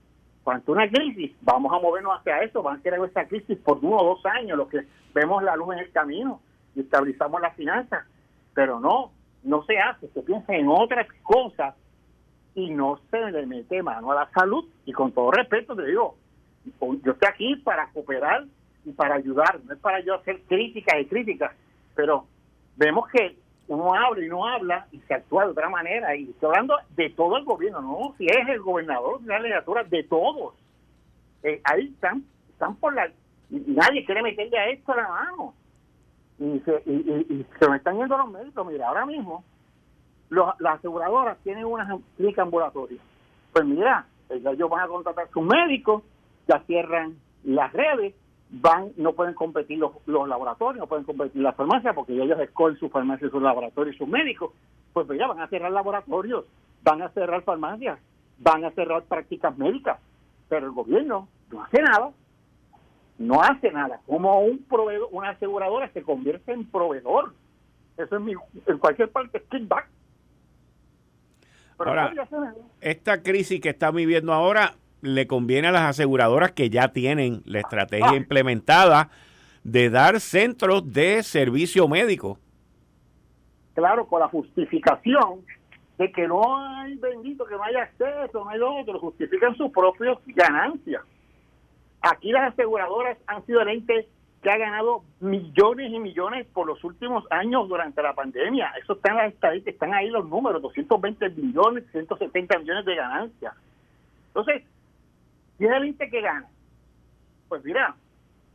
Cuando 0.43 0.71
una 0.71 0.89
crisis, 0.89 1.35
vamos 1.41 1.71
a 1.71 1.79
movernos 1.79 2.19
hacia 2.19 2.39
eso, 2.39 2.63
van 2.63 2.79
a 2.79 2.81
ser 2.81 2.95
esta 3.05 3.27
crisis 3.27 3.57
por 3.59 3.77
uno 3.81 3.97
o 3.97 4.15
dos 4.15 4.25
años, 4.25 4.57
lo 4.57 4.67
que 4.67 4.85
vemos 5.13 5.43
la 5.43 5.55
luz 5.55 5.73
en 5.73 5.79
el 5.79 5.91
camino 5.91 6.41
y 6.75 6.81
estabilizamos 6.81 7.39
las 7.41 7.55
finanzas. 7.55 8.05
Pero 8.53 8.79
no, 8.79 9.11
no 9.43 9.63
se 9.65 9.77
hace, 9.77 10.07
se 10.07 10.21
piensa 10.23 10.55
en 10.55 10.67
otras 10.67 11.07
cosas 11.21 11.75
y 12.55 12.71
no 12.71 12.99
se 13.11 13.31
le 13.31 13.45
mete 13.45 13.83
mano 13.83 14.11
a 14.11 14.15
la 14.15 14.29
salud. 14.31 14.65
Y 14.85 14.91
con 14.91 15.11
todo 15.11 15.31
respeto 15.31 15.75
te 15.75 15.85
digo, 15.85 16.15
yo 16.81 17.11
estoy 17.11 17.27
aquí 17.27 17.55
para 17.57 17.89
cooperar 17.91 18.45
y 18.85 18.91
para 18.91 19.15
ayudar, 19.15 19.59
no 19.65 19.73
es 19.73 19.79
para 19.79 19.99
yo 19.99 20.15
hacer 20.15 20.41
críticas 20.47 20.95
y 20.99 21.05
críticas, 21.05 21.51
pero 21.95 22.25
vemos 22.75 23.07
que 23.09 23.37
uno 23.69 23.93
habla 23.93 24.25
y 24.25 24.27
no 24.27 24.45
habla 24.45 24.87
y 24.91 24.99
se 25.01 25.13
actúa 25.13 25.45
de 25.45 25.51
otra 25.51 25.69
manera. 25.69 26.15
Y 26.15 26.29
estoy 26.29 26.49
hablando 26.49 26.75
de 26.95 27.09
todo 27.11 27.37
el 27.37 27.45
gobierno, 27.45 27.81
no 27.81 28.15
si 28.17 28.25
es 28.25 28.47
el 28.49 28.59
gobernador, 28.61 29.21
de 29.21 29.27
la 29.27 29.39
legislatura, 29.39 29.83
de 29.83 30.03
todos. 30.03 30.55
Eh, 31.43 31.61
ahí 31.63 31.91
están, 31.93 32.23
están 32.49 32.75
por 32.75 32.93
la... 32.93 33.09
Nadie 33.49 34.05
quiere 34.05 34.21
meterle 34.21 34.57
a 34.57 34.69
esto 34.69 34.95
la 34.95 35.07
mano. 35.07 35.53
y 36.39 36.59
se, 36.59 36.83
y, 36.85 37.45
se 37.59 37.69
me 37.69 37.77
están 37.77 37.97
yendo 37.97 38.17
los 38.17 38.31
médicos. 38.31 38.67
Mira, 38.67 38.87
ahora 38.87 39.05
mismo 39.05 39.43
las 40.29 40.77
aseguradoras 40.77 41.37
tienen 41.43 41.65
unas 41.65 41.87
clínicas 42.17 42.43
ambulatorias. 42.43 43.01
Pues 43.53 43.65
mira, 43.65 44.05
ellos 44.29 44.69
van 44.69 44.81
a 44.81 44.87
contratar 44.87 45.29
sus 45.31 45.43
médicos, 45.43 46.03
ya 46.47 46.59
cierran 46.65 47.17
las 47.43 47.71
redes, 47.73 48.13
van 48.49 48.91
no 48.97 49.13
pueden 49.13 49.33
competir 49.33 49.77
los, 49.77 49.91
laboratorios, 50.07 50.79
no 50.79 50.87
pueden 50.87 51.05
competir 51.05 51.41
las 51.41 51.55
farmacias 51.55 51.93
porque 51.93 52.13
ellos 52.13 52.39
escogen 52.39 52.77
sus 52.77 52.91
farmacias, 52.91 53.31
sus 53.31 53.41
laboratorios 53.41 53.95
y 53.95 53.99
sus 53.99 54.07
médicos. 54.07 54.51
Pues 54.93 55.07
mira, 55.07 55.27
van 55.27 55.41
a 55.41 55.47
cerrar 55.47 55.71
laboratorios, 55.71 56.45
van 56.83 57.01
a 57.01 57.09
cerrar 57.09 57.43
farmacias, 57.43 57.99
van 58.39 58.65
a 58.65 58.71
cerrar 58.71 59.03
prácticas 59.03 59.57
médicas, 59.57 59.99
pero 60.47 60.65
el 60.65 60.71
gobierno 60.71 61.27
no 61.51 61.63
hace 61.63 61.81
nada 61.81 62.11
no 63.19 63.41
hace 63.41 63.71
nada. 63.71 63.99
Como 64.07 64.41
un 64.41 64.63
proveedor, 64.63 65.09
una 65.11 65.31
aseguradora 65.31 65.91
se 65.91 66.01
convierte 66.01 66.53
en 66.53 66.65
proveedor. 66.65 67.33
Eso 67.97 68.15
es 68.15 68.21
mi, 68.21 68.33
en 68.65 68.77
cualquier 68.79 69.11
parte 69.11 69.37
es 69.37 69.43
kickback. 69.43 69.87
ahora, 71.77 72.13
esta 72.81 73.21
crisis 73.21 73.59
que 73.59 73.69
está 73.69 73.91
viviendo 73.91 74.33
ahora 74.33 74.73
le 75.01 75.27
conviene 75.27 75.67
a 75.67 75.71
las 75.71 75.83
aseguradoras 75.83 76.51
que 76.51 76.69
ya 76.69 76.89
tienen 76.89 77.41
la 77.45 77.59
estrategia 77.59 78.15
implementada 78.15 79.09
de 79.63 79.89
dar 79.89 80.19
centros 80.19 80.91
de 80.93 81.23
servicio 81.23 81.87
médico. 81.87 82.37
Claro, 83.73 84.07
con 84.07 84.19
la 84.19 84.27
justificación 84.27 85.45
de 85.97 86.11
que 86.11 86.27
no 86.27 86.57
hay 86.57 86.95
bendito 86.95 87.45
que 87.45 87.55
no 87.55 87.63
haya 87.63 87.83
acceso, 87.83 88.43
no 88.43 88.49
hay 88.49 88.59
otro, 88.61 88.99
justifican 88.99 89.55
sus 89.55 89.71
propias 89.71 90.17
ganancias. 90.27 91.03
Aquí 92.01 92.31
las 92.31 92.53
aseguradoras 92.53 93.17
han 93.27 93.45
sido 93.45 93.61
el 93.61 93.69
ente 93.69 94.07
que 94.41 94.49
ha 94.49 94.57
ganado 94.57 95.03
millones 95.19 95.91
y 95.91 95.99
millones 95.99 96.47
por 96.53 96.65
los 96.65 96.81
últimos 96.85 97.25
años 97.29 97.67
durante 97.67 98.01
la 98.01 98.13
pandemia. 98.13 98.71
Eso 98.81 98.93
está 98.93 99.11
en 99.11 99.17
las 99.17 99.33
estadísticas, 99.33 99.73
están 99.73 99.93
ahí 99.93 100.09
los 100.09 100.27
números, 100.29 100.61
220 100.61 101.29
millones, 101.31 101.83
170 101.91 102.59
millones 102.59 102.85
de 102.85 102.95
ganancias. 102.95 103.53
Entonces, 104.27 104.63
¿quién 105.59 105.71
es 105.71 105.77
el 105.77 105.87
ente 105.89 106.09
que 106.09 106.21
gana? 106.21 106.47
Pues 107.47 107.63
mira, 107.63 107.95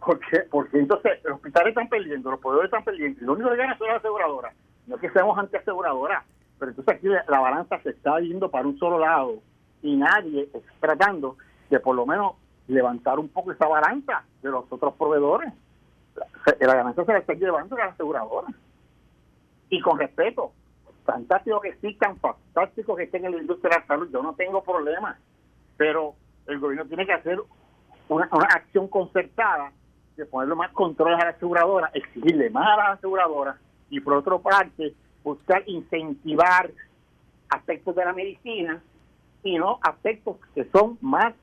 porque, 0.05 0.41
porque 0.51 0.79
entonces 0.79 1.23
los 1.23 1.35
hospitales 1.35 1.69
están 1.69 1.89
perdiendo, 1.89 2.31
los 2.33 2.41
poderes 2.41 2.65
están 2.65 2.83
perdiendo, 2.83 3.21
y 3.21 3.25
lo 3.25 3.35
único 3.35 3.51
que 3.51 3.57
gana 3.57 3.79
son 3.79 3.87
las 3.87 3.99
aseguradoras. 3.99 4.55
No 4.87 4.97
es 4.97 5.01
que 5.01 5.11
seamos 5.11 5.39
anti-aseguradoras, 5.39 6.25
pero 6.59 6.71
entonces 6.71 6.95
aquí 6.95 7.09
la 7.09 7.41
balanza 7.41 7.79
se 7.83 7.91
está 7.91 8.19
yendo 8.21 8.51
para 8.51 8.67
un 8.67 8.79
solo 8.79 8.99
lado 8.99 9.39
y 9.83 9.97
nadie 9.97 10.49
está 10.53 10.61
tratando 10.81 11.37
de 11.71 11.79
por 11.79 11.95
lo 11.95 12.07
menos 12.07 12.33
levantar 12.69 13.19
un 13.19 13.29
poco 13.29 13.53
esa 13.53 13.67
balanza 13.67 14.25
de 14.43 14.51
los 14.51 14.65
otros 14.71 14.95
proveedores. 14.95 15.53
La, 16.61 16.75
ganancia 16.75 17.05
se 17.05 17.13
la 17.13 17.19
está 17.19 17.35
llevando 17.35 17.77
a 17.77 17.79
la 17.81 17.85
aseguradora. 17.87 18.49
Y 19.69 19.81
con 19.81 19.99
respeto, 19.99 20.53
fantástico 21.05 21.61
que 21.61 21.69
existan, 21.71 22.17
fantástico 22.19 22.95
que 22.97 23.05
estén 23.05 23.25
en 23.25 23.33
la 23.33 23.39
industria 23.39 23.71
de 23.71 23.81
la 23.81 23.87
salud, 23.87 24.09
yo 24.11 24.23
no 24.23 24.35
tengo 24.35 24.63
problema, 24.63 25.19
pero 25.77 26.15
el 26.47 26.59
gobierno 26.59 26.87
tiene 26.87 27.07
que 27.07 27.13
hacer 27.13 27.39
una, 28.09 28.29
acción 28.55 28.89
concertada 28.89 29.73
de 30.17 30.27
ponerle 30.27 30.55
más 30.55 30.71
controles 30.73 31.21
a 31.21 31.25
la 31.25 31.31
aseguradora, 31.31 31.91
exigirle 31.95 32.51
más 32.51 32.67
a 32.67 32.77
las 32.77 32.99
aseguradoras 32.99 33.57
y 33.91 34.01
por 34.01 34.15
otra 34.15 34.39
parte 34.39 34.95
buscar 35.23 35.63
incentivar 35.67 36.71
aspectos 37.49 37.95
de 37.97 38.05
la 38.05 38.13
medicina 38.13 38.83
y 39.43 39.59
no 39.59 39.79
aspectos 39.83 40.37
que 40.55 40.65
son 40.67 40.99
más 41.01 41.35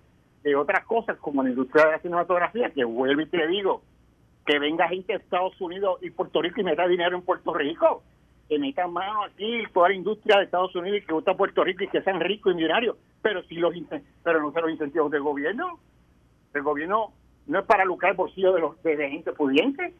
de 0.43 0.55
otras 0.55 0.85
cosas 0.85 1.17
como 1.17 1.43
la 1.43 1.49
industria 1.49 1.85
de 1.85 1.91
la 1.91 1.99
cinematografía, 1.99 2.71
que 2.71 2.83
vuelvo 2.83 3.21
y 3.21 3.27
te 3.27 3.47
digo, 3.47 3.81
que 4.45 4.57
venga 4.59 4.87
gente 4.87 5.13
de 5.13 5.19
Estados 5.19 5.59
Unidos 5.61 5.99
y 6.01 6.09
Puerto 6.09 6.41
Rico 6.41 6.61
y 6.61 6.63
meta 6.63 6.87
dinero 6.87 7.15
en 7.15 7.23
Puerto 7.23 7.53
Rico, 7.53 8.03
que 8.49 8.57
meta 8.57 8.87
mano 8.87 9.23
aquí 9.23 9.63
toda 9.73 9.89
la 9.89 9.95
industria 9.95 10.37
de 10.37 10.45
Estados 10.45 10.75
Unidos 10.75 10.99
y 10.99 11.05
que 11.05 11.13
gusta 11.13 11.37
Puerto 11.37 11.63
Rico 11.63 11.83
y 11.83 11.87
que 11.87 12.01
sean 12.01 12.19
ricos 12.19 12.53
y 12.53 12.55
millonarios, 12.55 12.97
pero 13.21 13.43
si 13.43 13.55
los 13.55 13.73
pero 14.23 14.41
no 14.41 14.51
se 14.51 14.61
los 14.61 14.71
incentivos 14.71 15.11
del 15.11 15.21
gobierno. 15.21 15.79
El 16.53 16.63
gobierno 16.63 17.13
no 17.47 17.59
es 17.59 17.65
para 17.65 17.85
lucrar 17.85 18.11
el 18.11 18.17
bolsillo 18.17 18.53
de 18.53 18.61
los 18.61 18.81
de, 18.83 19.09
gente 19.09 19.31
pudiente, 19.33 19.93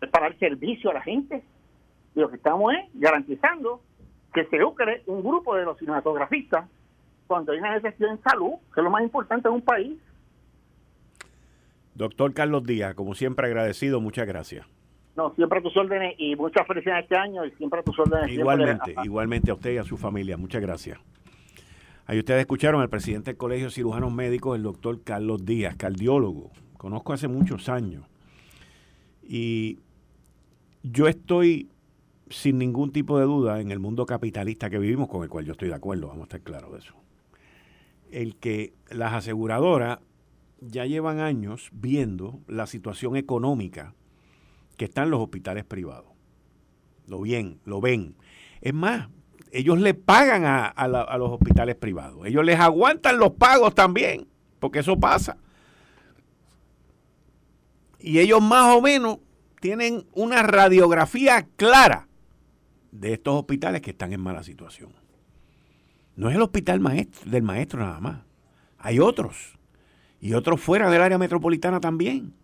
es 0.00 0.08
para 0.08 0.28
dar 0.28 0.38
servicio 0.38 0.90
a 0.90 0.94
la 0.94 1.02
gente. 1.02 1.42
Y 2.14 2.20
lo 2.20 2.30
que 2.30 2.36
estamos 2.36 2.72
es 2.74 2.90
garantizando 2.94 3.80
que 4.32 4.44
se 4.46 4.58
lucre 4.58 5.02
un 5.06 5.22
grupo 5.22 5.54
de 5.56 5.64
los 5.64 5.78
cinematografistas 5.78 6.68
cuando 7.26 7.52
hay 7.52 7.58
una 7.58 7.74
necesidad 7.74 8.10
en 8.10 8.22
salud, 8.22 8.54
que 8.74 8.80
es 8.80 8.84
lo 8.84 8.90
más 8.90 9.02
importante 9.02 9.48
en 9.48 9.54
un 9.54 9.62
país. 9.62 9.98
Doctor 11.94 12.32
Carlos 12.32 12.64
Díaz, 12.64 12.94
como 12.94 13.14
siempre 13.14 13.46
agradecido, 13.46 14.00
muchas 14.00 14.26
gracias. 14.26 14.66
No, 15.16 15.34
siempre 15.34 15.58
a 15.58 15.62
tus 15.62 15.76
órdenes 15.76 16.14
y 16.16 16.36
muchas 16.36 16.64
felicidades 16.66 17.02
este 17.04 17.16
año 17.16 17.44
y 17.44 17.50
siempre 17.52 17.80
a 17.80 17.82
tus 17.82 17.98
órdenes. 17.98 18.30
Igualmente, 18.30 18.94
igualmente 19.02 19.50
a 19.50 19.54
usted 19.54 19.72
y 19.72 19.78
a 19.78 19.82
su 19.82 19.96
familia. 19.96 20.36
Muchas 20.36 20.62
gracias. 20.62 20.98
Ahí 22.08 22.18
ustedes 22.18 22.40
escucharon 22.40 22.80
al 22.80 22.90
presidente 22.90 23.30
del 23.30 23.36
Colegio 23.36 23.66
de 23.66 23.72
Cirujanos 23.72 24.12
Médicos, 24.12 24.56
el 24.56 24.64
doctor 24.64 25.00
Carlos 25.04 25.44
Díaz, 25.44 25.76
cardiólogo. 25.76 26.50
Conozco 26.76 27.12
hace 27.12 27.28
muchos 27.28 27.68
años. 27.68 28.04
Y 29.22 29.78
yo 30.82 31.06
estoy 31.06 31.70
sin 32.28 32.58
ningún 32.58 32.90
tipo 32.90 33.16
de 33.20 33.26
duda 33.26 33.60
en 33.60 33.70
el 33.70 33.78
mundo 33.78 34.06
capitalista 34.06 34.68
que 34.68 34.78
vivimos, 34.80 35.08
con 35.08 35.22
el 35.22 35.28
cual 35.28 35.44
yo 35.44 35.52
estoy 35.52 35.68
de 35.68 35.76
acuerdo, 35.76 36.08
vamos 36.08 36.22
a 36.22 36.24
estar 36.24 36.40
claros 36.40 36.72
de 36.72 36.78
eso 36.80 36.94
el 38.10 38.36
que 38.36 38.74
las 38.90 39.12
aseguradoras 39.12 40.00
ya 40.60 40.86
llevan 40.86 41.20
años 41.20 41.70
viendo 41.72 42.40
la 42.48 42.66
situación 42.66 43.16
económica 43.16 43.94
que 44.76 44.86
están 44.86 45.10
los 45.10 45.20
hospitales 45.20 45.64
privados. 45.64 46.10
Lo 47.06 47.20
bien, 47.20 47.60
lo 47.64 47.80
ven. 47.80 48.16
Es 48.60 48.74
más, 48.74 49.08
ellos 49.52 49.78
le 49.78 49.94
pagan 49.94 50.44
a, 50.44 50.88
los 50.88 51.30
hospitales 51.30 51.76
privados. 51.76 52.26
Ellos 52.26 52.44
les 52.44 52.58
aguantan 52.58 53.18
los 53.18 53.32
pagos 53.32 53.74
también, 53.74 54.26
porque 54.58 54.80
eso 54.80 54.98
pasa. 54.98 55.36
Y 57.98 58.18
ellos 58.18 58.40
más 58.42 58.76
o 58.76 58.80
menos 58.80 59.18
tienen 59.60 60.06
una 60.12 60.42
radiografía 60.42 61.48
clara 61.56 62.08
de 62.92 63.14
estos 63.14 63.34
hospitales 63.34 63.80
que 63.80 63.90
están 63.90 64.12
en 64.12 64.20
mala 64.20 64.42
situación. 64.42 64.92
No 66.16 66.28
es 66.28 66.36
el 66.36 66.42
hospital 66.42 66.80
maestro, 66.80 67.30
del 67.30 67.42
maestro 67.42 67.80
nada 67.80 68.00
más. 68.00 68.22
Hay 68.78 68.98
otros. 68.98 69.58
Y 70.20 70.34
otros 70.34 70.60
fuera 70.60 70.90
del 70.90 71.02
área 71.02 71.18
metropolitana 71.18 71.80
también. 71.80 72.34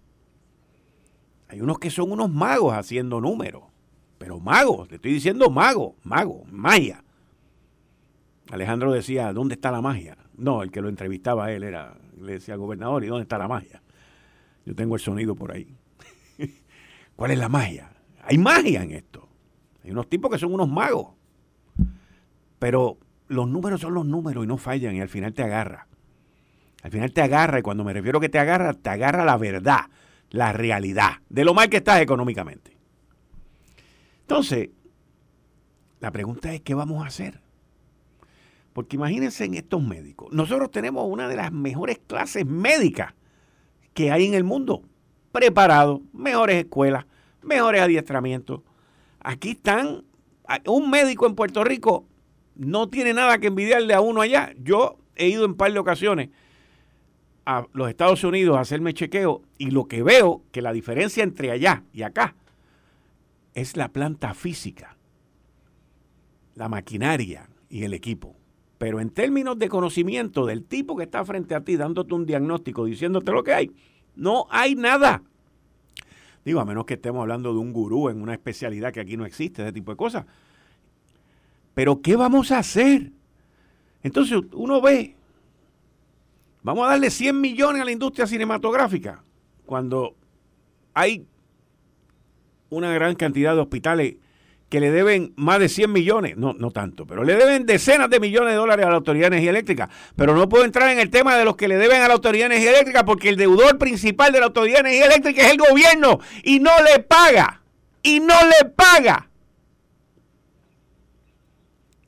Hay 1.48 1.60
unos 1.60 1.78
que 1.78 1.90
son 1.90 2.12
unos 2.12 2.30
magos 2.30 2.74
haciendo 2.74 3.20
números. 3.20 3.73
Pero 4.18 4.40
magos, 4.40 4.88
le 4.90 4.96
estoy 4.96 5.12
diciendo 5.12 5.50
mago, 5.50 5.96
mago, 6.02 6.44
magia. 6.50 7.02
Alejandro 8.50 8.92
decía, 8.92 9.32
¿dónde 9.32 9.54
está 9.54 9.70
la 9.70 9.80
magia? 9.80 10.16
No, 10.36 10.62
el 10.62 10.70
que 10.70 10.80
lo 10.80 10.88
entrevistaba 10.88 11.46
a 11.46 11.52
él 11.52 11.62
era, 11.62 11.96
le 12.20 12.34
decía 12.34 12.56
gobernador, 12.56 13.04
¿y 13.04 13.08
dónde 13.08 13.22
está 13.22 13.38
la 13.38 13.48
magia? 13.48 13.82
Yo 14.64 14.74
tengo 14.74 14.94
el 14.94 15.00
sonido 15.00 15.34
por 15.34 15.52
ahí. 15.52 15.74
¿Cuál 17.16 17.32
es 17.32 17.38
la 17.38 17.48
magia? 17.48 17.90
Hay 18.22 18.38
magia 18.38 18.82
en 18.82 18.92
esto. 18.92 19.28
Hay 19.82 19.90
unos 19.90 20.08
tipos 20.08 20.30
que 20.30 20.38
son 20.38 20.52
unos 20.52 20.68
magos. 20.68 21.08
Pero 22.58 22.98
los 23.28 23.48
números 23.48 23.80
son 23.80 23.94
los 23.94 24.06
números 24.06 24.44
y 24.44 24.46
no 24.46 24.56
fallan 24.56 24.94
y 24.94 25.00
al 25.00 25.08
final 25.08 25.34
te 25.34 25.42
agarra. 25.42 25.86
Al 26.82 26.90
final 26.90 27.12
te 27.12 27.22
agarra 27.22 27.58
y 27.58 27.62
cuando 27.62 27.84
me 27.84 27.92
refiero 27.92 28.18
a 28.18 28.20
que 28.20 28.28
te 28.28 28.38
agarra, 28.38 28.74
te 28.74 28.90
agarra 28.90 29.24
la 29.24 29.36
verdad, 29.36 29.86
la 30.30 30.52
realidad 30.52 31.12
de 31.28 31.44
lo 31.44 31.54
mal 31.54 31.68
que 31.68 31.78
estás 31.78 32.00
económicamente. 32.00 32.73
Entonces, 34.24 34.70
la 36.00 36.10
pregunta 36.10 36.52
es, 36.54 36.62
¿qué 36.62 36.74
vamos 36.74 37.04
a 37.04 37.08
hacer? 37.08 37.40
Porque 38.72 38.96
imagínense 38.96 39.44
en 39.44 39.54
estos 39.54 39.82
médicos. 39.82 40.32
Nosotros 40.32 40.70
tenemos 40.70 41.04
una 41.06 41.28
de 41.28 41.36
las 41.36 41.52
mejores 41.52 42.00
clases 42.06 42.46
médicas 42.46 43.12
que 43.92 44.10
hay 44.10 44.24
en 44.24 44.34
el 44.34 44.42
mundo. 44.42 44.82
Preparados, 45.30 46.00
mejores 46.14 46.56
escuelas, 46.56 47.04
mejores 47.42 47.82
adiestramientos. 47.82 48.62
Aquí 49.20 49.50
están, 49.50 50.04
un 50.66 50.90
médico 50.90 51.26
en 51.26 51.34
Puerto 51.34 51.62
Rico 51.62 52.06
no 52.54 52.88
tiene 52.88 53.12
nada 53.12 53.38
que 53.38 53.48
envidiarle 53.48 53.92
a 53.92 54.00
uno 54.00 54.22
allá. 54.22 54.54
Yo 54.58 54.96
he 55.16 55.28
ido 55.28 55.44
en 55.44 55.54
par 55.54 55.70
de 55.70 55.78
ocasiones 55.78 56.30
a 57.44 57.66
los 57.74 57.90
Estados 57.90 58.24
Unidos 58.24 58.56
a 58.56 58.60
hacerme 58.60 58.94
chequeo 58.94 59.42
y 59.58 59.70
lo 59.70 59.84
que 59.84 60.02
veo 60.02 60.42
que 60.50 60.62
la 60.62 60.72
diferencia 60.72 61.22
entre 61.22 61.50
allá 61.50 61.84
y 61.92 62.02
acá 62.02 62.34
es 63.54 63.76
la 63.76 63.88
planta 63.88 64.34
física, 64.34 64.96
la 66.54 66.68
maquinaria 66.68 67.48
y 67.68 67.84
el 67.84 67.94
equipo. 67.94 68.36
Pero 68.78 69.00
en 69.00 69.10
términos 69.10 69.58
de 69.58 69.68
conocimiento 69.68 70.46
del 70.46 70.64
tipo 70.64 70.96
que 70.96 71.04
está 71.04 71.24
frente 71.24 71.54
a 71.54 71.62
ti 71.62 71.76
dándote 71.76 72.14
un 72.14 72.26
diagnóstico, 72.26 72.84
diciéndote 72.84 73.32
lo 73.32 73.44
que 73.44 73.54
hay, 73.54 73.70
no 74.16 74.46
hay 74.50 74.74
nada. 74.74 75.22
Digo, 76.44 76.60
a 76.60 76.64
menos 76.64 76.84
que 76.84 76.94
estemos 76.94 77.22
hablando 77.22 77.52
de 77.52 77.58
un 77.58 77.72
gurú 77.72 78.10
en 78.10 78.20
una 78.20 78.34
especialidad 78.34 78.92
que 78.92 79.00
aquí 79.00 79.16
no 79.16 79.24
existe, 79.24 79.62
ese 79.62 79.72
tipo 79.72 79.92
de 79.92 79.96
cosas. 79.96 80.26
Pero 81.72 82.02
¿qué 82.02 82.16
vamos 82.16 82.52
a 82.52 82.58
hacer? 82.58 83.10
Entonces 84.02 84.38
uno 84.52 84.80
ve, 84.82 85.16
vamos 86.62 86.86
a 86.86 86.90
darle 86.90 87.10
100 87.10 87.40
millones 87.40 87.82
a 87.82 87.84
la 87.84 87.92
industria 87.92 88.26
cinematográfica 88.26 89.24
cuando 89.64 90.14
hay 90.92 91.26
una 92.74 92.92
gran 92.92 93.14
cantidad 93.14 93.54
de 93.54 93.60
hospitales 93.60 94.16
que 94.68 94.80
le 94.80 94.90
deben 94.90 95.32
más 95.36 95.60
de 95.60 95.68
100 95.68 95.92
millones, 95.92 96.36
no, 96.36 96.52
no 96.54 96.70
tanto, 96.70 97.06
pero 97.06 97.22
le 97.22 97.36
deben 97.36 97.64
decenas 97.64 98.10
de 98.10 98.18
millones 98.18 98.54
de 98.54 98.56
dólares 98.56 98.84
a 98.84 98.88
la 98.88 98.96
Autoridad 98.96 99.30
de 99.30 99.36
Energía 99.36 99.50
Eléctrica. 99.50 99.88
Pero 100.16 100.34
no 100.34 100.48
puedo 100.48 100.64
entrar 100.64 100.90
en 100.90 100.98
el 100.98 101.10
tema 101.10 101.36
de 101.36 101.44
los 101.44 101.54
que 101.54 101.68
le 101.68 101.76
deben 101.76 102.02
a 102.02 102.08
la 102.08 102.14
Autoridad 102.14 102.48
de 102.48 102.56
Energía 102.56 102.70
Eléctrica 102.70 103.04
porque 103.04 103.28
el 103.28 103.36
deudor 103.36 103.78
principal 103.78 104.32
de 104.32 104.40
la 104.40 104.46
Autoridad 104.46 104.82
de 104.82 104.88
Energía 104.88 105.06
Eléctrica 105.06 105.42
es 105.42 105.52
el 105.52 105.58
gobierno 105.58 106.18
y 106.42 106.58
no 106.58 106.72
le 106.82 107.02
paga. 107.04 107.62
Y 108.02 108.20
no 108.20 108.34
le 108.34 108.68
paga. 108.70 109.30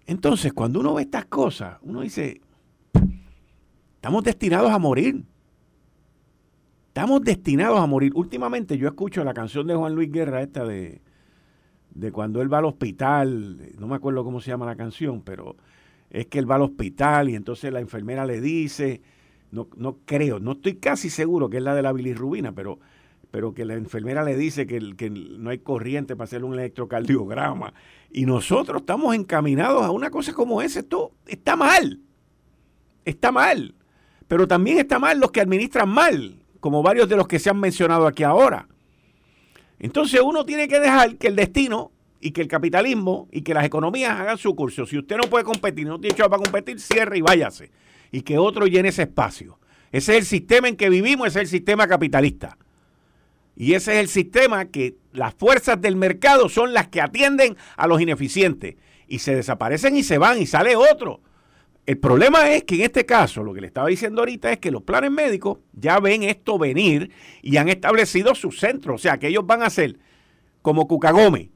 Entonces, 0.07 0.53
cuando 0.53 0.81
uno 0.81 0.95
ve 0.95 1.03
estas 1.03 1.27
cosas, 1.27 1.79
uno 1.83 2.01
dice, 2.01 2.41
estamos 3.95 4.25
destinados 4.25 4.73
a 4.73 4.79
morir. 4.79 5.23
Estamos 6.97 7.23
destinados 7.25 7.79
a 7.79 7.85
morir. 7.85 8.13
Últimamente 8.15 8.79
yo 8.79 8.89
escucho 8.89 9.23
la 9.23 9.35
canción 9.35 9.67
de 9.67 9.75
Juan 9.75 9.95
Luis 9.95 10.11
Guerra, 10.11 10.41
esta 10.41 10.65
de, 10.65 11.03
de 11.91 12.11
cuando 12.11 12.41
él 12.41 12.51
va 12.51 12.57
al 12.57 12.65
hospital, 12.65 13.61
no 13.79 13.87
me 13.87 13.97
acuerdo 13.97 14.25
cómo 14.25 14.41
se 14.41 14.49
llama 14.49 14.65
la 14.65 14.77
canción, 14.77 15.21
pero 15.21 15.57
es 16.09 16.25
que 16.29 16.39
él 16.39 16.51
va 16.51 16.55
al 16.55 16.63
hospital 16.63 17.29
y 17.29 17.35
entonces 17.35 17.71
la 17.71 17.81
enfermera 17.81 18.25
le 18.25 18.41
dice, 18.41 19.03
no, 19.51 19.69
no 19.77 19.99
creo, 20.07 20.41
no 20.41 20.53
estoy 20.53 20.77
casi 20.77 21.11
seguro 21.11 21.51
que 21.51 21.59
es 21.59 21.63
la 21.63 21.75
de 21.75 21.83
la 21.83 21.93
bilirrubina, 21.93 22.53
pero, 22.53 22.79
pero 23.31 23.53
que 23.53 23.67
la 23.67 23.75
enfermera 23.75 24.25
le 24.25 24.35
dice 24.35 24.67
que, 24.67 24.97
que 24.97 25.11
no 25.11 25.51
hay 25.51 25.59
corriente 25.59 26.17
para 26.17 26.25
hacer 26.25 26.45
un 26.45 26.55
electrocardiograma. 26.55 27.75
Y 28.11 28.25
nosotros 28.25 28.81
estamos 28.81 29.15
encaminados 29.15 29.85
a 29.85 29.91
una 29.91 30.09
cosa 30.09 30.33
como 30.33 30.63
esa. 30.63 30.81
Esto 30.81 31.13
está 31.27 31.57
mal. 31.57 32.01
Está 33.05 33.33
mal. 33.33 33.75
Pero 34.27 34.49
también 34.49 34.79
está 34.79 34.99
mal 34.99 35.21
los 35.21 35.31
que 35.31 35.43
administran 35.43 35.91
mal 35.91 36.39
como 36.67 36.83
varios 36.83 37.09
de 37.09 37.15
los 37.15 37.29
que 37.29 37.39
se 37.39 37.49
han 37.49 37.61
mencionado 37.61 38.09
aquí 38.09 38.25
ahora. 38.25 38.67
Entonces 39.79 40.21
uno 40.21 40.45
tiene 40.45 40.67
que 40.67 40.81
dejar 40.81 41.15
que 41.15 41.29
el 41.29 41.37
destino 41.37 41.93
y 42.21 42.33
que 42.33 42.41
el 42.41 42.49
capitalismo 42.49 43.29
y 43.31 43.43
que 43.43 43.55
las 43.55 43.65
economías 43.65 44.19
hagan 44.19 44.37
su 44.37 44.57
curso. 44.57 44.85
Si 44.85 44.99
usted 44.99 45.17
no 45.17 45.31
puede 45.31 45.45
competir, 45.45 45.87
no 45.87 46.01
tiene 46.01 46.15
hecho 46.15 46.29
para 46.29 46.43
competir, 46.43 46.81
cierre 46.81 47.19
y 47.19 47.21
váyase. 47.21 47.71
Y 48.11 48.23
que 48.23 48.37
otro 48.37 48.67
llene 48.67 48.89
ese 48.89 49.03
espacio. 49.03 49.61
Ese 49.93 50.15
es 50.15 50.19
el 50.19 50.25
sistema 50.25 50.67
en 50.67 50.77
que 50.77 50.91
vivimos, 50.91 51.29
ese 51.29 51.39
es 51.39 51.43
el 51.45 51.51
sistema 51.51 51.87
capitalista. 51.87 52.59
Y 53.55 53.75
ese 53.75 53.93
es 53.93 53.99
el 54.01 54.09
sistema 54.09 54.65
que 54.65 54.97
las 55.13 55.35
fuerzas 55.35 55.81
del 55.81 55.95
mercado 55.95 56.49
son 56.49 56.75
las 56.75 56.89
que 56.89 57.01
atienden 57.01 57.57
a 57.77 57.87
los 57.87 58.01
ineficientes. 58.01 58.75
Y 59.07 59.21
se 59.21 59.37
desaparecen 59.37 59.97
y 59.97 60.03
se 60.03 60.19
van 60.19 60.43
y 60.43 60.47
sale 60.47 60.75
otro. 60.75 61.21
El 61.87 61.99
problema 61.99 62.53
es 62.53 62.65
que 62.65 62.75
en 62.75 62.81
este 62.81 63.07
caso, 63.07 63.45
lo 63.45 63.55
que 63.55 63.61
le 63.61 63.69
estaba 63.69 63.87
diciendo 63.87 64.21
ahorita 64.21 64.51
es 64.53 64.59
que 64.59 64.73
los 64.73 64.83
planes 64.83 65.13
médicos 65.13 65.59
ya 65.73 66.01
ven 66.01 66.25
esto 66.25 66.59
venir 66.59 67.13
y 67.43 67.57
han 67.59 67.69
establecido 67.69 68.35
su 68.35 68.51
centro. 68.51 68.97
O 68.97 68.99
sea, 68.99 69.19
que 69.19 69.29
ellos 69.29 69.47
van 69.47 69.63
a 69.63 69.67
hacer 69.67 69.97
como 70.63 70.89
Cucagome. 70.89 71.53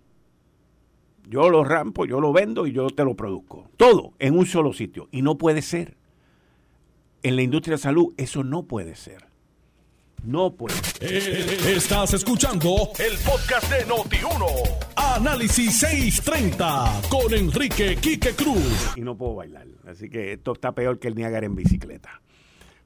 Yo 1.28 1.50
lo 1.50 1.64
rampo, 1.64 2.06
yo 2.06 2.20
lo 2.20 2.32
vendo 2.32 2.66
y 2.66 2.72
yo 2.72 2.88
te 2.90 3.04
lo 3.04 3.16
produzco. 3.16 3.68
Todo 3.76 4.14
en 4.20 4.38
un 4.38 4.46
solo 4.46 4.72
sitio. 4.72 5.08
Y 5.10 5.22
no 5.22 5.36
puede 5.36 5.62
ser. 5.62 5.96
En 7.22 7.34
la 7.34 7.42
industria 7.42 7.76
de 7.76 7.82
salud 7.82 8.14
eso 8.16 8.44
no 8.44 8.64
puede 8.64 8.94
ser. 8.94 9.29
No 10.24 10.54
puede. 10.54 10.74
Eh, 11.00 11.74
estás 11.74 12.12
escuchando 12.12 12.90
el 12.98 13.16
podcast 13.24 13.72
de 13.72 13.86
Noti1. 13.86 14.46
Análisis 14.96 15.80
630 15.80 17.02
con 17.08 17.32
Enrique 17.32 17.96
Quique 17.96 18.34
Cruz. 18.34 18.92
Y 18.96 19.00
no 19.00 19.16
puedo 19.16 19.36
bailar. 19.36 19.66
Así 19.86 20.10
que 20.10 20.32
esto 20.34 20.52
está 20.52 20.72
peor 20.72 20.98
que 20.98 21.08
el 21.08 21.14
Niágara 21.14 21.46
en 21.46 21.54
bicicleta. 21.54 22.20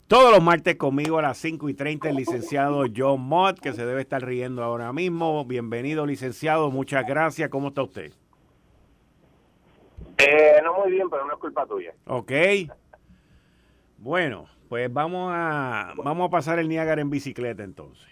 Todos 0.07 0.31
los 0.33 0.43
martes 0.43 0.77
conmigo 0.77 1.19
a 1.19 1.23
las 1.23 1.39
5 1.39 1.69
y 1.69 1.75
30 1.75 2.11
el 2.11 2.17
licenciado 2.17 2.85
John 2.95 3.23
Mott, 3.23 3.59
que 3.59 3.73
se 3.73 3.85
debe 3.85 4.03
estar 4.03 4.25
riendo 4.25 4.63
ahora 4.63 4.93
mismo. 4.93 5.45
Bienvenido, 5.45 6.07
licenciado. 6.07 6.71
Muchas 6.71 7.05
gracias. 7.05 7.49
¿Cómo 7.51 7.69
está 7.69 7.83
usted? 7.83 8.13
Eh, 10.19 10.61
no 10.63 10.79
muy 10.79 10.93
bien, 10.93 11.11
pero 11.11 11.27
no 11.27 11.33
es 11.33 11.39
culpa 11.41 11.67
tuya. 11.67 11.93
Ok. 12.07 12.31
Bueno, 13.99 14.47
pues 14.69 14.93
vamos 14.93 15.31
a, 15.35 15.95
vamos 16.03 16.29
a 16.29 16.31
pasar 16.31 16.59
el 16.59 16.69
Niágara 16.69 17.01
en 17.01 17.11
bicicleta 17.11 17.63
entonces. 17.63 18.07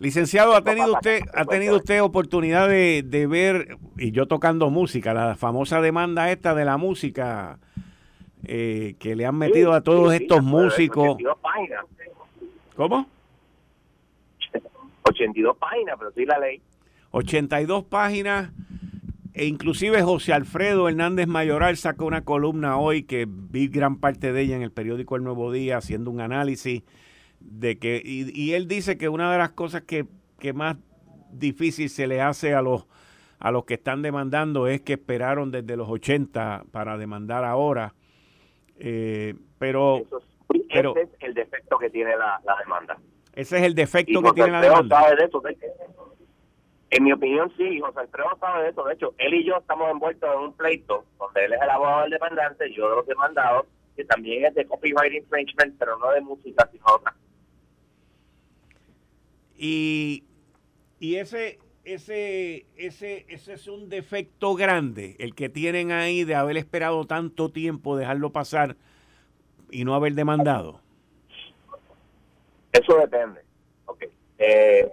Licenciado, 0.00 0.54
¿ha 0.54 0.62
tenido 0.62 0.92
usted, 0.92 1.22
ha 1.34 1.44
tenido 1.44 1.76
usted 1.76 2.00
oportunidad 2.02 2.68
de, 2.68 3.26
ver, 3.28 3.78
y 3.96 4.12
yo 4.12 4.28
tocando 4.28 4.70
música, 4.70 5.12
la 5.12 5.34
famosa 5.34 5.80
demanda 5.80 6.30
esta 6.30 6.54
de 6.54 6.64
la 6.64 6.76
música 6.76 7.58
eh, 8.44 8.94
que 9.00 9.16
le 9.16 9.26
han 9.26 9.36
metido 9.36 9.72
a 9.72 9.80
todos 9.80 10.14
estos 10.14 10.44
músicos? 10.44 11.16
82 11.16 11.38
páginas. 11.38 11.84
¿Cómo? 12.76 13.06
82 15.02 15.56
páginas, 15.56 15.96
pero 15.98 16.12
sí 16.12 16.24
la 16.24 16.38
ley. 16.38 16.62
82 17.10 17.84
páginas 17.84 18.52
e 19.38 19.46
inclusive 19.46 20.02
José 20.02 20.32
Alfredo 20.32 20.88
Hernández 20.88 21.28
Mayoral 21.28 21.76
sacó 21.76 22.06
una 22.06 22.24
columna 22.24 22.76
hoy 22.76 23.04
que 23.04 23.24
vi 23.28 23.68
gran 23.68 24.00
parte 24.00 24.32
de 24.32 24.40
ella 24.40 24.56
en 24.56 24.62
el 24.62 24.72
periódico 24.72 25.14
El 25.14 25.22
Nuevo 25.22 25.52
Día 25.52 25.76
haciendo 25.76 26.10
un 26.10 26.20
análisis 26.20 26.82
de 27.38 27.78
que, 27.78 28.02
y, 28.04 28.52
él 28.54 28.66
dice 28.66 28.98
que 28.98 29.08
una 29.08 29.30
de 29.30 29.38
las 29.38 29.50
cosas 29.50 29.82
que, 29.82 30.06
más 30.54 30.76
difícil 31.30 31.88
se 31.88 32.08
le 32.08 32.20
hace 32.20 32.52
a 32.52 32.62
los, 32.62 32.88
a 33.38 33.52
los 33.52 33.64
que 33.64 33.74
están 33.74 34.02
demandando 34.02 34.66
es 34.66 34.80
que 34.80 34.94
esperaron 34.94 35.52
desde 35.52 35.76
los 35.76 35.88
80 35.88 36.64
para 36.72 36.98
demandar 36.98 37.44
ahora. 37.44 37.94
Eh, 38.80 39.36
pero, 39.60 40.02
ese 40.68 41.02
es 41.02 41.08
el 41.20 41.34
defecto 41.34 41.78
que 41.78 41.90
tiene 41.90 42.16
la, 42.16 42.40
demanda. 42.64 42.98
Ese 43.34 43.58
es 43.58 43.62
el 43.62 43.76
defecto 43.76 44.20
que 44.20 44.32
tiene 44.32 44.50
la 44.50 44.62
demanda. 44.62 45.00
En 46.90 47.04
mi 47.04 47.12
opinión, 47.12 47.52
sí, 47.56 47.80
José 47.80 48.00
Alfredo 48.00 48.30
sabe 48.40 48.64
de 48.64 48.70
eso. 48.70 48.82
De 48.84 48.94
hecho, 48.94 49.14
él 49.18 49.34
y 49.34 49.44
yo 49.44 49.58
estamos 49.58 49.90
envueltos 49.90 50.28
en 50.32 50.40
un 50.40 50.52
pleito 50.54 51.04
donde 51.18 51.44
él 51.44 51.52
es 51.52 51.60
el 51.60 51.70
abogado 51.70 52.02
del 52.02 52.12
demandante, 52.12 52.72
yo 52.72 52.88
de 52.88 52.96
los 52.96 53.06
demandados, 53.06 53.66
que 53.94 54.04
también 54.04 54.46
es 54.46 54.54
de 54.54 54.66
copyright 54.66 55.12
infringement, 55.12 55.76
pero 55.78 55.98
no 55.98 56.10
de 56.12 56.20
música, 56.22 56.68
sino 56.72 56.84
otra. 56.86 57.14
Y, 59.58 60.24
y 60.98 61.16
ese, 61.16 61.58
ese, 61.84 62.64
ese, 62.76 63.26
ese 63.28 63.52
es 63.52 63.68
un 63.68 63.90
defecto 63.90 64.54
grande, 64.54 65.16
el 65.18 65.34
que 65.34 65.48
tienen 65.50 65.92
ahí 65.92 66.24
de 66.24 66.36
haber 66.36 66.56
esperado 66.56 67.06
tanto 67.06 67.50
tiempo, 67.50 67.96
dejarlo 67.96 68.30
pasar 68.30 68.76
y 69.70 69.84
no 69.84 69.94
haber 69.94 70.14
demandado. 70.14 70.80
Eso 72.72 72.96
depende. 72.98 73.40
Ok. 73.86 74.04
Eh, 74.38 74.88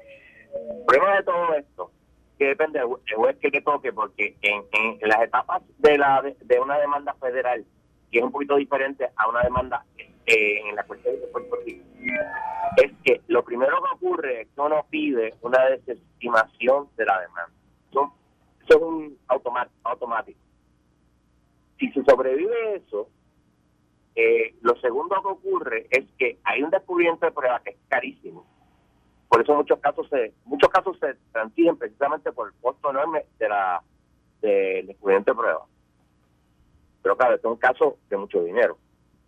Prueba 0.87 1.17
de 1.17 1.23
todo 1.23 1.53
esto, 1.55 1.91
que 2.37 2.45
depende 2.45 2.79
del 2.79 2.87
juez 3.15 3.37
que, 3.39 3.61
toque, 3.61 3.93
porque 3.93 4.35
en, 4.41 4.63
en, 4.71 5.09
las 5.09 5.21
etapas 5.21 5.61
de, 5.77 5.97
la, 5.97 6.21
de 6.21 6.59
una 6.59 6.77
demanda 6.77 7.13
federal, 7.15 7.65
que 8.11 8.19
es 8.19 8.23
un 8.23 8.31
poquito 8.31 8.55
diferente 8.55 9.09
a 9.15 9.29
una 9.29 9.41
demanda 9.41 9.85
eh, 9.97 10.61
en 10.65 10.75
la 10.75 10.83
cuestión 10.83 11.15
de 11.19 11.27
Puerto 11.27 11.55
Rico, 11.65 11.83
es 12.77 12.91
que 13.03 13.21
lo 13.27 13.43
primero 13.43 13.77
que 13.81 13.95
ocurre 13.95 14.41
es 14.41 14.47
que 14.49 14.61
uno 14.61 14.85
pide 14.89 15.33
una 15.41 15.65
desestimación 15.65 16.89
de 16.97 17.05
la 17.05 17.21
demanda. 17.21 17.51
Eso, 17.91 18.13
es 18.67 18.75
un 18.75 19.17
automático. 19.83 20.39
Si 21.79 21.91
se 21.91 22.03
sobrevive 22.03 22.75
eso, 22.75 23.09
eh, 24.15 24.55
lo 24.61 24.75
segundo 24.77 25.21
que 25.21 25.27
ocurre 25.27 25.87
es 25.89 26.05
que 26.17 26.39
hay 26.43 26.63
un 26.63 26.69
descubrimiento 26.69 27.25
de 27.25 27.31
prueba 27.31 27.61
que 27.61 27.71
es 27.71 27.77
carísimo 27.89 28.45
por 29.35 29.41
eso 29.41 29.53
muchos 29.53 29.79
casos 29.81 30.07
se 30.07 30.31
muchos 30.45 30.69
casos 30.69 30.97
se 30.97 31.13
transiguen 31.33 31.75
precisamente 31.75 32.31
por 32.31 32.47
el 32.47 32.53
costo 32.61 32.89
enorme 32.89 33.25
de 33.37 33.49
la 33.49 33.83
del 34.39 34.87
descubrimiento 34.87 35.31
de 35.31 35.37
prueba. 35.37 35.65
Pero 37.03 37.17
claro, 37.17 37.35
es 37.35 37.43
un 37.43 37.57
caso 37.57 37.97
de 38.09 38.15
mucho 38.15 38.41
dinero. 38.45 38.77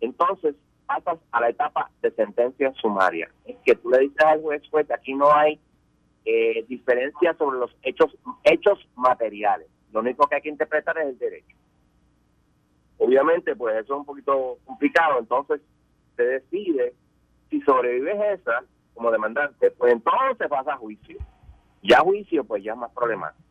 Entonces, 0.00 0.54
pasas 0.86 1.18
a 1.30 1.42
la 1.42 1.50
etapa 1.50 1.90
de 2.00 2.10
sentencia 2.12 2.72
sumaria. 2.80 3.30
Es 3.44 3.58
que 3.66 3.74
tú 3.74 3.90
le 3.90 3.98
dices 3.98 4.24
al 4.24 4.40
juez, 4.40 4.62
que 4.70 4.94
aquí 4.94 5.12
no 5.12 5.30
hay 5.30 5.60
eh, 6.24 6.64
diferencia 6.66 7.34
sobre 7.34 7.58
los 7.58 7.76
hechos 7.82 8.16
hechos 8.44 8.78
materiales. 8.96 9.68
Lo 9.92 10.00
único 10.00 10.26
que 10.26 10.36
hay 10.36 10.40
que 10.40 10.48
interpretar 10.48 10.96
es 10.96 11.08
el 11.08 11.18
derecho. 11.18 11.54
Obviamente, 12.96 13.54
pues 13.54 13.74
eso 13.74 13.92
es 13.92 14.00
un 14.00 14.06
poquito 14.06 14.56
complicado. 14.64 15.18
Entonces, 15.18 15.60
se 16.16 16.22
decide 16.22 16.94
si 17.50 17.60
sobrevives 17.60 18.40
esa, 18.40 18.64
como 18.98 19.12
demandante, 19.12 19.70
pues 19.70 19.92
entonces 19.92 20.48
vas 20.48 20.66
a 20.66 20.76
juicio. 20.76 21.18
Ya 21.82 22.00
juicio, 22.00 22.42
pues 22.42 22.64
ya 22.64 22.72
es 22.72 22.78
más 22.78 22.90
problemático. 22.90 23.48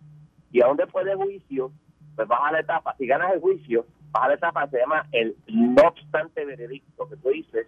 Y 0.51 0.61
aún 0.61 0.75
después 0.75 1.05
de 1.05 1.15
juicio, 1.15 1.71
pues 2.17 2.27
vas 2.27 2.41
a 2.43 2.51
la 2.51 2.59
etapa, 2.59 2.93
si 2.97 3.07
ganas 3.07 3.33
el 3.33 3.39
juicio, 3.39 3.85
vas 4.11 4.25
a 4.25 4.27
la 4.27 4.33
etapa 4.33 4.67
se 4.67 4.79
llama 4.79 5.07
el 5.13 5.37
no 5.47 5.83
obstante 5.83 6.43
veredicto, 6.43 7.07
que 7.07 7.15
tú 7.15 7.29
dices, 7.29 7.65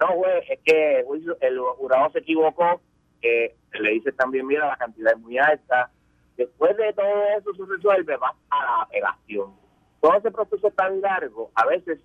no, 0.00 0.14
güey, 0.14 0.32
es 0.48 0.60
que 0.64 1.00
el, 1.00 1.58
jurado 1.76 2.10
se 2.12 2.20
equivocó, 2.20 2.80
que 3.20 3.54
le 3.78 3.90
dices 3.90 4.16
también, 4.16 4.46
mira, 4.46 4.66
la 4.66 4.76
cantidad 4.76 5.12
es 5.12 5.18
muy 5.18 5.36
alta. 5.36 5.90
Después 6.38 6.74
de 6.78 6.94
todo 6.94 7.22
eso 7.38 7.52
se 7.54 7.70
resuelve, 7.70 8.16
vas 8.16 8.34
a 8.48 8.64
la 8.64 8.82
apelación. 8.82 9.52
Todo 10.00 10.14
ese 10.16 10.30
proceso 10.30 10.70
tan 10.70 11.02
largo, 11.02 11.50
a 11.54 11.66
veces, 11.66 12.00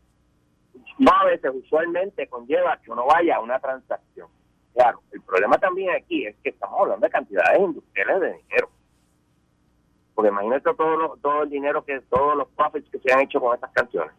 no 0.99 1.11
a 1.13 1.23
veces, 1.23 1.51
usualmente 1.53 2.27
conlleva 2.27 2.81
que 2.81 2.91
uno 2.91 3.05
vaya 3.05 3.37
a 3.37 3.39
una 3.39 3.59
transacción. 3.59 4.27
Claro, 4.75 5.01
el 5.13 5.21
problema 5.21 5.57
también 5.57 5.95
aquí 5.95 6.25
es 6.25 6.35
que 6.43 6.49
estamos 6.49 6.81
hablando 6.81 7.05
de 7.05 7.09
cantidades 7.09 7.61
industriales 7.61 8.19
de 8.19 8.33
dinero. 8.33 8.69
Porque 10.13 10.29
imagínate 10.29 10.73
todo, 10.73 11.17
todo 11.21 11.43
el 11.43 11.49
dinero 11.49 11.85
que, 11.85 12.01
todos 12.01 12.35
los 12.35 12.49
profits 12.49 12.89
que 12.89 12.99
se 12.99 13.13
han 13.13 13.21
hecho 13.21 13.39
con 13.39 13.55
estas 13.55 13.71
canciones. 13.71 14.13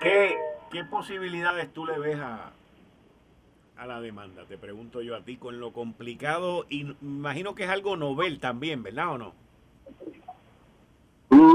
¿Qué, 0.00 0.36
¿Qué 0.70 0.84
posibilidades 0.84 1.72
tú 1.72 1.84
le 1.84 1.98
ves 1.98 2.20
a, 2.20 2.52
a 3.76 3.86
la 3.86 4.00
demanda? 4.00 4.44
Te 4.44 4.56
pregunto 4.56 5.02
yo 5.02 5.16
a 5.16 5.24
ti, 5.24 5.36
con 5.36 5.58
lo 5.58 5.72
complicado, 5.72 6.64
y 6.68 6.96
imagino 7.02 7.56
que 7.56 7.64
es 7.64 7.70
algo 7.70 7.96
novel 7.96 8.38
también, 8.38 8.84
¿verdad 8.84 9.14
o 9.14 9.18
no? 9.18 9.42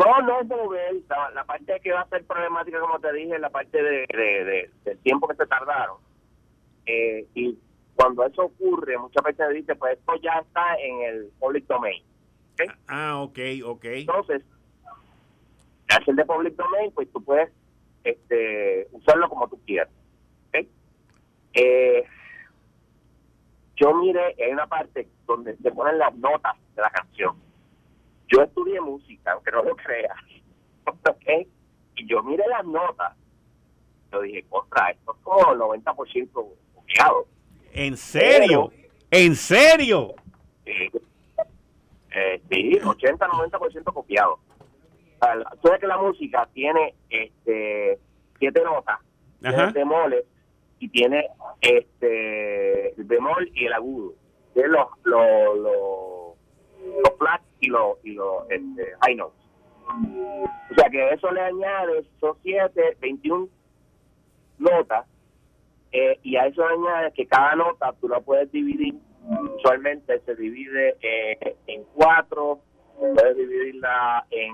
No, 0.08 0.22
no 0.22 0.42
es 0.42 0.48
novel. 0.48 1.04
La, 1.34 1.44
parte 1.44 1.80
que 1.82 1.92
va 1.92 2.02
a 2.02 2.10
ser 2.10 2.26
problemática, 2.26 2.80
como 2.80 3.00
te 3.00 3.12
dije, 3.14 3.38
la 3.40 3.50
parte 3.50 3.82
de, 3.82 4.70
del 4.86 4.98
tiempo 5.00 5.28
que 5.28 5.36
se 5.36 5.46
tardaron. 5.46 5.98
Eh, 6.86 7.26
y 7.34 7.58
cuando 7.96 8.26
eso 8.26 8.44
ocurre, 8.44 8.98
muchas 8.98 9.24
veces 9.24 9.50
dice, 9.54 9.76
pues 9.76 9.98
esto 9.98 10.14
ya 10.22 10.40
está 10.40 10.76
en 10.76 11.02
el 11.02 11.32
public 11.40 11.66
domain. 11.68 12.04
Ah, 12.88 13.22
ok, 13.22 13.40
ok. 13.66 13.86
Entonces, 13.86 14.44
al 15.90 16.16
de 16.16 16.26
public 16.26 16.56
domain, 16.56 16.92
pues 16.94 17.12
tú 17.12 17.24
puedes 17.24 17.52
este, 18.04 18.88
usarlo 18.92 19.28
como 19.30 19.48
tú 19.50 19.60
quieras. 19.66 19.90
Eh, 21.54 22.04
yo 23.78 23.94
mire, 23.96 24.36
hay 24.38 24.52
una 24.52 24.68
parte 24.68 25.08
donde 25.26 25.56
se 25.58 25.72
ponen 25.72 25.98
las 25.98 26.16
notas 26.16 26.56
de 26.76 26.82
la 26.84 26.90
canción. 26.92 27.36
Yo 28.28 28.44
estudié 28.44 28.82
música, 28.82 29.34
aunque 29.34 29.52
no 29.52 29.64
lo 29.64 29.76
creas. 29.76 30.18
¿okay? 31.10 31.48
Y 31.96 32.08
yo 32.08 32.24
mire 32.24 32.44
las 32.48 32.66
notas. 32.66 33.16
Yo 34.12 34.22
dije, 34.22 34.46
contra, 34.50 34.92
esto 34.92 35.16
es 35.16 35.24
como 35.24 35.52
el 35.52 35.60
90% 35.60 36.32
copiado. 36.32 37.28
¿En 37.74 37.98
serio? 37.98 38.72
¿En 39.12 39.36
serio? 39.36 40.16
Sí, 40.66 40.92
eh, 42.16 42.42
sí 42.50 42.80
80-90% 42.82 43.94
copiado. 43.94 44.40
Sabes 45.20 45.80
que 45.80 45.88
la 45.88 45.98
música 45.98 46.48
tiene 46.54 46.94
este 47.10 48.00
siete 48.38 48.64
notas, 48.64 49.00
tiene 49.42 49.72
bemoles 49.72 50.26
y 50.80 50.90
tiene 50.90 51.28
este 51.62 52.90
el 52.90 53.04
bemol 53.04 53.50
y 53.54 53.66
el 53.66 53.74
agudo, 53.74 54.14
que 54.54 54.68
los 54.68 54.88
los 55.04 55.58
los, 55.58 57.18
flat 57.18 57.42
y 57.60 57.68
los 57.68 57.98
y 58.04 58.14
los 58.14 58.44
este, 58.50 58.94
high 59.02 59.16
notes. 59.16 59.40
O 60.72 60.76
sea 60.76 60.90
que 60.90 61.14
eso 61.14 61.32
le 61.32 61.42
añade, 61.42 62.04
son 62.20 62.36
7, 62.44 62.98
21 63.00 63.48
notas, 64.60 65.06
eh, 65.92 66.20
y 66.24 66.36
a 66.36 66.48
eso 66.48 66.68
le 66.68 66.74
añade 66.76 67.14
que 67.14 67.26
cada 67.26 67.56
nota 67.56 67.94
tú 68.00 68.10
la 68.10 68.20
puedes 68.20 68.52
dividir, 68.52 68.96
usualmente 69.56 70.20
se 70.26 70.36
divide 70.36 70.98
eh, 71.02 71.58
en 71.68 71.84
cuatro, 71.94 72.60
puedes 72.98 73.38
dividirla 73.38 74.26
en 74.32 74.54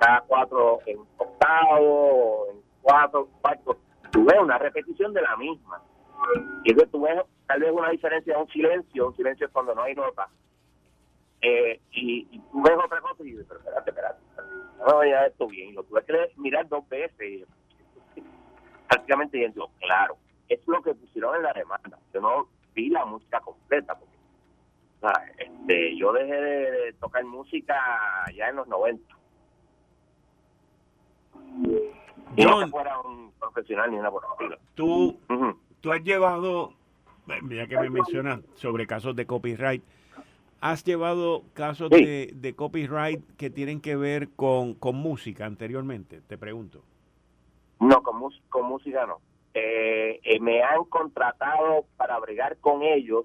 cada 0.00 0.22
cuatro 0.22 0.80
en 0.86 0.98
octavo, 1.18 2.46
en 2.52 2.60
cuatro, 2.80 3.28
cuatro, 3.42 3.76
tú 4.10 4.24
ves 4.24 4.38
una 4.40 4.58
repetición 4.58 5.12
de 5.12 5.22
la 5.22 5.36
misma. 5.36 5.82
Y 6.64 6.70
entonces 6.70 6.90
tú 6.90 7.02
ves 7.02 7.18
tal 7.46 7.60
vez 7.60 7.70
una 7.72 7.90
diferencia 7.90 8.34
de 8.34 8.40
un 8.40 8.48
silencio, 8.48 9.08
un 9.08 9.16
silencio 9.16 9.46
es 9.46 9.52
cuando 9.52 9.74
no 9.74 9.82
hay 9.82 9.94
nota. 9.94 10.28
Eh, 11.42 11.80
y, 11.92 12.38
tú 12.38 12.62
ves 12.62 12.76
otra 12.84 13.00
cosa 13.00 13.22
y 13.22 13.30
dices, 13.30 13.46
pero 13.48 13.60
espérate, 13.60 13.90
espérate, 13.90 14.20
no 14.86 15.04
ya 15.04 15.26
esto 15.26 15.46
bien. 15.46 15.70
Y 15.70 15.72
lo 15.72 15.82
tuve 15.84 16.04
que 16.04 16.32
mirar 16.36 16.68
dos 16.68 16.88
veces. 16.88 17.20
Y, 17.20 17.44
prácticamente 18.88 19.36
diciendo, 19.36 19.70
claro, 19.80 20.16
es 20.48 20.60
lo 20.66 20.82
que 20.82 20.94
pusieron 20.94 21.36
en 21.36 21.42
la 21.42 21.52
demanda. 21.52 21.98
Yo 22.12 22.20
no 22.20 22.48
vi 22.74 22.90
la 22.90 23.04
música 23.04 23.40
completa. 23.40 23.98
Porque, 23.98 24.16
este, 25.38 25.96
yo 25.96 26.12
dejé 26.12 26.34
de 26.34 26.92
tocar 26.94 27.24
música 27.24 27.76
ya 28.34 28.48
en 28.48 28.56
los 28.56 28.68
90 28.68 29.20
no 32.36 32.68
fuera 32.68 32.98
un 33.00 33.32
profesional 33.38 33.90
ni 33.90 33.98
una 33.98 34.10
Tú, 34.74 35.18
tú 35.80 35.92
has 35.92 36.02
llevado, 36.02 36.72
ya 37.48 37.66
que 37.66 37.78
me 37.78 37.90
mencionas 37.90 38.40
sobre 38.54 38.86
casos 38.86 39.16
de 39.16 39.26
copyright, 39.26 39.82
¿has 40.60 40.84
llevado 40.84 41.44
casos 41.54 41.90
de, 41.90 42.54
copyright 42.56 43.22
que 43.36 43.50
tienen 43.50 43.80
que 43.80 43.96
ver 43.96 44.30
con, 44.30 44.74
con 44.74 44.96
música 44.96 45.46
anteriormente? 45.46 46.20
Te 46.20 46.38
pregunto. 46.38 46.82
No, 47.80 48.02
con, 48.02 48.20
con 48.48 48.66
música 48.66 49.06
no. 49.06 49.20
Eh, 49.54 50.20
eh, 50.22 50.40
me 50.40 50.62
han 50.62 50.84
contratado 50.84 51.86
para 51.96 52.18
bregar 52.20 52.58
con 52.58 52.82
ellos 52.82 53.24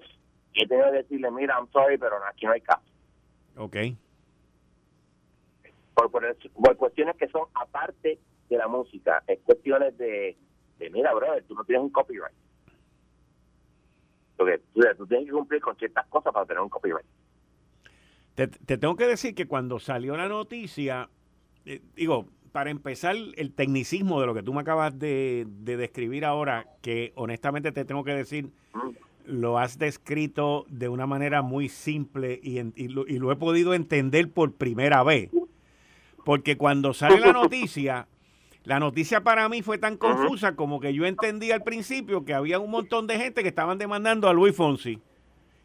y 0.52 0.64
he 0.64 0.66
tenido 0.66 0.90
que 0.90 0.98
decirle, 0.98 1.30
mira, 1.30 1.54
I'm 1.58 1.70
sorry, 1.70 1.98
pero 1.98 2.16
aquí 2.28 2.46
no 2.46 2.52
hay 2.52 2.62
caso. 2.62 2.82
Ok. 3.56 3.76
Por, 5.94 6.10
por 6.10 6.76
cuestiones 6.76 7.16
que 7.16 7.28
son 7.28 7.46
aparte 7.54 8.18
de 8.48 8.56
la 8.56 8.68
música, 8.68 9.22
es 9.26 9.38
cuestiones 9.40 9.96
de, 9.98 10.36
de 10.78 10.90
mira, 10.90 11.14
brother, 11.14 11.44
tú 11.44 11.54
no 11.54 11.64
tienes 11.64 11.84
un 11.84 11.90
copyright. 11.90 12.34
Porque 14.36 14.60
tú, 14.74 15.06
tienes 15.06 15.26
que 15.26 15.32
cumplir 15.32 15.60
con 15.60 15.76
ciertas 15.76 16.06
cosas 16.08 16.32
para 16.32 16.46
tener 16.46 16.62
un 16.62 16.68
copyright. 16.68 17.06
Te, 18.36 18.48
tengo 18.48 18.96
que 18.96 19.06
decir 19.06 19.34
que 19.34 19.46
cuando 19.46 19.78
salió 19.78 20.14
la 20.14 20.28
noticia, 20.28 21.08
eh, 21.64 21.80
digo, 21.96 22.28
para 22.52 22.70
empezar, 22.70 23.16
el 23.36 23.52
tecnicismo 23.54 24.20
de 24.20 24.26
lo 24.26 24.34
que 24.34 24.42
tú 24.42 24.52
me 24.52 24.60
acabas 24.60 24.98
de, 24.98 25.46
describir 25.48 26.26
ahora, 26.26 26.66
que 26.82 27.12
honestamente 27.16 27.72
te 27.72 27.86
tengo 27.86 28.04
que 28.04 28.14
decir, 28.14 28.50
lo 29.24 29.58
has 29.58 29.78
descrito 29.78 30.66
de 30.68 30.90
una 30.90 31.06
manera 31.06 31.40
muy 31.40 31.70
simple 31.70 32.38
y, 32.42 32.58
y, 32.58 32.88
lo, 32.88 33.06
y, 33.06 33.18
lo, 33.18 33.32
he 33.32 33.36
podido 33.36 33.72
entender 33.72 34.30
por 34.30 34.52
primera 34.52 35.02
vez. 35.02 35.30
Porque 36.22 36.58
cuando 36.58 36.92
sale 36.92 37.20
la 37.20 37.32
noticia, 37.32 38.06
la 38.64 38.80
noticia 38.80 39.22
para 39.22 39.48
mí 39.48 39.62
fue 39.62 39.78
tan 39.78 39.96
confusa 39.96 40.56
como 40.56 40.78
que 40.78 40.92
yo 40.92 41.06
entendí 41.06 41.52
al 41.52 41.62
principio 41.62 42.26
que 42.26 42.34
había 42.34 42.58
un 42.58 42.70
montón 42.70 43.06
de 43.06 43.16
gente 43.16 43.42
que 43.42 43.48
estaban 43.48 43.78
demandando 43.78 44.28
a 44.28 44.34
Luis 44.34 44.54
Fonsi. 44.54 45.00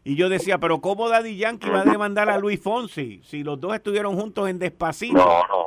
Y 0.03 0.15
yo 0.15 0.29
decía, 0.29 0.57
pero 0.57 0.81
¿cómo 0.81 1.09
Daddy 1.09 1.37
Yankee 1.37 1.69
va 1.69 1.81
a 1.81 1.85
demandar 1.85 2.29
a 2.29 2.39
Luis 2.39 2.59
Fonsi 2.59 3.21
si 3.23 3.43
los 3.43 3.59
dos 3.59 3.75
estuvieron 3.75 4.15
juntos 4.15 4.49
en 4.49 4.57
Despacito? 4.57 5.17
No, 5.17 5.47
no. 5.47 5.65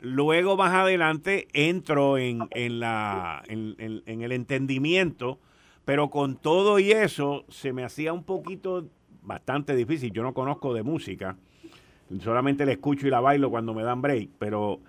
Luego 0.00 0.56
más 0.56 0.74
adelante 0.74 1.48
entro 1.54 2.18
en, 2.18 2.46
en, 2.50 2.78
la, 2.78 3.42
en, 3.48 3.74
en 3.78 4.20
el 4.20 4.32
entendimiento, 4.32 5.38
pero 5.86 6.10
con 6.10 6.36
todo 6.36 6.78
y 6.78 6.92
eso 6.92 7.44
se 7.48 7.72
me 7.72 7.84
hacía 7.84 8.12
un 8.12 8.22
poquito 8.22 8.86
bastante 9.22 9.74
difícil. 9.74 10.12
Yo 10.12 10.22
no 10.22 10.34
conozco 10.34 10.74
de 10.74 10.82
música 10.82 11.38
solamente 12.20 12.66
la 12.66 12.72
escucho 12.72 13.06
y 13.06 13.10
la 13.10 13.20
bailo 13.20 13.50
cuando 13.50 13.74
me 13.74 13.82
dan 13.82 14.02
break, 14.02 14.30
pero 14.38 14.80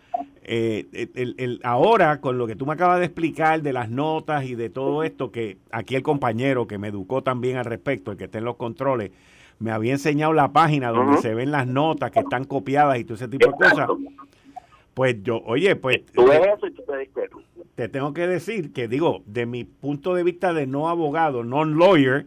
eh, 0.43 1.09
el, 1.15 1.59
ahora 1.63 2.21
con 2.21 2.37
lo 2.37 2.45
que 2.45 2.55
tú 2.55 2.65
me 2.65 2.73
acabas 2.73 2.99
de 2.99 3.05
explicar 3.05 3.61
de 3.61 3.73
las 3.73 3.89
notas 3.89 4.45
y 4.45 4.55
de 4.55 4.69
todo 4.69 5.03
esto, 5.03 5.31
que 5.31 5.57
aquí 5.71 5.95
el 5.95 6.03
compañero 6.03 6.67
que 6.67 6.77
me 6.77 6.89
educó 6.89 7.23
también 7.23 7.57
al 7.57 7.65
respecto, 7.65 8.11
el 8.11 8.17
que 8.17 8.25
está 8.25 8.37
en 8.37 8.45
los 8.45 8.55
controles, 8.55 9.11
me 9.59 9.71
había 9.71 9.93
enseñado 9.93 10.33
la 10.33 10.51
página 10.51 10.89
donde 10.89 11.17
se 11.17 11.33
ven 11.33 11.51
las 11.51 11.65
notas 11.65 12.11
que 12.11 12.19
están 12.19 12.43
copiadas 12.43 12.99
y 12.99 13.05
todo 13.05 13.15
ese 13.15 13.27
tipo 13.27 13.47
de 13.47 13.53
cosas. 13.53 13.89
Pues 14.93 15.23
yo, 15.23 15.41
oye, 15.45 15.75
pues... 15.75 16.01
te, 17.75 17.89
tengo 17.89 18.13
que 18.13 18.27
decir 18.27 18.71
que 18.71 18.87
digo, 18.87 19.23
de 19.25 19.45
mi 19.45 19.63
punto 19.63 20.13
de 20.13 20.23
vista 20.23 20.53
de 20.53 20.67
no 20.67 20.89
abogado, 20.89 21.43
non 21.43 21.77
lawyer, 21.77 22.25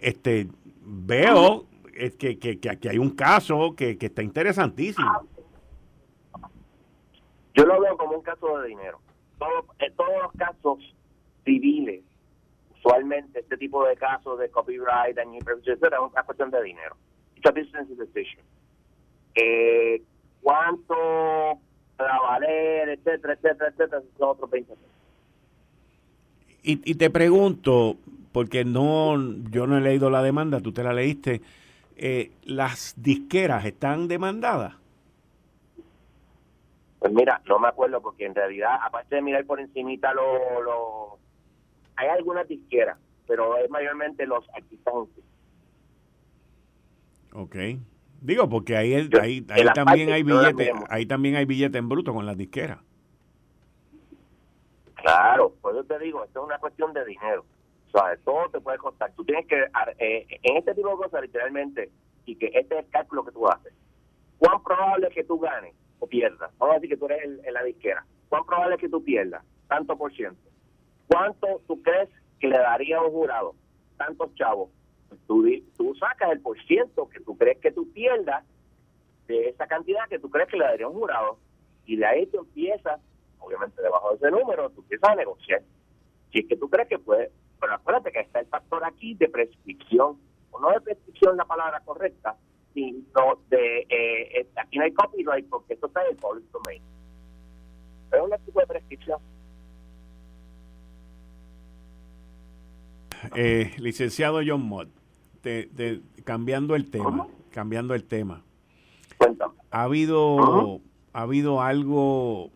este, 0.00 0.48
veo 0.84 1.66
es 1.94 2.16
que, 2.16 2.38
que, 2.38 2.58
que 2.58 2.70
aquí 2.70 2.88
hay 2.88 2.98
un 2.98 3.10
caso 3.10 3.74
que, 3.76 3.98
que 3.98 4.06
está 4.06 4.22
interesantísimo. 4.22 5.28
Yo 7.54 7.66
lo 7.66 7.80
veo 7.80 7.96
como 7.96 8.16
un 8.16 8.22
caso 8.22 8.58
de 8.58 8.68
dinero. 8.68 9.00
Todo, 9.38 9.66
en 9.78 9.94
todos 9.94 10.22
los 10.22 10.32
casos 10.32 10.78
civiles, 11.44 12.02
usualmente 12.76 13.40
este 13.40 13.56
tipo 13.56 13.84
de 13.84 13.96
casos 13.96 14.38
de 14.38 14.48
copyright, 14.50 15.16
daño 15.16 15.34
y 15.34 15.70
es 15.70 15.78
una 15.82 16.22
cuestión 16.22 16.50
de 16.50 16.62
dinero. 16.62 16.96
It's 17.36 17.46
a 17.46 17.50
business 17.50 17.88
decision. 17.98 18.44
Eh, 19.34 20.02
¿Cuánto 20.40 20.94
va 20.94 22.16
a 22.16 22.20
valer, 22.20 22.88
etcétera, 22.90 23.34
etcétera, 23.34 23.70
etcétera? 23.70 24.02
Son 24.18 24.28
otros 24.30 24.50
20 24.50 24.74
y, 26.64 26.80
y 26.84 26.94
te 26.94 27.10
pregunto, 27.10 27.96
porque 28.30 28.64
no, 28.64 29.16
yo 29.50 29.66
no 29.66 29.78
he 29.78 29.80
leído 29.80 30.10
la 30.10 30.22
demanda, 30.22 30.60
tú 30.60 30.72
te 30.72 30.84
la 30.84 30.92
leíste 30.92 31.42
eh, 31.96 32.32
¿las 32.44 32.94
disqueras 32.96 33.64
están 33.64 34.08
demandadas? 34.08 34.74
Pues 36.98 37.12
mira, 37.12 37.42
no 37.46 37.58
me 37.58 37.68
acuerdo 37.68 38.00
porque 38.00 38.26
en 38.26 38.34
realidad, 38.34 38.78
aparte 38.80 39.16
de 39.16 39.22
mirar 39.22 39.44
por 39.44 39.58
encimita 39.60 40.14
lo, 40.14 40.62
lo... 40.62 41.18
hay 41.96 42.08
algunas 42.08 42.46
disqueras, 42.46 42.96
pero 43.26 43.56
es 43.56 43.68
mayormente 43.70 44.26
los 44.26 44.48
artistas 44.50 44.94
Ok. 47.34 47.56
Digo, 48.20 48.48
porque 48.48 48.76
ahí, 48.76 48.94
ahí, 49.20 49.42
también 49.74 50.12
hay 50.12 50.22
billetes, 50.22 50.70
ahí 50.88 51.06
también 51.06 51.34
hay 51.34 51.44
billete 51.44 51.78
en 51.78 51.88
bruto 51.88 52.14
con 52.14 52.24
las 52.24 52.36
disqueras. 52.36 52.78
Claro, 54.94 55.52
por 55.60 55.74
eso 55.74 55.82
te 55.84 55.98
digo, 55.98 56.22
esto 56.22 56.40
es 56.40 56.46
una 56.46 56.58
cuestión 56.58 56.92
de 56.92 57.04
dinero. 57.04 57.44
O 57.92 57.98
sea, 57.98 58.16
todo 58.24 58.48
te 58.50 58.60
puede 58.60 58.78
costar. 58.78 59.12
Tú 59.14 59.24
tienes 59.24 59.46
que, 59.46 59.66
eh, 59.98 60.26
en 60.42 60.56
este 60.56 60.74
tipo 60.74 60.88
de 60.90 60.96
cosas, 60.96 61.22
literalmente, 61.22 61.90
y 62.24 62.36
que 62.36 62.46
este 62.46 62.78
es 62.78 62.84
el 62.84 62.90
cálculo 62.90 63.24
que 63.24 63.32
tú 63.32 63.46
haces, 63.46 63.72
¿cuán 64.38 64.62
probable 64.62 65.08
es 65.08 65.14
que 65.14 65.24
tú 65.24 65.38
ganes 65.38 65.74
o 65.98 66.06
pierdas? 66.06 66.50
Vamos 66.58 66.76
a 66.76 66.78
decir 66.78 66.90
que 66.90 66.96
tú 66.96 67.06
eres 67.06 67.22
el, 67.24 67.52
la 67.52 67.62
disquera. 67.62 68.06
¿Cuán 68.28 68.46
probable 68.46 68.76
es 68.76 68.80
que 68.80 68.88
tú 68.88 69.04
pierdas? 69.04 69.44
Tanto 69.68 69.96
por 69.96 70.12
ciento. 70.14 70.40
¿Cuánto 71.06 71.60
tú 71.66 71.82
crees 71.82 72.08
que 72.40 72.48
le 72.48 72.58
daría 72.58 72.96
a 72.96 73.02
un 73.02 73.10
jurado? 73.10 73.54
Tantos 73.98 74.34
chavos. 74.36 74.70
Tú, 75.26 75.46
tú 75.76 75.94
sacas 75.96 76.32
el 76.32 76.40
por 76.40 76.58
ciento 76.64 77.08
que 77.10 77.20
tú 77.20 77.36
crees 77.36 77.58
que 77.58 77.72
tú 77.72 77.92
pierdas 77.92 78.44
de 79.26 79.50
esa 79.50 79.66
cantidad 79.66 80.08
que 80.08 80.18
tú 80.18 80.30
crees 80.30 80.48
que 80.48 80.56
le 80.56 80.64
daría 80.64 80.86
a 80.86 80.88
un 80.88 80.94
jurado. 80.94 81.38
Y 81.84 81.96
de 81.96 82.06
ahí 82.06 82.26
tú 82.26 82.38
empiezas, 82.38 83.00
obviamente 83.38 83.82
debajo 83.82 84.10
de 84.10 84.16
ese 84.16 84.30
número, 84.30 84.70
tú 84.70 84.80
empiezas 84.80 85.10
a 85.10 85.14
negociar. 85.14 85.62
Si 86.32 86.38
es 86.38 86.46
que 86.48 86.56
tú 86.56 86.70
crees 86.70 86.88
que 86.88 86.98
puede, 86.98 87.30
pero 87.62 87.74
acuérdate 87.74 88.10
que 88.10 88.18
está 88.18 88.40
el 88.40 88.46
factor 88.46 88.84
aquí 88.84 89.14
de 89.14 89.28
prescripción, 89.28 90.18
o 90.50 90.60
no 90.60 90.70
de 90.72 90.80
prescripción 90.80 91.36
la 91.36 91.44
palabra 91.44 91.80
correcta, 91.84 92.36
sino 92.74 93.38
de, 93.48 93.82
eh, 93.82 94.40
eh, 94.40 94.48
aquí 94.56 94.78
no 94.78 94.84
hay 94.84 94.92
copyright 94.92 95.48
porque 95.48 95.74
esto 95.74 95.86
está 95.86 96.02
en 96.02 96.10
el 96.10 96.16
public 96.16 96.44
domain. 96.50 96.82
Pero 98.10 98.26
es 98.26 98.40
un 98.40 98.44
tipo 98.46 98.58
de 98.58 98.66
prescripción. 98.66 99.20
Eh, 103.36 103.70
licenciado 103.78 104.40
John 104.44 104.66
Mott, 104.66 104.88
cambiando 106.24 106.74
el 106.74 106.90
tema, 106.90 107.28
cambiando 107.52 107.94
el 107.94 108.02
tema. 108.02 108.42
Ha 109.70 109.84
habido, 109.84 110.80
ha 111.12 111.22
habido 111.22 111.62
algo 111.62 112.50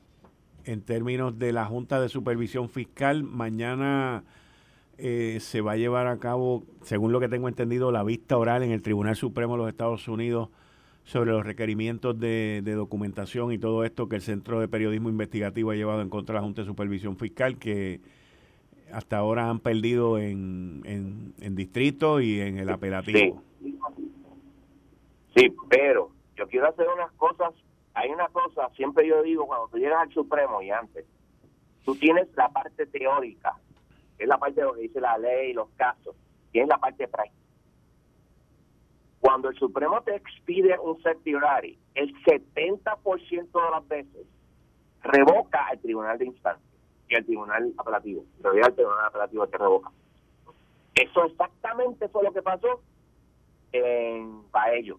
en 0.64 0.82
términos 0.82 1.38
de 1.38 1.52
la 1.52 1.64
Junta 1.64 2.00
de 2.00 2.08
Supervisión 2.08 2.68
Fiscal. 2.68 3.22
Mañana 3.22 4.24
eh, 4.98 5.38
se 5.40 5.60
va 5.60 5.72
a 5.72 5.76
llevar 5.76 6.06
a 6.06 6.18
cabo, 6.18 6.64
según 6.82 7.12
lo 7.12 7.20
que 7.20 7.28
tengo 7.28 7.48
entendido, 7.48 7.92
la 7.92 8.02
vista 8.02 8.38
oral 8.38 8.62
en 8.62 8.70
el 8.72 8.82
Tribunal 8.82 9.16
Supremo 9.16 9.54
de 9.54 9.58
los 9.58 9.68
Estados 9.68 10.08
Unidos 10.08 10.48
sobre 11.04 11.30
los 11.30 11.44
requerimientos 11.44 12.18
de, 12.18 12.62
documentación 12.64 13.52
y 13.52 13.58
todo 13.58 13.84
esto 13.84 14.08
que 14.08 14.16
el 14.16 14.22
Centro 14.22 14.58
de 14.58 14.68
Periodismo 14.68 15.08
Investigativo 15.08 15.70
ha 15.70 15.76
llevado 15.76 16.02
en 16.02 16.08
contra 16.08 16.34
de 16.34 16.40
la 16.40 16.44
Junta 16.44 16.62
de 16.62 16.66
Supervisión 16.66 17.16
Fiscal, 17.16 17.58
que 17.58 18.00
hasta 18.92 19.18
ahora 19.18 19.48
han 19.48 19.60
perdido 19.60 20.18
en, 20.18 20.82
en, 20.84 21.54
distrito 21.54 22.20
y 22.20 22.40
en 22.40 22.58
el 22.58 22.68
apelativo. 22.70 23.42
Sí. 25.36 25.54
pero 25.68 26.10
yo 26.36 26.48
quiero 26.48 26.68
hacer 26.68 26.86
unas 26.92 27.12
cosas. 27.12 27.52
Hay 27.94 28.10
una 28.10 28.28
cosa, 28.28 28.68
siempre 28.74 29.06
yo 29.06 29.22
digo, 29.22 29.46
cuando 29.46 29.68
tú 29.68 29.78
llegas 29.78 30.00
al 30.00 30.12
Supremo 30.12 30.60
y 30.60 30.70
antes, 30.70 31.04
tú 31.84 31.94
tienes 31.94 32.28
la 32.36 32.48
parte 32.48 32.86
teórica, 32.86 33.56
que 34.16 34.24
es 34.24 34.28
la 34.28 34.38
parte 34.38 34.60
de 34.60 34.66
lo 34.66 34.74
que 34.74 34.82
dice 34.82 35.00
la 35.00 35.18
ley, 35.18 35.52
los 35.52 35.68
casos, 35.76 36.14
tienes 36.52 36.68
la 36.68 36.78
parte 36.78 37.08
práctica. 37.08 37.36
Cuando 39.20 39.48
el 39.48 39.56
Supremo 39.56 40.00
te 40.02 40.14
expide 40.14 40.78
un 40.78 41.02
certiorari, 41.02 41.78
el 41.94 42.14
70% 42.22 43.52
de 43.52 43.70
las 43.70 43.88
veces 43.88 44.26
revoca 45.02 45.66
al 45.66 45.78
tribunal 45.80 46.18
de 46.18 46.26
instancia 46.26 46.64
y 47.08 47.14
al 47.14 47.24
tribunal 47.24 47.72
apelativo. 47.78 48.24
En 48.44 48.64
el 48.64 48.74
tribunal 48.74 49.06
apelativo 49.06 49.46
te 49.46 49.58
revoca. 49.58 49.90
Eso 50.94 51.24
exactamente 51.24 52.08
fue 52.08 52.24
lo 52.24 52.32
que 52.32 52.42
pasó 52.42 52.80
en 53.72 54.50
Baello. 54.50 54.98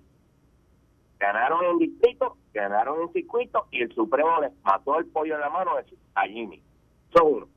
Ganaron 1.20 1.66
en 1.66 1.78
distrito, 1.80 2.38
ganaron 2.54 3.02
en 3.02 3.14
circuito 3.14 3.68
y 3.72 3.82
el 3.82 3.94
Supremo 3.94 4.40
les 4.42 4.52
mató 4.64 5.00
el 5.00 5.08
pollo 5.08 5.36
en 5.36 5.42
la 5.42 5.50
mano 5.50 5.72
a 6.16 6.28
Jimmy. 6.28 6.62
Eso 7.10 7.26
uno. 7.26 7.48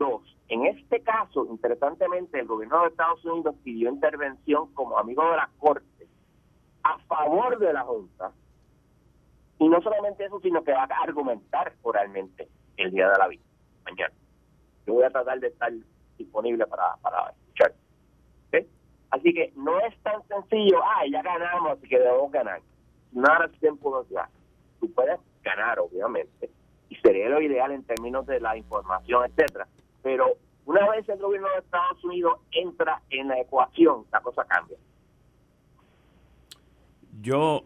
Dos, 0.00 0.22
en 0.48 0.64
este 0.64 1.02
caso, 1.02 1.46
interesantemente, 1.50 2.40
el 2.40 2.46
gobierno 2.46 2.80
de 2.80 2.88
Estados 2.88 3.22
Unidos 3.22 3.54
pidió 3.62 3.90
intervención 3.90 4.72
como 4.72 4.96
amigo 4.96 5.22
de 5.30 5.36
la 5.36 5.50
Corte 5.58 6.08
a 6.82 6.98
favor 7.00 7.58
de 7.58 7.70
la 7.70 7.82
Junta. 7.82 8.32
Y 9.58 9.68
no 9.68 9.82
solamente 9.82 10.24
eso, 10.24 10.40
sino 10.40 10.64
que 10.64 10.72
va 10.72 10.84
a 10.84 11.02
argumentar 11.02 11.74
oralmente 11.82 12.48
el 12.78 12.92
día 12.92 13.10
de 13.10 13.18
la 13.18 13.28
vida 13.28 13.42
mañana. 13.84 14.14
Yo 14.86 14.94
voy 14.94 15.04
a 15.04 15.10
tratar 15.10 15.38
de 15.38 15.48
estar 15.48 15.70
disponible 16.16 16.66
para, 16.66 16.96
para 17.02 17.28
escuchar. 17.32 17.74
Así 19.10 19.34
que 19.34 19.52
no 19.54 19.78
es 19.80 19.94
tan 20.02 20.26
sencillo, 20.28 20.78
ah, 20.82 21.02
ya 21.12 21.20
ganamos, 21.20 21.72
así 21.72 21.88
que 21.88 21.98
debemos 21.98 22.32
ganar. 22.32 22.62
Nada 23.12 23.48
tiempo 23.60 24.02
ya. 24.08 24.30
Tú 24.80 24.90
puedes 24.94 25.20
ganar, 25.42 25.78
obviamente, 25.78 26.48
y 26.88 26.94
sería 26.94 27.28
lo 27.28 27.42
ideal 27.42 27.72
en 27.72 27.82
términos 27.82 28.24
de 28.26 28.40
la 28.40 28.56
información, 28.56 29.24
etcétera. 29.26 29.66
Pero 30.02 30.36
una 30.66 30.88
vez 30.90 31.08
el 31.08 31.18
gobierno 31.18 31.48
de 31.48 31.58
Estados 31.58 32.02
Unidos 32.04 32.38
entra 32.52 33.02
en 33.10 33.28
la 33.28 33.40
ecuación, 33.40 34.04
la 34.12 34.20
cosa 34.20 34.44
cambia. 34.44 34.76
Yo 37.20 37.64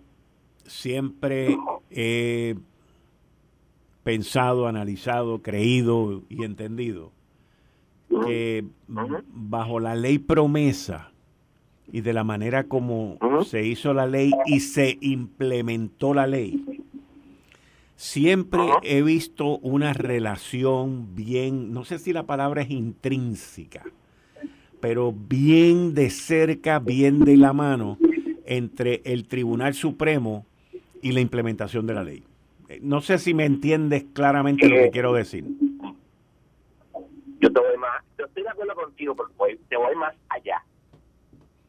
siempre 0.64 1.56
he 1.90 2.56
pensado, 4.02 4.66
analizado, 4.66 5.42
creído 5.42 6.22
y 6.28 6.44
entendido 6.44 7.12
que 8.26 8.64
bajo 8.86 9.80
la 9.80 9.94
ley 9.94 10.18
promesa 10.18 11.10
y 11.90 12.00
de 12.00 12.12
la 12.12 12.24
manera 12.24 12.64
como 12.64 13.18
se 13.44 13.64
hizo 13.64 13.92
la 13.92 14.06
ley 14.06 14.30
y 14.46 14.60
se 14.60 14.98
implementó 15.00 16.14
la 16.14 16.26
ley, 16.26 16.73
siempre 17.96 18.60
he 18.82 19.02
visto 19.02 19.58
una 19.58 19.92
relación 19.92 21.14
bien, 21.14 21.72
no 21.72 21.84
sé 21.84 21.98
si 21.98 22.12
la 22.12 22.24
palabra 22.24 22.62
es 22.62 22.70
intrínseca, 22.70 23.84
pero 24.80 25.12
bien 25.12 25.94
de 25.94 26.10
cerca, 26.10 26.78
bien 26.78 27.24
de 27.24 27.36
la 27.36 27.52
mano 27.52 27.98
entre 28.44 29.00
el 29.04 29.26
Tribunal 29.26 29.74
Supremo 29.74 30.46
y 31.00 31.12
la 31.12 31.20
implementación 31.20 31.86
de 31.86 31.94
la 31.94 32.04
ley. 32.04 32.24
No 32.80 33.00
sé 33.00 33.18
si 33.18 33.34
me 33.34 33.44
entiendes 33.44 34.04
claramente 34.12 34.68
lo 34.68 34.76
que 34.76 34.90
quiero 34.90 35.12
decir. 35.12 35.44
Yo 37.40 37.52
te 37.52 37.60
voy 37.60 37.76
más, 37.78 38.02
yo 38.18 38.24
estoy 38.24 38.42
de 38.42 38.48
acuerdo 38.48 38.74
contigo, 38.74 39.14
pero 39.14 39.30
te 39.68 39.76
voy 39.76 39.94
más 39.96 40.14
allá. 40.30 40.64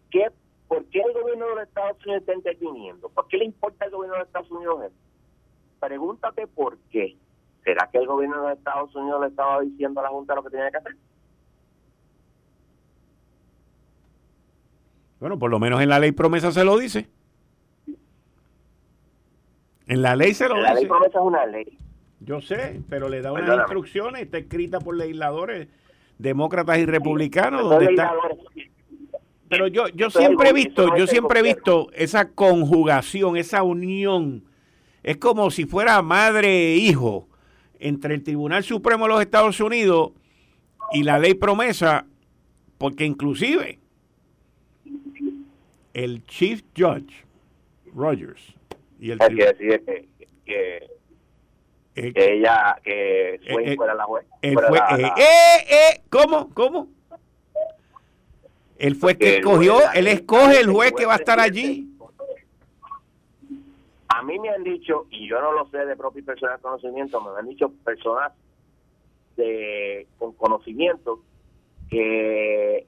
¿Qué, 0.09 0.27
¿Por 0.67 0.85
qué 0.85 1.01
el 1.01 1.13
gobierno 1.13 1.55
de 1.55 1.63
Estados 1.63 1.97
Unidos 2.05 2.21
está 2.21 2.33
interviniendo? 2.33 3.09
¿Por 3.09 3.27
qué 3.27 3.37
le 3.37 3.45
importa 3.45 3.85
al 3.85 3.91
gobierno 3.91 4.17
de 4.17 4.23
Estados 4.23 4.49
Unidos 4.51 4.91
Pregúntate 5.79 6.47
por 6.47 6.77
qué. 6.91 7.17
¿Será 7.63 7.89
que 7.91 7.97
el 7.97 8.07
gobierno 8.07 8.47
de 8.47 8.53
Estados 8.53 8.95
Unidos 8.95 9.21
le 9.21 9.27
estaba 9.27 9.61
diciendo 9.61 9.99
a 9.99 10.03
la 10.03 10.09
Junta 10.09 10.35
lo 10.35 10.43
que 10.43 10.49
tenía 10.51 10.69
que 10.69 10.77
hacer? 10.77 10.95
Bueno, 15.19 15.39
por 15.39 15.49
lo 15.49 15.59
menos 15.59 15.81
en 15.81 15.89
la 15.89 15.99
ley 15.99 16.11
promesa 16.11 16.51
se 16.51 16.63
lo 16.63 16.77
dice. 16.77 17.09
En 19.87 20.01
la 20.01 20.15
ley 20.15 20.33
se 20.33 20.47
lo 20.47 20.57
la 20.57 20.73
ley 20.73 20.85
promesa 20.85 21.19
es 21.19 21.25
una 21.25 21.45
ley. 21.45 21.77
Yo 22.19 22.41
sé, 22.41 22.81
pero 22.89 23.09
le 23.09 23.21
da 23.21 23.31
unas 23.31 23.57
instrucciones, 23.57 24.23
está 24.23 24.37
escrita 24.37 24.79
por 24.79 24.95
legisladores 24.95 25.67
demócratas 26.17 26.77
y 26.79 26.85
republicanos, 26.85 27.69
donde 27.69 27.85
está... 27.85 28.13
Pero 29.47 29.67
yo, 29.67 29.87
yo 29.89 30.09
siempre 30.09 30.49
he 30.49 30.53
visto, 30.53 30.97
yo 30.97 31.05
siempre 31.05 31.39
he 31.39 31.43
visto 31.43 31.89
esa 31.93 32.31
conjugación, 32.31 33.37
esa 33.37 33.61
unión. 33.61 34.43
Es 35.05 35.17
como 35.17 35.51
si 35.51 35.65
fuera 35.65 36.01
madre 36.01 36.73
e 36.73 36.77
hijo 36.77 37.27
entre 37.77 38.15
el 38.15 38.23
Tribunal 38.23 38.63
Supremo 38.63 39.05
de 39.05 39.09
los 39.09 39.21
Estados 39.21 39.59
Unidos 39.59 40.13
y 40.93 41.03
la 41.03 41.19
ley 41.19 41.35
promesa, 41.35 42.07
porque 42.79 43.05
inclusive 43.05 43.77
el 45.93 46.25
Chief 46.25 46.63
Judge 46.75 47.23
Rogers 47.93 48.41
y 48.99 49.11
el, 49.11 49.19
que 49.19 50.07
que, 50.43 50.89
que, 51.93 52.33
ella, 52.33 52.75
que 52.83 53.39
fue 53.47 53.73
eh, 53.73 53.75
fuera 53.75 53.93
la 53.93 54.05
juez. 54.05 54.25
fue, 54.41 54.77
eh, 54.79 55.11
eh, 55.17 55.65
eh, 55.69 56.01
¿Cómo? 56.09 56.49
¿Cómo? 56.55 56.89
Él 58.79 58.95
fue 58.95 59.15
que 59.19 59.35
escogió, 59.35 59.77
él 59.93 60.07
escoge 60.07 60.61
el 60.61 60.71
juez 60.71 60.93
que 60.93 61.05
va 61.05 61.13
a 61.13 61.17
estar 61.17 61.39
allí. 61.39 61.94
A 64.15 64.21
mí 64.23 64.39
me 64.39 64.47
han 64.47 64.63
dicho, 64.63 65.07
y 65.09 65.27
yo 65.27 65.41
no 65.41 65.51
lo 65.51 65.67
sé 65.67 65.85
de 65.85 65.97
propio 65.97 66.21
y 66.21 66.23
personal 66.23 66.61
conocimiento, 66.61 67.19
me 67.19 67.37
han 67.37 67.49
dicho 67.49 67.69
personas 67.83 68.31
de 69.35 70.07
con 70.17 70.31
conocimiento 70.31 71.19
que 71.89 72.87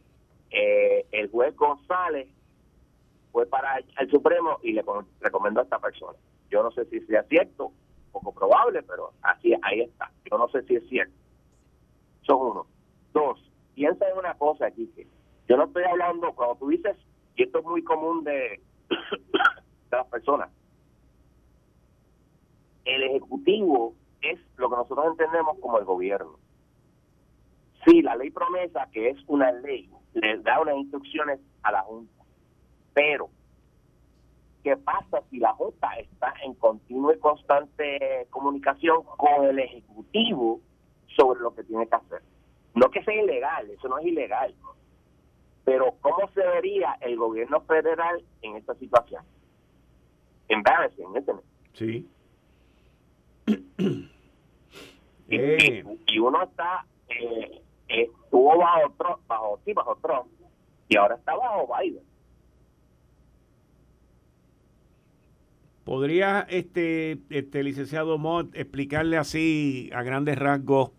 eh, 0.51 1.05
el 1.11 1.29
juez 1.29 1.53
González 1.57 2.29
fue 3.33 3.45
para 3.45 3.77
el 3.77 4.09
Supremo 4.09 4.59
y 4.63 4.71
le 4.71 4.85
recomendó 5.19 5.59
a 5.59 5.63
esta 5.63 5.79
persona. 5.79 6.17
Yo 6.49 6.63
no 6.63 6.71
sé 6.71 6.85
si 6.85 7.01
sea 7.01 7.23
cierto, 7.23 7.73
poco 8.13 8.33
probable, 8.33 8.81
pero 8.83 9.11
así 9.21 9.53
ahí 9.63 9.81
está. 9.81 10.09
Yo 10.31 10.37
no 10.37 10.47
sé 10.47 10.63
si 10.63 10.75
es 10.75 10.87
cierto. 10.87 11.13
Son 12.21 12.37
uno. 12.39 12.67
Dos, 13.11 13.51
piensa 13.75 14.09
en 14.09 14.17
una 14.17 14.33
cosa 14.35 14.67
aquí 14.67 14.89
que 14.95 15.05
yo 15.49 15.57
no 15.57 15.65
estoy 15.65 15.83
hablando, 15.83 16.31
cuando 16.31 16.55
tú 16.55 16.69
dices, 16.69 16.95
y 17.35 17.43
esto 17.43 17.59
es 17.59 17.65
muy 17.65 17.83
común 17.83 18.23
de, 18.23 18.61
de 18.89 19.91
las 19.91 20.07
personas, 20.07 20.49
el 22.87 23.03
Ejecutivo 23.03 23.93
es 24.21 24.39
lo 24.57 24.69
que 24.69 24.75
nosotros 24.75 25.07
entendemos 25.07 25.57
como 25.59 25.77
el 25.77 25.85
gobierno. 25.85 26.39
Sí, 27.85 28.01
la 28.01 28.15
ley 28.15 28.31
promesa, 28.31 28.89
que 28.91 29.09
es 29.09 29.17
una 29.27 29.51
ley, 29.51 29.89
le 30.13 30.39
da 30.39 30.61
unas 30.61 30.77
instrucciones 30.77 31.39
a 31.63 31.71
la 31.71 31.81
Junta. 31.81 32.23
Pero, 32.93 33.29
¿qué 34.63 34.75
pasa 34.77 35.21
si 35.29 35.37
la 35.37 35.53
Junta 35.53 35.89
está 35.99 36.33
en 36.43 36.53
continua 36.55 37.13
y 37.13 37.19
constante 37.19 38.27
comunicación 38.29 39.03
con 39.03 39.45
el 39.45 39.59
Ejecutivo 39.59 40.59
sobre 41.15 41.41
lo 41.41 41.53
que 41.53 41.63
tiene 41.63 41.87
que 41.87 41.95
hacer? 41.95 42.21
No 42.73 42.89
que 42.89 43.03
sea 43.03 43.21
ilegal, 43.21 43.69
eso 43.69 43.87
no 43.87 43.99
es 43.99 44.05
ilegal. 44.05 44.53
Pero, 45.63 45.95
¿cómo 46.01 46.29
se 46.33 46.41
vería 46.41 46.97
el 47.01 47.17
gobierno 47.17 47.61
federal 47.61 48.23
en 48.41 48.55
esta 48.55 48.73
situación? 48.75 49.23
Embarrassing, 50.47 51.15
¿entiendes? 51.15 51.45
Sí. 51.73 52.07
Y, 55.29 55.35
y, 55.35 55.83
y 56.07 56.19
uno 56.19 56.43
está 56.43 56.85
eh, 57.09 57.61
estuvo 57.87 58.57
bajo 58.57 58.93
Trump, 58.97 59.19
bajo, 59.27 59.59
sí, 59.65 59.73
bajo 59.73 59.97
Trump, 60.01 60.27
y 60.89 60.97
ahora 60.97 61.15
está 61.15 61.35
bajo 61.35 61.67
Biden. 61.79 62.03
¿Podría 65.83 66.41
este, 66.49 67.19
este 67.29 67.63
licenciado 67.63 68.17
Mott 68.17 68.53
explicarle 68.55 69.17
así 69.17 69.89
a 69.93 70.03
grandes 70.03 70.37
rasgos 70.37 70.91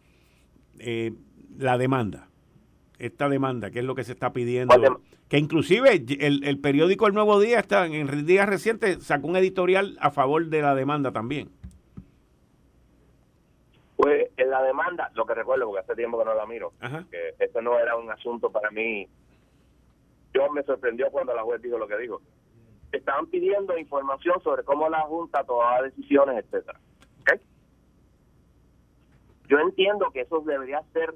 eh, 0.79 1.13
la 1.59 1.77
demanda? 1.77 2.29
Esta 2.99 3.29
demanda, 3.29 3.71
¿qué 3.71 3.81
es 3.81 3.85
lo 3.85 3.95
que 3.95 4.05
se 4.05 4.13
está 4.13 4.33
pidiendo? 4.33 5.03
Que 5.29 5.39
inclusive 5.39 5.93
el, 5.93 6.43
el 6.43 6.59
periódico 6.59 7.07
El 7.07 7.13
Nuevo 7.13 7.39
Día 7.39 7.61
está 7.61 7.85
en 7.85 8.27
días 8.27 8.49
recientes 8.49 9.05
sacó 9.05 9.29
un 9.29 9.37
editorial 9.37 9.99
a 10.01 10.11
favor 10.11 10.47
de 10.47 10.63
la 10.63 10.75
demanda 10.75 11.13
también. 11.13 11.51
En 14.49 14.53
la 14.53 14.63
demanda, 14.63 15.11
lo 15.15 15.27
que 15.27 15.35
recuerdo, 15.35 15.67
porque 15.67 15.81
hace 15.81 15.95
tiempo 15.95 16.19
que 16.19 16.25
no 16.25 16.35
la 16.35 16.47
miro, 16.47 16.73
que 17.11 17.35
esto 17.39 17.61
no 17.61 17.79
era 17.79 17.97
un 17.97 18.11
asunto 18.11 18.51
para 18.51 18.71
mí. 18.71 19.07
Yo 20.33 20.51
me 20.51 20.63
sorprendió 20.63 21.11
cuando 21.11 21.35
la 21.35 21.43
juez 21.43 21.61
dijo 21.61 21.77
lo 21.77 21.87
que 21.87 21.99
dijo. 21.99 22.23
Estaban 22.91 23.27
pidiendo 23.27 23.77
información 23.77 24.43
sobre 24.43 24.65
cómo 24.65 24.89
la 24.89 25.03
Junta 25.03 25.45
tomaba 25.45 25.83
decisiones, 25.83 26.43
etcétera. 26.47 26.81
Yo 29.49 29.59
entiendo 29.59 30.11
que 30.13 30.23
eso 30.23 30.41
debería 30.41 30.83
ser 30.95 31.15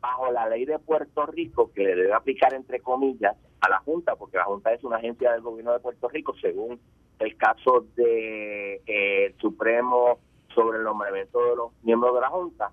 bajo 0.00 0.32
la 0.32 0.48
ley 0.48 0.64
de 0.64 0.80
Puerto 0.80 1.26
Rico, 1.26 1.70
que 1.72 1.84
le 1.84 1.94
debe 1.94 2.12
aplicar 2.12 2.52
entre 2.52 2.80
comillas 2.80 3.36
a 3.60 3.68
la 3.68 3.78
Junta, 3.78 4.16
porque 4.16 4.38
la 4.38 4.44
Junta 4.44 4.72
es 4.72 4.82
una 4.82 4.96
agencia 4.96 5.30
del 5.30 5.42
gobierno 5.42 5.72
de 5.72 5.78
Puerto 5.78 6.08
Rico, 6.08 6.34
según 6.40 6.80
el 7.20 7.36
caso 7.36 7.86
de 7.94 8.82
eh, 8.86 9.34
Supremo 9.40 10.18
sobre 10.54 10.78
el 10.78 10.84
nombramiento 10.84 11.44
de 11.44 11.56
los 11.56 11.72
miembros 11.82 12.14
de 12.14 12.20
la 12.20 12.28
Junta, 12.28 12.70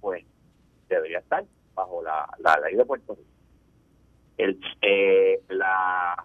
pues 0.00 0.24
debería 0.88 1.18
estar 1.18 1.44
bajo 1.74 2.02
la, 2.02 2.28
ley 2.64 2.76
de 2.76 2.84
Puerto 2.84 3.14
Rico. 3.14 3.28
El, 4.36 4.60
eh, 4.80 5.42
la 5.48 6.16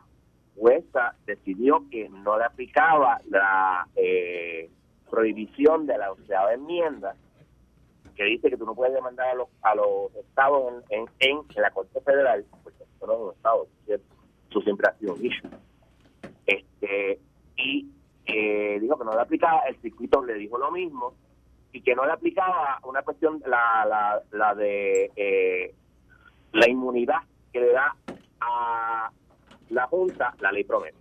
jueza 0.56 1.16
decidió 1.26 1.84
que 1.92 2.10
no 2.10 2.38
le 2.38 2.46
aplicaba 2.46 3.22
la 3.30 3.88
eh, 3.96 4.70
prohibición 5.10 5.86
de 5.86 5.98
la 5.98 6.12
onceava 6.12 6.54
enmienda 6.54 7.16
que 8.18 8.24
dice 8.24 8.50
que 8.50 8.58
tú 8.58 8.66
no 8.66 8.74
puedes 8.74 8.94
demandar 8.94 9.30
a 9.30 9.36
los, 9.36 9.48
a 9.62 9.76
los 9.76 10.14
estados 10.16 10.84
en, 10.90 11.06
en, 11.20 11.38
la 11.56 11.70
Corte 11.70 12.02
Federal, 12.02 12.44
porque 12.64 12.84
son 13.00 13.10
los 13.10 13.36
estados, 13.36 13.68
Eso 13.88 14.62
siempre 14.62 14.88
ha 14.90 14.98
sido 14.98 15.14
un. 15.14 15.30
Este, 16.48 17.20
y 17.58 17.88
eh, 18.28 18.80
dijo 18.80 18.97
que 18.97 19.05
no 19.05 19.13
le 19.13 19.21
aplicaba, 19.21 19.61
el 19.61 19.80
circuito 19.82 20.23
le 20.23 20.36
dijo 20.36 20.57
lo 20.57 20.71
mismo 20.71 21.13
y 21.71 21.82
que 21.82 21.95
no 21.95 22.05
le 22.05 22.11
aplicaba 22.11 22.80
una 22.84 23.01
cuestión, 23.01 23.41
la, 23.45 23.86
la, 23.86 24.21
la 24.32 24.55
de 24.55 25.11
eh, 25.15 25.73
la 26.53 26.69
inmunidad 26.69 27.21
que 27.51 27.61
le 27.61 27.71
da 27.71 27.95
a 28.41 29.11
la 29.69 29.88
Junta 29.88 30.36
la 30.39 30.51
ley 30.51 30.63
promete. 30.63 30.97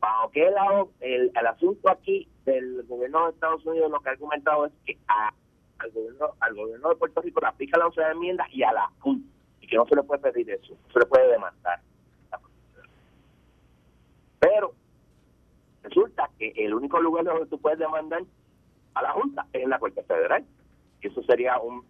¿Para 0.00 0.30
qué 0.32 0.50
lado 0.50 0.90
el, 1.00 1.30
el 1.34 1.46
asunto 1.46 1.90
aquí 1.90 2.28
del 2.44 2.84
gobierno 2.84 3.24
de 3.24 3.32
Estados 3.32 3.64
Unidos 3.66 3.90
lo 3.90 4.00
que 4.00 4.08
ha 4.08 4.12
argumentado 4.12 4.66
es 4.66 4.72
que 4.84 4.98
al 5.08 5.90
gobierno 5.90 6.30
al 6.40 6.54
gobierno 6.54 6.88
de 6.90 6.96
Puerto 6.96 7.20
Rico 7.22 7.40
le 7.40 7.48
aplica 7.48 7.78
la 7.78 7.86
once 7.86 8.00
enmienda 8.02 8.46
y 8.50 8.62
a 8.62 8.72
la 8.72 8.90
Junta 9.00 9.28
y 9.60 9.66
que 9.66 9.76
no 9.76 9.86
se 9.86 9.96
le 9.96 10.02
puede 10.02 10.20
pedir 10.20 10.50
eso, 10.50 10.76
se 10.92 10.98
le 10.98 11.06
puede 11.06 11.28
demandar. 11.30 11.80
Pero 14.38 14.74
el 16.38 16.74
único 16.74 17.00
lugar 17.00 17.24
donde 17.24 17.46
tú 17.46 17.58
puedes 17.60 17.78
demandar 17.78 18.22
a 18.94 19.02
la 19.02 19.12
Junta 19.12 19.46
es 19.52 19.62
en 19.62 19.70
la 19.70 19.78
Corte 19.78 20.02
Federal. 20.02 20.44
Y 21.00 21.08
eso 21.08 21.22
sería 21.22 21.58
un, 21.58 21.84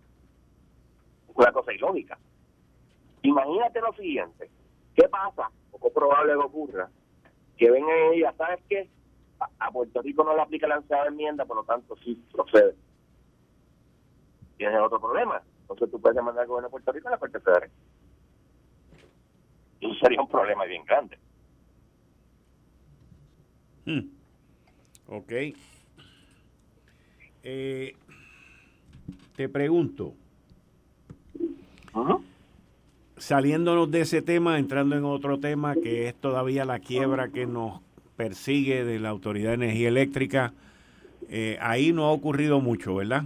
una 1.35 1.53
cosa 1.53 1.73
ilógica. 1.73 2.19
Imagínate 3.23 3.81
lo 3.81 3.93
siguiente. 3.95 4.51
¿Qué 4.95 5.09
pasa? 5.09 5.51
Poco 5.71 5.93
probable 5.93 6.33
que 6.33 6.39
ocurra. 6.39 6.91
Que 7.57 7.71
vengan 7.71 8.13
ella, 8.13 8.35
¿sabes 8.37 8.61
qué? 8.69 8.89
A, 9.59 9.71
Puerto 9.71 10.01
Rico 10.01 10.25
no 10.25 10.35
le 10.35 10.43
aplica 10.43 10.67
la 10.67 10.77
ansiada 10.77 11.09
enmienda, 11.09 11.45
por 11.45 11.57
lo 11.57 11.65
tanto 11.65 11.97
sí 11.99 12.23
procede. 12.33 12.75
Tienes 14.57 14.81
otro 14.81 15.01
problema. 15.01 15.43
Entonces 15.63 15.91
tú 15.91 16.01
puedes 16.01 16.17
demandar 16.17 16.43
al 16.43 16.49
gobierno 16.49 16.69
de 16.69 16.71
Puerto 16.71 16.93
Rico 16.93 17.09
a 17.09 17.13
la 17.13 17.19
Corte 17.19 17.41
Federal. 17.41 17.71
Eso 19.81 19.95
sería 20.01 20.21
un 20.21 20.29
problema 20.29 20.65
bien 20.65 20.85
grande. 20.85 21.19
Hmm. 23.85 24.16
Ok. 25.09 25.33
Eh, 27.43 27.95
te 29.37 29.49
pregunto, 29.49 30.15
saliéndonos 33.17 33.91
de 33.91 34.01
ese 34.01 34.21
tema, 34.21 34.59
entrando 34.59 34.97
en 34.97 35.05
otro 35.05 35.39
tema 35.39 35.75
que 35.75 36.09
es 36.09 36.15
todavía 36.15 36.65
la 36.65 36.81
quiebra 36.81 37.29
que 37.29 37.47
nos 37.47 37.81
persigue 38.17 38.85
de 38.85 38.99
la 38.99 39.11
Autoridad 39.11 39.51
de 39.51 39.67
Energía 39.67 39.89
Eléctrica, 39.89 40.55
eh, 41.29 41.57
ahí 41.61 41.93
no 41.93 42.07
ha 42.07 42.13
ocurrido 42.13 42.61
mucho, 42.61 42.97
¿verdad? 42.97 43.23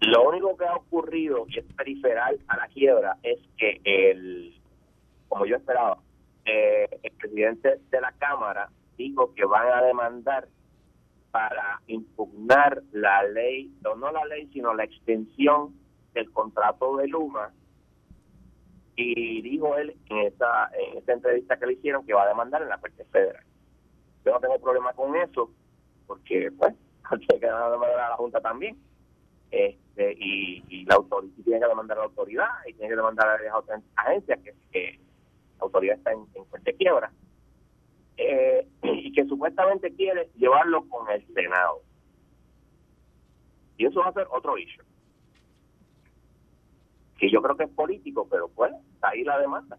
Lo 0.00 0.28
único 0.28 0.56
que 0.56 0.64
ha 0.64 0.74
ocurrido 0.74 1.46
y 1.48 1.58
es 1.58 1.64
periferal 1.76 2.38
a 2.48 2.56
la 2.56 2.68
quiebra 2.68 3.18
es 3.22 3.38
que 3.56 3.80
el, 3.84 4.54
como 5.28 5.44
yo 5.44 5.56
esperaba, 5.56 5.98
eh, 6.44 6.88
el 7.02 7.12
presidente 7.12 7.80
de 7.90 8.00
la 8.00 8.12
Cámara 8.12 8.68
dijo 9.02 9.34
que 9.34 9.44
van 9.44 9.68
a 9.72 9.82
demandar 9.82 10.48
para 11.30 11.80
impugnar 11.86 12.82
la 12.92 13.22
ley, 13.24 13.72
no, 13.82 13.94
no 13.96 14.12
la 14.12 14.24
ley, 14.26 14.48
sino 14.52 14.74
la 14.74 14.84
extensión 14.84 15.74
del 16.12 16.30
contrato 16.30 16.96
de 16.98 17.08
Luma. 17.08 17.52
Y 18.96 19.40
dijo 19.40 19.76
él 19.78 19.96
en 20.10 20.18
esta, 20.18 20.70
en 20.78 20.98
esta 20.98 21.14
entrevista 21.14 21.58
que 21.58 21.66
le 21.66 21.72
hicieron 21.72 22.04
que 22.04 22.12
va 22.12 22.24
a 22.24 22.28
demandar 22.28 22.62
en 22.62 22.68
la 22.68 22.78
Corte 22.78 23.04
Federal. 23.06 23.44
Yo 24.24 24.32
no 24.32 24.40
tengo 24.40 24.58
problema 24.58 24.92
con 24.92 25.16
eso, 25.16 25.50
porque 26.06 26.52
pues 26.52 26.74
hay 27.04 27.18
que 27.40 27.46
demandar 27.46 27.98
a 27.98 28.10
la 28.10 28.16
Junta 28.16 28.40
también. 28.40 28.76
Este, 29.50 30.12
y, 30.18 30.64
y 30.68 30.84
la 30.84 30.94
autoridad 30.96 31.34
tiene 31.44 31.60
que 31.60 31.68
demandar 31.68 31.98
a 31.98 32.00
la 32.00 32.06
autoridad 32.06 32.48
y 32.66 32.74
tiene 32.74 32.90
que 32.90 32.96
demandar 32.96 33.28
a 33.28 33.42
las 33.42 33.82
agencias 33.96 34.38
que, 34.40 34.54
que 34.70 35.00
autoridad 35.58 35.96
está 35.96 36.12
en, 36.12 36.26
en 36.34 36.76
quiebra, 36.76 37.12
eh, 38.16 38.66
y 38.82 39.12
que 39.12 39.24
supuestamente 39.26 39.92
quiere 39.94 40.30
llevarlo 40.36 40.88
con 40.88 41.10
el 41.10 41.26
Senado. 41.34 41.82
Y 43.76 43.86
eso 43.86 44.00
va 44.00 44.08
a 44.08 44.12
ser 44.12 44.26
otro 44.30 44.58
issue. 44.58 44.84
Que 47.18 47.30
yo 47.30 47.42
creo 47.42 47.56
que 47.56 47.64
es 47.64 47.70
político, 47.70 48.26
pero 48.30 48.48
pues 48.48 48.72
ahí 49.00 49.24
la 49.24 49.38
demanda. 49.38 49.78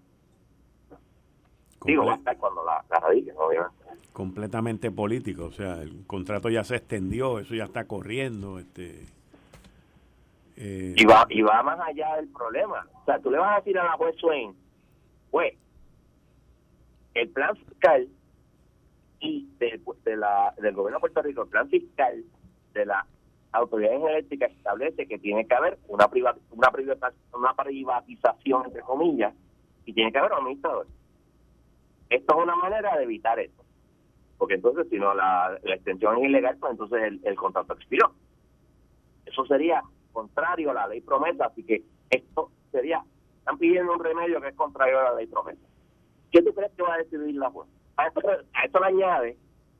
Digo, 1.86 2.06
va 2.06 2.14
a 2.14 2.18
estar 2.18 2.38
cuando 2.38 2.64
la, 2.64 2.84
la 2.90 3.08
obviamente. 3.36 3.84
Completamente 4.14 4.92
político, 4.92 5.46
o 5.46 5.52
sea, 5.52 5.82
el 5.82 6.06
contrato 6.06 6.50
ya 6.50 6.64
se 6.64 6.76
extendió, 6.78 7.40
eso 7.40 7.56
ya 7.56 7.66
está 7.66 7.86
corriendo. 7.86 8.60
este 8.60 9.06
eh, 10.56 10.94
y, 10.96 11.06
va, 11.06 11.26
y 11.30 11.42
va 11.42 11.64
más 11.64 11.80
allá 11.80 12.16
del 12.18 12.28
problema. 12.30 12.88
O 13.02 13.06
sea, 13.06 13.20
tú 13.20 13.32
le 13.32 13.38
vas 13.38 13.54
a 13.54 13.58
decir 13.58 13.78
a 13.78 13.84
la 13.84 13.94
juez 13.94 14.16
Swain, 14.18 14.56
pues, 15.32 15.56
el 17.16 17.30
plan 17.30 17.56
fiscal 17.56 18.08
y 19.24 19.48
de, 19.58 20.18
la, 20.18 20.54
del 20.58 20.76
gobierno 20.76 20.98
de 20.98 21.00
Puerto 21.00 21.22
Rico, 21.22 21.44
el 21.44 21.48
plan 21.48 21.70
fiscal 21.70 22.24
de 22.74 22.86
la 22.86 23.08
autoridad 23.54 23.94
eléctrica 23.94 24.48
establece 24.48 25.08
que 25.08 25.18
tiene 25.18 25.48
que 25.48 25.56
haber 25.56 25.80
una, 25.88 26.10
una, 26.52 26.72
una 27.32 27.54
privatización, 27.56 28.66
entre 28.66 28.82
comillas, 28.82 29.34
y 29.86 29.94
tiene 29.94 30.12
que 30.12 30.18
haber 30.18 30.34
un 30.34 30.40
administrador. 30.40 30.88
Esto 32.10 32.36
es 32.36 32.44
una 32.44 32.56
manera 32.58 32.98
de 32.98 33.04
evitar 33.04 33.40
eso. 33.40 33.64
Porque 34.38 34.56
entonces, 34.56 34.88
si 34.90 34.98
no 34.98 35.14
la, 35.14 35.58
extensión 35.64 36.18
es 36.18 36.26
ilegal, 36.26 36.58
pues 36.58 36.72
entonces 36.72 37.04
el, 37.04 37.22
el 37.24 37.36
contrato 37.36 37.74
expiró. 37.74 38.14
Eso 39.26 39.46
sería 39.46 39.82
contrario 40.12 40.72
a 40.72 40.74
la 40.74 40.88
ley 40.88 41.00
promesa, 41.00 41.46
así 41.46 41.64
que 41.64 41.82
esto 42.10 42.52
sería, 42.72 43.02
están 43.40 43.58
pidiendo 43.58 43.94
un 43.94 44.04
remedio 44.04 44.42
que 44.42 44.50
es 44.50 44.56
contrario 44.56 45.00
a 45.00 45.04
la 45.04 45.16
ley 45.16 45.28
promesa. 45.28 45.66
¿Qué 46.30 46.42
tú 46.42 46.54
crees 46.54 46.74
que 46.74 46.84
va 46.84 46.96
a 46.96 46.98
decidir 46.98 47.36
la 47.36 47.50
jueza? 47.50 47.72
A 47.98 48.08
esto, 48.08 48.80
le 48.80 48.86
añade 48.86 49.38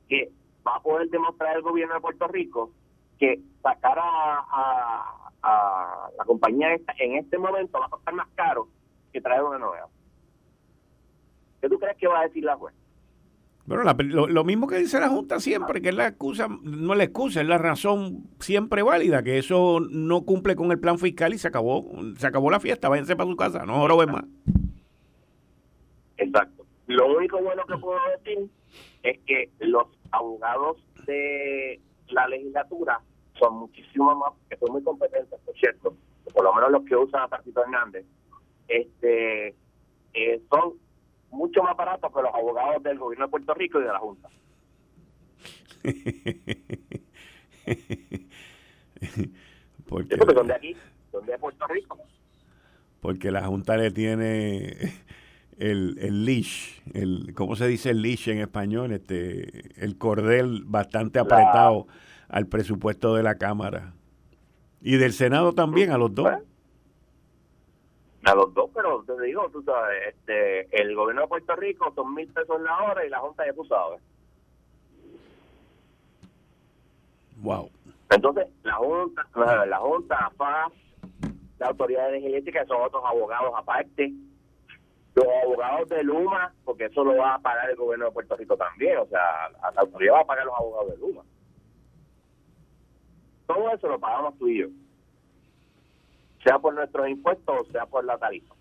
que 0.08 0.30
va 0.66 0.76
a 0.76 0.82
poder 0.82 1.08
demostrar 1.10 1.56
el 1.56 1.62
gobierno 1.62 1.94
de 1.94 2.00
Puerto 2.00 2.28
Rico 2.28 2.70
que 3.18 3.40
sacar 3.62 3.98
a, 3.98 5.24
a 5.42 6.08
la 6.16 6.24
compañía 6.24 6.74
esta 6.74 6.94
en 6.98 7.16
este 7.16 7.38
momento 7.38 7.78
va 7.78 7.86
a 7.86 7.90
costar 7.90 8.14
más 8.14 8.28
caro 8.34 8.68
que 9.12 9.20
traer 9.20 9.42
una 9.42 9.58
nueva. 9.58 9.88
¿Qué 11.60 11.68
tú 11.68 11.78
crees 11.78 11.96
que 11.96 12.08
va 12.08 12.20
a 12.20 12.24
decir 12.24 12.44
la 12.44 12.56
juez? 12.56 12.74
Bueno, 13.66 13.82
lo, 14.28 14.44
mismo 14.44 14.66
que 14.66 14.76
dice 14.76 15.00
la 15.00 15.08
Junta 15.08 15.40
siempre, 15.40 15.80
que 15.80 15.88
es 15.88 15.94
la 15.94 16.08
excusa, 16.08 16.48
no 16.62 16.92
es 16.92 16.98
la 16.98 17.04
excusa, 17.04 17.40
es 17.40 17.46
la 17.46 17.56
razón 17.56 18.24
siempre 18.38 18.82
válida, 18.82 19.22
que 19.22 19.38
eso 19.38 19.80
no 19.80 20.26
cumple 20.26 20.54
con 20.54 20.70
el 20.70 20.78
plan 20.78 20.98
fiscal 20.98 21.32
y 21.32 21.38
se 21.38 21.48
acabó, 21.48 21.90
se 22.18 22.26
acabó 22.26 22.50
la 22.50 22.60
fiesta, 22.60 22.90
váyanse 22.90 23.16
para 23.16 23.30
su 23.30 23.36
casa, 23.36 23.64
no 23.64 23.88
roben 23.88 24.12
más. 24.12 24.24
Exacto. 26.18 26.63
Lo 26.86 27.16
único 27.16 27.40
bueno 27.40 27.64
que 27.66 27.78
puedo 27.78 27.98
decir 28.18 28.50
es 29.02 29.18
que 29.26 29.50
los 29.60 29.86
abogados 30.10 30.76
de 31.06 31.80
la 32.08 32.28
legislatura 32.28 33.00
son 33.38 33.56
muchísimo 33.56 34.14
más, 34.14 34.32
que 34.48 34.56
son 34.58 34.72
muy 34.72 34.82
competentes, 34.82 35.40
por 35.44 35.54
cierto, 35.56 35.96
por 36.32 36.44
lo 36.44 36.54
menos 36.54 36.70
los 36.70 36.84
que 36.84 36.96
usan 36.96 37.22
a 37.22 37.28
Partito 37.28 37.62
Hernández, 37.62 38.06
este, 38.68 39.54
eh, 40.14 40.40
son 40.50 40.74
mucho 41.30 41.62
más 41.62 41.76
baratos 41.76 42.10
que 42.12 42.22
los 42.22 42.34
abogados 42.34 42.82
del 42.82 42.98
gobierno 42.98 43.26
de 43.26 43.30
Puerto 43.30 43.54
Rico 43.54 43.80
y 43.80 43.84
de 43.84 43.88
la 43.88 43.98
Junta. 43.98 44.28
porque, 49.88 50.16
porque 50.16 50.34
son 50.34 50.46
de 50.46 50.54
aquí, 50.54 50.74
son 51.10 51.26
de 51.26 51.38
Puerto 51.38 51.66
Rico. 51.66 51.98
Porque 53.00 53.30
la 53.30 53.46
Junta 53.46 53.76
le 53.76 53.90
tiene 53.90 54.94
el, 55.58 55.96
el 56.00 56.24
leash, 56.24 56.80
el, 56.92 57.32
¿cómo 57.34 57.56
se 57.56 57.66
dice 57.66 57.90
el 57.90 58.02
leash 58.02 58.28
en 58.28 58.38
español? 58.38 58.92
Este, 58.92 59.82
el 59.82 59.96
cordel 59.98 60.64
bastante 60.64 61.18
apretado 61.18 61.86
al 62.28 62.46
presupuesto 62.46 63.14
de 63.14 63.22
la 63.22 63.36
Cámara. 63.36 63.94
Y 64.80 64.96
del 64.96 65.12
Senado 65.12 65.52
también, 65.52 65.90
a 65.90 65.98
los 65.98 66.14
dos. 66.14 66.32
A 68.24 68.34
los 68.34 68.54
dos, 68.54 68.70
pero 68.74 69.04
te 69.06 69.20
digo, 69.22 69.48
tú 69.50 69.62
sabes, 69.62 70.08
este, 70.08 70.82
el 70.82 70.94
gobierno 70.94 71.22
de 71.22 71.28
Puerto 71.28 71.56
Rico 71.56 71.92
son 71.94 72.14
mil 72.14 72.26
pesos 72.28 72.60
la 72.60 72.76
hora 72.84 73.04
y 73.06 73.10
la 73.10 73.18
Junta 73.18 73.46
ya 73.46 73.52
tú 73.52 73.64
sabes. 73.64 74.00
Wow. 77.36 77.70
Entonces, 78.10 78.46
la 78.62 78.74
Junta, 78.74 79.26
la 79.66 79.78
Junta, 79.78 80.30
FAS, 80.36 80.72
la 81.58 81.66
Autoridad 81.66 82.10
de 82.10 82.18
Energética, 82.18 82.64
son 82.66 82.82
otros 82.82 83.02
abogados 83.04 83.52
aparte 83.56 84.12
los 85.14 85.26
abogados 85.44 85.88
de 85.88 86.02
Luma, 86.02 86.52
porque 86.64 86.86
eso 86.86 87.04
lo 87.04 87.16
va 87.16 87.34
a 87.34 87.38
pagar 87.38 87.70
el 87.70 87.76
gobierno 87.76 88.06
de 88.06 88.10
Puerto 88.12 88.36
Rico 88.36 88.56
también, 88.56 88.98
o 88.98 89.06
sea, 89.06 89.48
la 89.50 89.80
autoridad 89.80 90.14
va 90.14 90.20
a 90.20 90.26
pagar 90.26 90.44
los 90.44 90.54
abogados 90.56 90.90
de 90.90 90.98
Luma. 90.98 91.22
Todo 93.46 93.70
eso 93.72 93.88
lo 93.88 93.98
pagamos 94.00 94.36
tú 94.38 94.48
y 94.48 94.60
yo, 94.60 94.68
sea 96.42 96.58
por 96.58 96.74
nuestros 96.74 97.08
impuestos 97.08 97.68
o 97.68 97.72
sea 97.72 97.86
por 97.86 98.04
la 98.04 98.18
tarifa. 98.18 98.54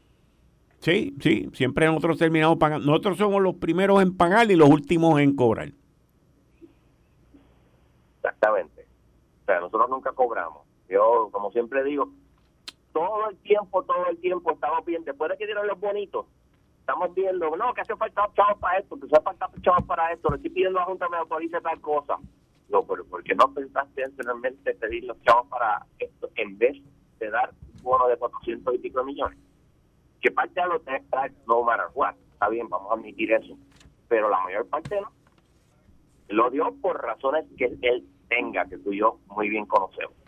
Sí, 0.80 1.16
sí, 1.22 1.50
siempre 1.54 1.86
nosotros 1.86 2.18
terminamos 2.18 2.58
pagando. 2.58 2.86
Nosotros 2.86 3.18
somos 3.18 3.42
los 3.42 3.56
primeros 3.56 4.02
en 4.02 4.18
pagar 4.18 4.52
y 4.52 4.56
los 4.58 4.70
últimos 4.70 5.18
en 5.22 5.34
cobrar. 5.34 5.70
Exactamente. 8.18 8.86
O 9.44 9.46
sea, 9.46 9.62
nosotros 9.62 9.90
nunca 9.90 10.12
cobramos. 10.12 10.64
Yo, 10.90 11.30
como 11.32 11.52
siempre 11.52 11.86
digo, 11.86 12.10
todo 12.92 13.30
el 13.30 13.38
tiempo, 13.38 13.84
todo 13.84 14.08
el 14.10 14.18
tiempo 14.18 14.52
estamos 14.52 14.84
bien. 14.84 15.06
Después 15.06 15.32
de 15.32 15.38
que 15.38 15.46
dieron 15.46 15.68
los 15.68 15.80
bonitos, 15.80 16.26
estamos 16.84 17.16
viendo, 17.16 17.56
no, 17.56 17.74
que 17.74 17.80
hace 17.80 17.96
falta 17.96 18.30
chavos 18.36 18.60
para 18.60 18.78
esto, 18.78 19.00
que 19.00 19.06
hace 19.06 19.24
falta 19.24 19.50
chavos 19.62 19.86
para 19.86 20.12
esto, 20.12 20.30
le 20.30 20.36
estoy 20.36 20.52
pidiendo 20.52 20.80
a 20.80 20.82
la 20.82 20.88
Junta 20.88 21.08
me 21.08 21.16
autorice 21.16 21.62
tal 21.62 21.80
cosa. 21.80 22.18
No, 22.68 22.84
pero 22.84 23.06
¿por 23.06 23.24
qué 23.24 23.34
no 23.36 23.54
pensaste 23.54 24.04
anteriormente 24.04 24.76
pedir 24.76 25.06
los 25.06 25.22
chavos 25.22 25.48
para 25.48 25.86
esto 26.00 26.30
en 26.36 26.58
vez 26.58 26.76
de 27.20 27.30
dar 27.30 27.54
un 27.78 27.84
bono 27.84 28.08
de 28.08 28.18
400 28.18 28.76
y 28.76 28.78
pico 28.80 29.02
millones? 29.06 29.40
Que 30.22 30.30
parte 30.32 30.60
de 30.60 30.68
lo 30.68 30.82
tenés 30.82 31.04
no 31.48 31.64
matter 31.64 31.86
what, 31.94 32.16
está 32.34 32.50
bien, 32.50 32.68
vamos 32.68 32.92
a 32.92 32.96
admitir 32.96 33.32
eso, 33.32 33.58
pero 34.10 34.30
la 34.30 34.42
mayor 34.42 34.68
parte 34.68 35.00
no. 35.00 35.10
Lo 36.28 36.50
dio 36.50 36.76
por 36.82 37.02
razones 37.02 37.46
que 37.58 37.78
él 37.82 38.06
tenga, 38.28 38.66
que 38.66 38.78
tú 38.78 38.92
y 38.92 39.00
yo 39.00 39.20
muy 39.28 39.48
bien 39.48 39.66
conocemos. 39.66 40.23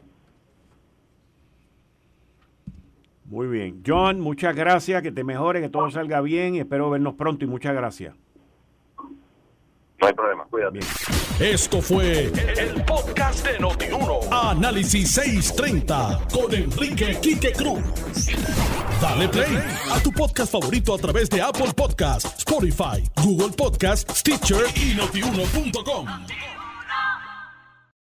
Muy 3.25 3.47
bien. 3.47 3.81
John, 3.85 4.19
muchas 4.19 4.55
gracias, 4.55 5.01
que 5.01 5.11
te 5.11 5.23
mejore, 5.23 5.61
que 5.61 5.69
todo 5.69 5.89
salga 5.89 6.21
bien 6.21 6.55
y 6.55 6.59
espero 6.59 6.89
vernos 6.89 7.15
pronto 7.15 7.43
y 7.43 7.47
muchas 7.47 7.73
gracias. 7.73 8.15
No 9.99 10.07
hay 10.07 10.13
problema, 10.13 10.45
cuídate. 10.45 10.79
Esto 11.39 11.81
fue 11.81 12.25
el, 12.25 12.83
podcast 12.85 13.47
de 13.47 13.59
Notiuno. 13.59 14.19
Análisis 14.31 15.11
630 15.13 16.27
con 16.31 16.53
Enrique 16.53 17.17
Quique 17.21 17.53
Cruz. 17.53 17.81
Dale 19.01 19.27
play 19.29 19.57
a 19.91 19.99
tu 20.01 20.11
podcast 20.11 20.51
favorito 20.51 20.93
a 20.93 20.97
través 20.97 21.29
de 21.29 21.41
Apple 21.41 21.73
Podcasts, 21.75 22.37
Spotify, 22.39 23.03
Google 23.23 23.55
Podcasts, 23.55 24.19
Stitcher 24.19 24.65
y 24.75 24.95
notiuno.com. 24.95 26.07